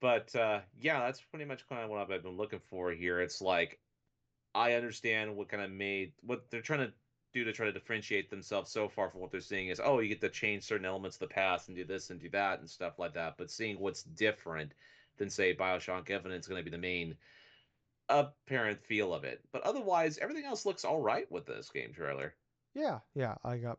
[0.00, 3.20] But uh, yeah, that's pretty much kind of what I've been looking for here.
[3.20, 3.80] It's like
[4.54, 6.92] I understand what kind of made what they're trying to
[7.32, 10.08] do to try to differentiate themselves so far from what they're seeing is oh you
[10.08, 12.68] get to change certain elements of the past and do this and do that and
[12.68, 14.74] stuff like that but seeing what's different
[15.20, 17.14] than say bioshock infinite is going to be the main
[18.08, 22.34] apparent feel of it but otherwise everything else looks all right with this game trailer
[22.74, 23.78] Yeah, yeah, I got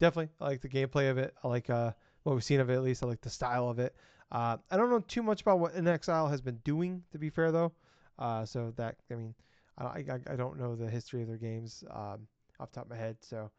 [0.00, 0.30] definitely.
[0.40, 1.34] I like the gameplay of it.
[1.44, 1.92] I like uh,
[2.22, 2.74] what we've seen of it.
[2.74, 3.94] At least I like the style of it.
[4.32, 7.02] Uh, I don't know too much about what inXile has been doing.
[7.12, 7.72] To be fair, though,
[8.18, 9.34] uh, so that I mean,
[9.78, 12.26] I, I, I don't know the history of their games um,
[12.58, 13.16] off top of my head.
[13.20, 13.50] So,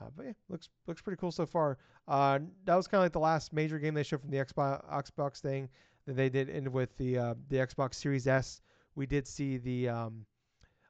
[0.00, 1.78] uh, but yeah, looks looks pretty cool so far.
[2.08, 4.84] Uh, that was kind of like the last major game they showed from the Xbox
[4.90, 5.68] Xbox thing
[6.06, 8.60] they did end with the uh, the Xbox Series S.
[8.94, 10.26] We did see the um,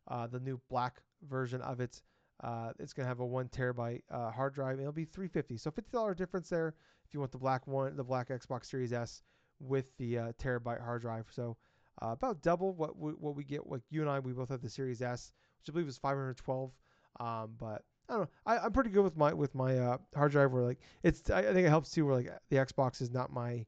[0.09, 2.03] uh, the new black version of it.
[2.43, 4.79] Uh, it's gonna have a one terabyte uh, hard drive.
[4.79, 6.75] It'll be 350, so fifty dollar difference there
[7.07, 9.23] if you want the black one, the black Xbox Series S
[9.61, 11.27] with the uh, terabyte hard drive.
[11.31, 11.57] So
[12.03, 13.69] uh, about double what we, what we get.
[13.69, 16.73] Like you and I, we both have the Series S, which I believe is 512.
[17.19, 18.29] Um, but I don't know.
[18.45, 20.53] I, I'm pretty good with my with my uh, hard drive.
[20.53, 22.07] Where like it's, I, I think it helps too.
[22.07, 23.65] Where like the Xbox is not my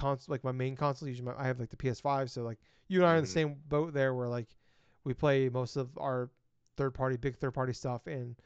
[0.00, 1.08] console, like my main console.
[1.08, 2.30] Usually my, I have like the PS5.
[2.30, 2.58] So like
[2.88, 3.32] you and I are in the Mhm.
[3.32, 4.14] same boat there.
[4.14, 4.48] Where like
[5.04, 6.30] we play most of our
[6.76, 8.36] third party, big third party stuff and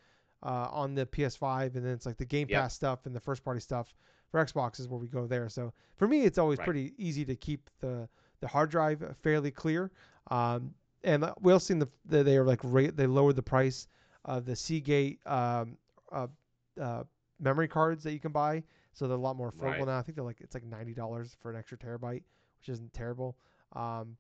[0.43, 2.61] uh, on the PS5, and then it's like the Game Yep.
[2.61, 3.95] Pass stuff and the first party stuff
[4.31, 5.49] for Xbox is where we go there.
[5.49, 6.65] So for me, it's always Right.
[6.67, 8.09] pretty easy to keep the
[8.41, 9.91] the hard drive fairly clear.
[10.31, 13.89] Um, and we also seen the, the they are like rate they lowered the price
[14.27, 15.79] of the Seagate um,
[16.13, 16.27] uh,
[16.81, 17.05] uh,
[17.41, 18.63] memory cards that you can buy
[18.95, 19.87] so they're a lot more affordable Right.
[19.87, 19.99] now.
[19.99, 22.23] I think they're like it's like ninety dollars for an extra terabyte,
[22.61, 23.37] which isn't terrible.
[23.75, 24.17] Um,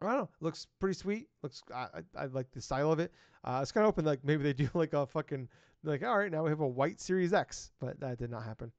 [0.00, 0.28] I don't know.
[0.40, 1.28] Looks pretty sweet.
[1.42, 3.12] Looks I, I, I like the style of it.
[3.44, 5.48] Uh, it's kind of open like maybe they do like a fucking
[5.84, 8.72] like all right now we have a white Series X, but that did not happen.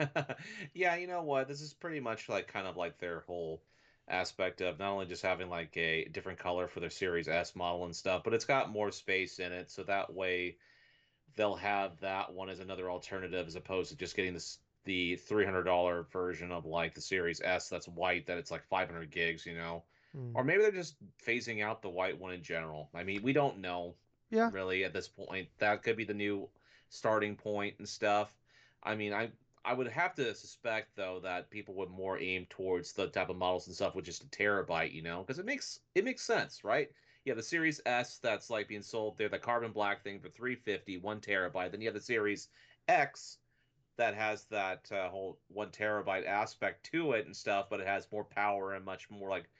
[0.74, 1.48] yeah, you know what?
[1.48, 3.62] This is pretty much like kind of like their whole
[4.08, 7.84] aspect of not only just having like a different color for their Series S model
[7.84, 10.56] and stuff, but it's got more space in it, so that way
[11.36, 15.44] they'll have that one as another alternative as opposed to just getting this the three
[15.44, 19.10] hundred dollar version of like the Series S that's white that it's like five hundred
[19.10, 19.84] gigs, you know.
[20.12, 20.34] Hmm.
[20.34, 22.90] Or maybe they're just phasing out the white one in general.
[22.94, 23.98] I mean, we don't know
[24.30, 24.50] Yeah.
[24.50, 25.50] really at this point.
[25.58, 26.50] That could be the new
[26.88, 28.38] starting point and stuff.
[28.82, 29.32] I mean, I
[29.64, 33.36] I would have to suspect though that people would more aim towards the type of
[33.36, 36.64] models and stuff with just a terabyte, you know, because it makes it makes sense,
[36.64, 36.88] right?
[37.28, 40.30] You have the Series S that's like being sold there, the carbon black thing for
[40.30, 41.70] 350, one terabyte.
[41.70, 42.48] Then you have the Series
[42.88, 43.36] X
[43.98, 48.10] that has that uh, whole one terabyte aspect to it and stuff, but it has
[48.10, 49.50] more power and much more like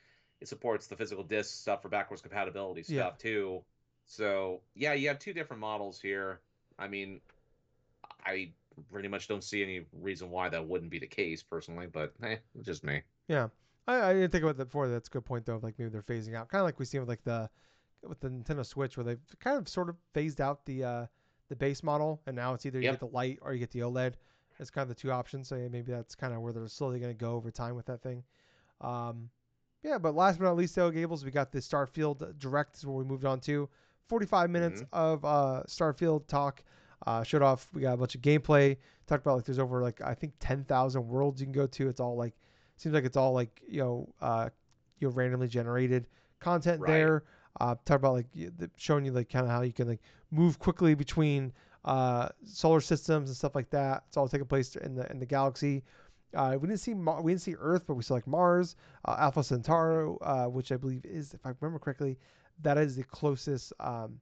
[0.41, 3.31] it supports the physical disk stuff for backwards compatibility stuff Yeah.
[3.31, 3.65] too.
[4.07, 6.41] So yeah, you have two different models here.
[6.79, 7.21] I mean,
[8.25, 8.55] I
[8.91, 12.37] pretty much don't see any reason why that wouldn't be the case personally, but eh,
[12.63, 13.03] just me.
[13.29, 13.49] Yeah,
[13.89, 14.89] I, I didn't think about that before.
[14.89, 15.57] That's a good point though.
[15.57, 17.49] Of like maybe they're phasing out, kind of like we see with like the
[18.07, 21.07] with the Nintendo Switch, where they've kind of sort of phased out the uh,
[21.49, 22.93] the base model, and now it's either you Yep.
[22.95, 24.15] get the light or you get the OLED.
[24.61, 25.49] It's kind of the two options.
[25.49, 27.87] So yeah, maybe that's kind of where they're slowly going to go over time with
[27.87, 28.23] that thing.
[28.81, 29.31] Um,
[29.83, 32.97] yeah, but last but not least, though, Gables, we got the Starfield Direct is where
[32.97, 33.69] we moved on to.
[34.09, 36.63] 45 minutes of uh, Starfield talk.
[37.07, 37.69] Uh, showed off.
[37.73, 38.77] We got a bunch of gameplay.
[39.07, 41.89] Talked about like there's over like I think 10,000 worlds you can go to.
[41.89, 42.35] It's all like
[42.81, 44.49] seems like it's all like you know uh,
[44.99, 46.07] you know randomly generated
[46.41, 46.89] content Right.
[46.93, 47.25] there.
[47.61, 50.01] Uh, talk about like the- showing you like kind of how you can like
[50.31, 51.53] move quickly between
[51.85, 54.05] uh, solar systems and stuff like that.
[54.09, 55.83] It's all taking place in the in the galaxy.
[56.35, 58.77] Uh, we didn't see Mar- we didn't see Earth, but we saw like Mars,
[59.07, 62.19] uh, Alpha Centauri, uh, which I believe is, if I remember correctly,
[62.63, 64.21] that is the closest um,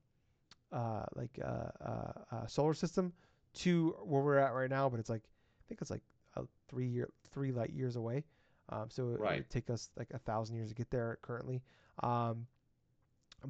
[0.71, 3.11] uh, like uh, uh, uh, solar system
[3.55, 4.89] to where we're at right now.
[4.89, 6.03] But it's like I think it's like
[6.37, 8.23] a three year three light years away.
[8.69, 9.37] Um, so it, Right.
[9.37, 11.61] would take us like a thousand years to get there currently.
[12.03, 12.47] Um,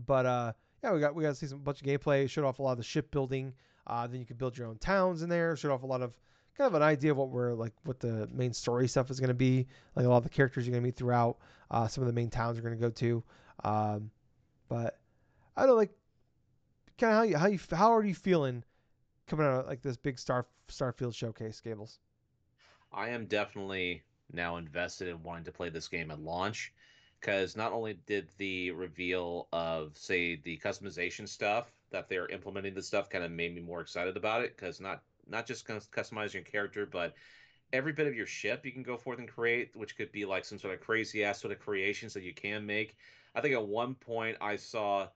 [0.05, 0.53] but uh,
[0.83, 2.29] yeah, we got we got to see some bunch of gameplay.
[2.29, 3.53] Showed off a lot of the shipbuilding.
[3.87, 5.55] Uh, then you can build your own towns in there.
[5.55, 6.13] Showed off a lot of
[6.57, 9.29] kind of an idea of what we're like, what the main story stuff is going
[9.29, 9.67] to be.
[9.95, 11.37] Like a lot of the characters you're going to meet throughout.
[11.71, 13.23] Uh, some of the main towns you're going to go to.
[13.63, 14.11] Um,
[14.69, 14.99] but
[15.55, 15.91] I don't know, like
[16.97, 18.63] kind of how you how you how are you feeling
[19.27, 21.99] coming out of like this big Star Starfield showcase, Gables?
[22.91, 26.73] I am definitely now invested in wanting to play this game at launch.
[27.19, 32.87] Because not only did the reveal of say the customization stuff that they're implementing this
[32.87, 36.35] stuff kind of made me more excited about it because not not just cus- customizing
[36.35, 37.15] your character but
[37.73, 40.45] every bit of your ship you can go forth and create which could be like
[40.45, 42.95] some sort of crazy ass sort of creations that you can make.
[43.33, 45.07] I think at one point i saw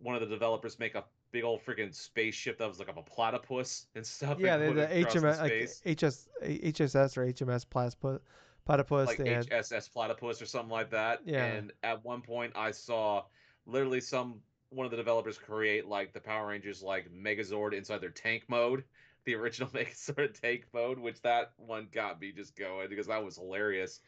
[0.00, 3.02] one of the developers make a big old freaking spaceship that was like of a
[3.02, 5.96] platypus and stuff Yeah, and the, HMS like.
[5.96, 8.20] HS HSS or HMS platypus
[8.64, 9.06] platypus.
[9.06, 11.20] like had- HSS platypus or something like that.
[11.24, 11.44] Yeah.
[11.44, 13.24] And at one point, I saw
[13.66, 14.40] literally some
[14.70, 18.84] one of the developers create like the Power Rangers like Megazord inside their tank mode,
[19.24, 23.36] the original Megazord tank mode, which that one got me just going because that was
[23.36, 24.00] hilarious.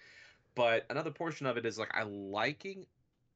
[0.54, 2.86] But another portion of it is like I liking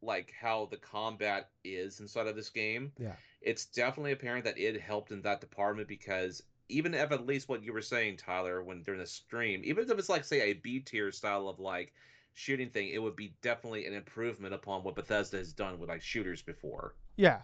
[0.02, 2.92] like how the combat is inside of this game.
[2.98, 3.14] Yeah.
[3.40, 7.62] It's definitely apparent that it helped in that department because even if at least what
[7.62, 10.80] you were saying, Tyler, when during the stream, even if it's like say a B
[10.80, 11.92] tier style of like
[12.34, 16.02] shooting thing, it would be definitely an improvement upon what Bethesda has done with like
[16.02, 16.94] shooters before.
[17.16, 17.42] Yeah,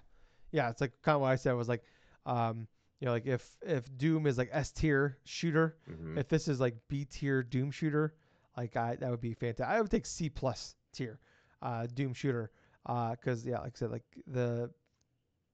[0.50, 0.70] yeah.
[0.70, 1.82] It's like kind of what I said was like,
[2.26, 2.66] um,
[3.00, 6.18] you know, like if if Doom is like S tier shooter, Mhm.
[6.18, 8.14] if this is like B tier Doom shooter,
[8.56, 9.66] like I that would be fantastic.
[9.66, 11.18] I would take C plus tier,
[11.62, 12.50] uh, Doom shooter,
[12.86, 14.70] uh, because yeah, like I said, like the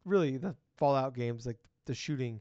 [0.04, 2.40] really the Fallout games, like the shooting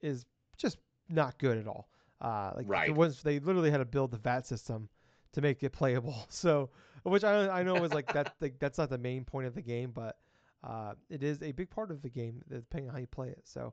[0.00, 0.26] is
[0.56, 0.78] just
[1.08, 1.88] not good at all.
[2.20, 2.92] Uh, like the Right.
[2.92, 4.88] ones they literally had to build the VATS system
[5.32, 6.14] to make it playable.
[6.30, 6.70] So,
[7.04, 9.62] which I I know is like that like that's not the main point of the
[9.62, 10.16] game, but
[10.64, 13.42] uh, it is a big part of the game depending on how you play it.
[13.44, 13.72] So,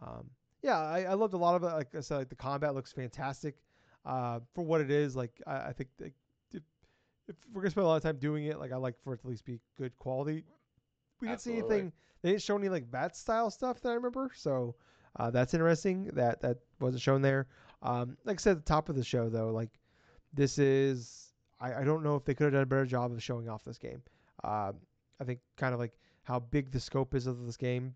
[0.00, 0.30] um,
[0.62, 1.66] yeah, I, I loved a lot of it.
[1.74, 3.56] Like I said, like the combat looks fantastic
[4.04, 5.16] uh, for what it is.
[5.16, 5.88] Like I, I think
[7.28, 9.18] if, we're gonna spend a lot of time doing it, like I like for it
[9.18, 10.44] to at least be good quality.
[11.20, 11.76] We didn't see Absolutely.
[11.76, 11.92] anything.
[12.22, 14.30] They didn't show any like VATS style stuff that I remember.
[14.34, 14.74] So
[15.18, 16.10] uh, that's interesting.
[16.14, 17.46] That that wasn't shown there.
[17.82, 19.70] Um, like I said at the top of the show though, like
[20.32, 23.22] this is I, I don't know if they could have done a better job of
[23.22, 24.02] showing off this game.
[24.44, 24.74] Um,
[25.20, 25.92] I think kind of like
[26.22, 27.94] how big the scope is of this game,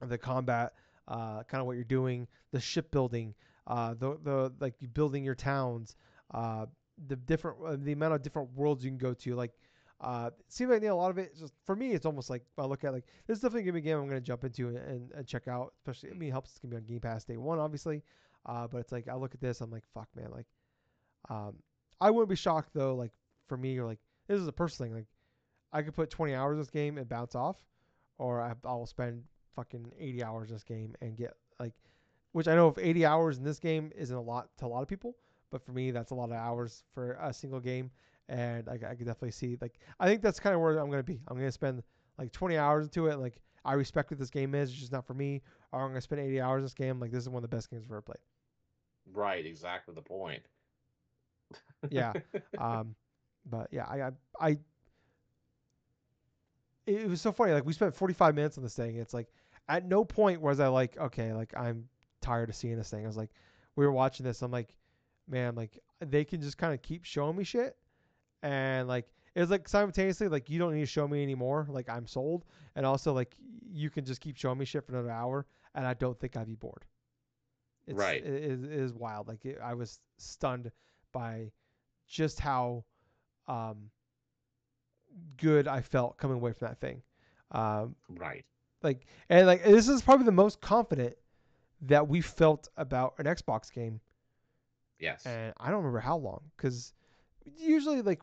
[0.00, 0.72] the combat,
[1.08, 3.34] uh, kind of what you're doing, the shipbuilding,
[3.66, 5.96] uh, the the like building your towns,
[6.32, 6.66] uh,
[7.08, 9.34] the different uh, the amount of different worlds you can go to.
[9.34, 9.52] Like,
[10.00, 11.36] uh, seems like a lot of it.
[11.38, 13.78] Just for me, it's almost like I look at like this is definitely gonna be
[13.80, 15.74] a game I'm gonna jump into and, and, check out.
[15.78, 18.02] Especially, I mean, it helps it's gonna be on Game Pass day one, obviously.
[18.44, 20.46] Uh, but it's like I look at this, I'm like, fuck, man, like,
[21.30, 21.54] um,
[22.00, 22.94] I wouldn't be shocked though.
[22.94, 23.12] Like
[23.48, 24.96] for me, or like this is a personal thing.
[24.96, 25.06] Like,
[25.72, 27.56] I could put 20 hours in this game and bounce off,
[28.18, 29.24] or I, I will spend
[29.54, 31.74] fucking 80 hours in this game and get like,
[32.32, 34.82] which I know if 80 hours in this game isn't a lot to a lot
[34.82, 35.16] of people,
[35.52, 37.90] but for me that's a lot of hours for a single game,
[38.28, 41.02] and I, I could definitely see like I think that's kind of where I'm gonna
[41.04, 41.20] be.
[41.28, 41.82] I'm gonna spend
[42.18, 43.18] like 20 hours into it.
[43.18, 45.42] Like I respect what this game is, it's just not for me.
[45.70, 46.98] Or I'm gonna spend 80 hours in this game.
[46.98, 48.18] Like this is one of the best games I've ever played.
[49.12, 50.42] Right, exactly the point.
[51.90, 52.12] Yeah.
[52.58, 52.94] um,
[53.50, 54.10] but yeah, I, I,
[54.40, 54.58] I,
[56.86, 57.52] it was so funny.
[57.52, 58.96] Like we spent 45 minutes on this thing.
[58.96, 59.28] It's like
[59.68, 61.88] at no point was I like, okay, like I'm
[62.20, 63.04] tired of seeing this thing.
[63.04, 63.30] I was like,
[63.76, 64.42] we were watching this.
[64.42, 64.74] I'm like,
[65.28, 67.76] man, like they can just kind of keep showing me shit,
[68.42, 71.66] and like it was like simultaneously like you don't need to show me anymore.
[71.68, 72.44] Like I'm sold,
[72.76, 73.34] and also like
[73.72, 76.46] you can just keep showing me shit for another hour, and I don't think I'd
[76.46, 76.84] be bored.
[77.86, 78.24] It's, Right.
[78.24, 79.28] It is, it is wild.
[79.28, 80.70] Like it, I was stunned
[81.12, 81.50] by
[82.06, 82.84] just how
[83.48, 83.90] um,
[85.36, 87.02] good I felt coming away from that thing.
[87.50, 88.44] Um, Right.
[88.82, 91.16] like and like this is probably the most confident
[91.82, 94.00] that we felt about an Xbox game,
[95.02, 95.26] Yes.
[95.26, 96.94] and I don't remember how long because
[97.58, 98.22] usually like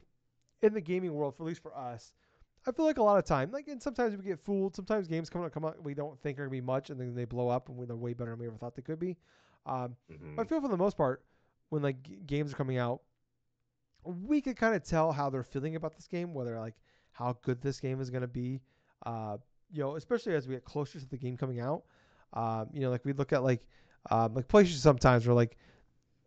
[0.63, 2.13] in the gaming world, for at least for us.
[2.67, 4.75] I feel like a lot of time, like, and sometimes we get fooled.
[4.75, 7.15] Sometimes games come out, come out, we don't think are gonna be much, and then
[7.15, 9.17] they blow up, and they're way better than we ever thought they could be.
[9.65, 10.39] Um, Mhm.
[10.39, 11.23] I feel for the most part,
[11.69, 13.01] when like g- games are coming out,
[14.03, 16.75] we could kind of tell how they're feeling about this game, whether like
[17.11, 18.61] how good this game is going to be.
[19.05, 19.37] Uh,
[19.71, 21.83] you know, especially as we get closer to the game coming out.
[22.33, 23.65] Um, you know, like we look at like
[24.09, 25.57] um, like PlayStation sometimes where like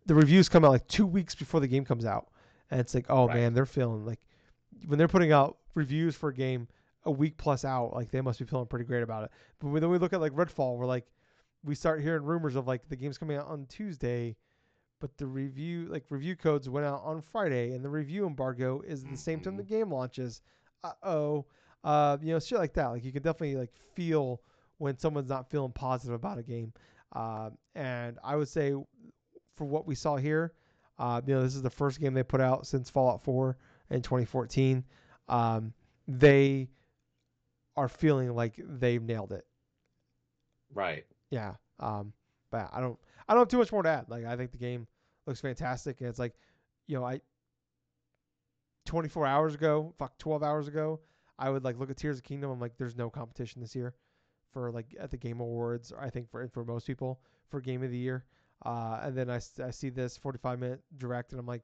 [0.05, 2.27] the reviews come out like two weeks before the game comes out,
[2.71, 3.35] and it's like, oh Right.
[3.37, 4.19] man, they're feeling like
[4.87, 6.67] when they're putting out reviews for a game
[7.05, 9.31] a week plus out, like they must be feeling pretty great about it.
[9.59, 11.05] But when then we look at like Redfall, we're like
[11.63, 14.35] we start hearing rumors of like the game's coming out on Tuesday,
[14.99, 19.03] but the review like review codes went out on Friday, and the review embargo is
[19.03, 20.41] the same time the game launches.
[20.83, 21.45] Uh oh,
[21.83, 22.87] uh, you know shit like that.
[22.87, 24.41] Like you can definitely like feel
[24.79, 26.73] when someone's not feeling positive about a game.
[27.13, 28.73] Uh, and I would say
[29.55, 30.53] for what we saw here,
[30.99, 33.57] uh, you know this is the first game they put out since Fallout 4
[33.89, 34.83] in 2014.
[35.29, 35.73] Um,
[36.07, 36.69] they
[37.75, 39.45] are feeling like they've nailed it
[40.73, 41.05] Right.
[41.29, 41.55] yeah.
[41.79, 42.13] Um,
[42.51, 44.09] but I don't I don't have too much more to add.
[44.09, 44.87] Like I think the game
[45.25, 46.33] looks fantastic, and it's like,
[46.87, 47.21] you know, I
[48.85, 50.99] 24 hours ago, fuck, 12 hours ago,
[51.39, 52.51] I would like look at Tears of Kingdom.
[52.51, 53.95] I'm like, there's no competition this year
[54.51, 55.91] for like at the Game Awards.
[55.91, 58.25] Or I think for for most people for Game of the Year.
[58.63, 61.63] Uh, and then I, I see this 45 minute direct, and I'm like,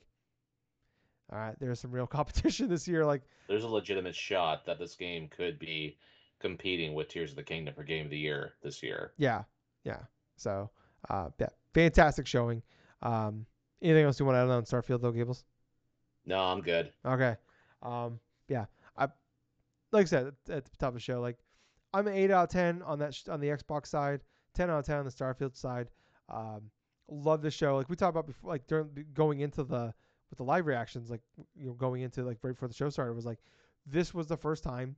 [1.31, 3.05] all right, there's some real competition this year.
[3.05, 5.97] Like, There's a legitimate shot that this game could be
[6.39, 9.13] competing with Tears of the Kingdom for Game of the Year this year.
[9.17, 9.43] Yeah,
[9.83, 9.99] yeah.
[10.35, 10.69] So,
[11.09, 12.61] uh, yeah, fantastic showing.
[13.01, 13.45] Um,
[13.81, 15.45] anything else you want to add on Starfield though, Gables?
[16.25, 16.91] No, I'm good.
[17.05, 17.35] Okay.
[17.81, 18.65] Um, yeah,
[18.97, 19.07] I
[19.91, 21.37] like I said at, the top of the show, like
[21.93, 24.21] I'm an eight out of ten on that sh- on the Xbox side,
[24.53, 25.89] ten out of ten on the Starfield side.
[26.27, 26.69] Um,
[27.09, 27.77] love the show.
[27.77, 29.93] Like we talked about before, like during going into the
[30.29, 31.21] with the live reactions, like
[31.55, 33.39] you know going into like right before the show started, was like
[33.85, 34.95] this was the first time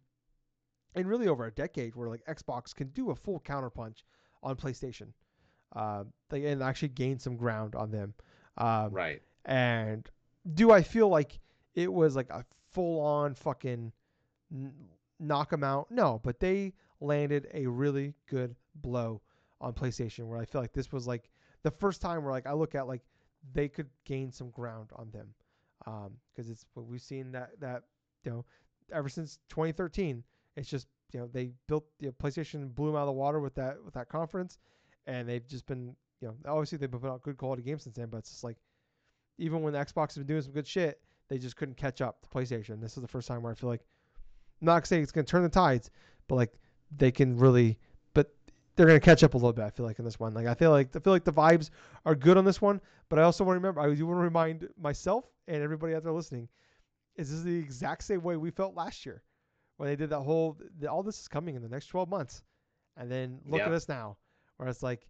[0.95, 4.03] in really over a decade where like Xbox can do a full counterpunch
[4.43, 5.07] on PlayStation,
[5.75, 8.13] uh, like, and actually gain some ground on them.
[8.57, 9.21] Um, Right.
[9.45, 10.09] and
[10.53, 11.39] do I feel like
[11.75, 13.93] it was like a full on fucking
[14.51, 14.73] n-
[15.19, 15.89] knock 'em out?
[15.91, 19.21] No, but they landed a really good blow
[19.61, 21.29] on PlayStation where I feel like this was like
[21.63, 23.01] the first time where like I look at like
[23.53, 25.33] they could gain some ground on them.
[25.87, 27.83] Um, cuz it's what we've seen that that
[28.23, 28.45] you know
[28.93, 30.23] ever since 2013
[30.55, 33.39] it's just you know they built you know, PlayStation blew them out of the water
[33.39, 34.59] with that with that conference
[35.07, 37.95] and they've just been you know obviously they've been putting out good quality games since
[37.95, 38.57] then but it's just like
[39.41, 42.29] even when Xbox has been doing some good shit, they just couldn't catch up to
[42.29, 42.79] PlayStation.
[42.79, 43.81] This is the first time where I feel like,
[44.61, 45.89] I'm not saying it's to turn the tides,
[46.27, 46.53] but like
[46.95, 47.79] they can really,
[48.81, 49.63] they're going to catch up a little bit.
[49.63, 51.69] I feel like in this one, like I feel like I feel like the vibes
[52.03, 54.23] are good on this one, but I also want to remember, I do want to
[54.23, 56.47] remind myself and everybody out there listening,
[57.15, 59.21] is this is the exact same way we felt last year
[59.77, 62.41] when they did that whole, the, all this is coming in the next 12 months,
[62.97, 63.67] and then look Yep.
[63.67, 64.17] at us now,
[64.57, 65.07] where it's like,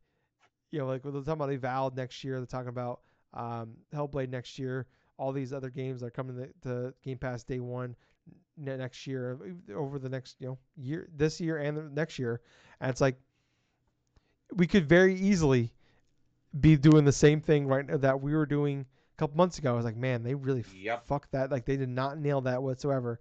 [0.71, 2.99] you know, like we're talking about Avowed next year, they're talking about
[3.33, 4.85] um, Hellblade next year,
[5.17, 7.95] all these other games that are coming to, to Game Pass day one
[8.57, 9.39] ne- next year,
[9.73, 12.41] over the next you know year, this year and the next year,
[12.81, 13.17] and it's like
[14.55, 15.73] we could very easily
[16.59, 19.71] be doing the same thing right now that we were doing a couple months ago.
[19.71, 21.05] I was like, man, they really Yep.
[21.05, 21.51] fucked that.
[21.51, 23.19] Like they did not nail that whatsoever.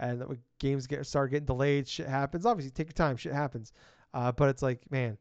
[0.00, 1.86] And games get start getting delayed.
[1.86, 2.44] Shit happens.
[2.44, 3.16] Obviously, take your time.
[3.16, 3.72] Shit happens.
[4.12, 5.16] Uh, but it's like, man,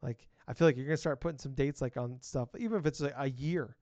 [0.00, 2.86] like I feel like you're gonna start putting some dates like on stuff, even if
[2.86, 3.76] it's like a year.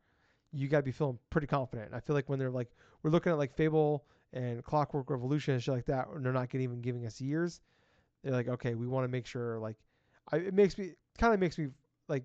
[0.53, 1.89] You gotta be feeling pretty confident.
[1.89, 2.71] And I feel like when they're like,
[3.03, 6.49] we're looking at like Fable and Clockwork Revolution and shit like that, and they're not
[6.49, 7.61] getting, even giving us years.
[8.25, 9.77] They're like, okay, we want to make sure like,
[10.33, 11.69] I, it makes me kind of makes me
[12.09, 12.25] like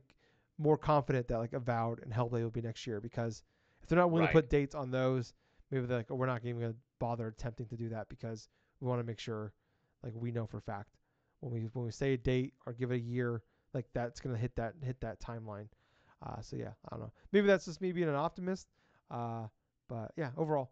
[0.57, 3.43] more confident that like Avowed and Hellblade will be next year because
[3.81, 4.33] if they're not willing Right.
[4.33, 5.33] to put dates on those,
[5.69, 8.47] maybe they're like, oh, we're not even gonna bother attempting to do that because
[8.79, 9.53] we want to make sure
[10.03, 10.97] like we know for a fact
[11.41, 13.43] when we when we say a date or give it a year,
[13.73, 15.67] like that's gonna hit that hit that timeline.
[16.25, 17.11] Uh, so yeah, I don't know.
[17.33, 18.67] Maybe that's just me being an optimist.
[19.11, 19.47] Uh,
[19.89, 20.71] but yeah, overall,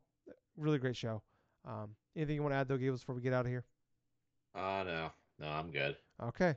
[0.58, 1.22] really great show.
[1.66, 3.66] Um, anything you want to add though, Gables, before we get out of here?
[4.56, 5.98] Oh no, no, I'm good.
[6.22, 6.56] Okay.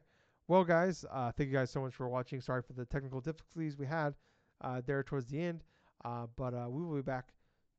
[0.49, 2.41] Well, guys, uh, thank you guys so much for watching.
[2.41, 4.15] Sorry for the technical difficulties we had
[4.61, 5.65] uh, there towards the end.
[6.05, 7.31] Uh, but uh, we will be back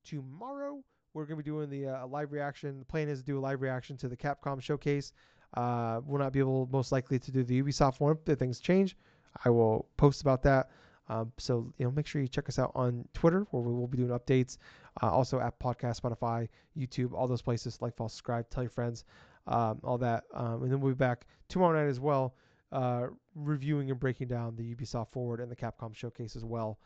[0.03, 0.83] tomorrow.
[1.13, 2.79] We're going to be doing the uh, live reaction.
[2.79, 5.13] The plan is to do a live reaction to the Capcom showcase.
[5.53, 8.97] Uh, we'll not be able, most likely, to do the Ubisoft one if things change.
[9.45, 10.69] I will post about that.
[11.09, 13.87] Um, so you know, make sure you check us out on Twitter, where we will
[13.87, 14.57] be doing updates.
[15.01, 17.81] Uh, also at podcast, Spotify, YouTube, all those places.
[17.81, 19.05] Like, follow, subscribe, tell your friends,
[19.47, 20.25] um, all that.
[20.33, 22.35] Um, and then we'll be back tomorrow night as well,
[22.71, 26.79] uh, reviewing and breaking down the Ubisoft Forward and the Capcom Showcase as well.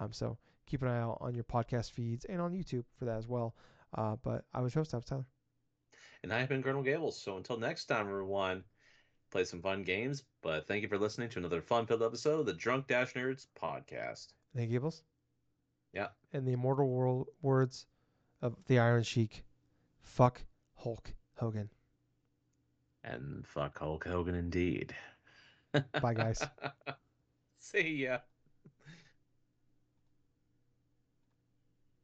[0.00, 0.36] Um, so
[0.66, 3.54] keep an eye out on your podcast feeds and on YouTube for that as well.
[3.94, 5.26] Uh, but I was your host, I was Tyler.
[6.22, 7.20] And I have been Colonel Gables.
[7.20, 8.64] So until next time, everyone,
[9.30, 10.24] play some fun games.
[10.42, 14.28] But thank you for listening to another fun-filled episode of the Drunk Dash Nerds podcast.
[14.54, 15.02] Thank you, Gables.
[15.92, 16.08] Yeah.
[16.32, 17.86] And the immortal world words
[18.42, 19.44] of the Iron Sheik,
[20.00, 20.42] fuck
[20.74, 21.70] Hulk Hogan.
[23.04, 24.94] And fuck Hulk Hogan indeed.
[26.00, 26.46] Bye, guys.
[27.58, 28.20] See ya.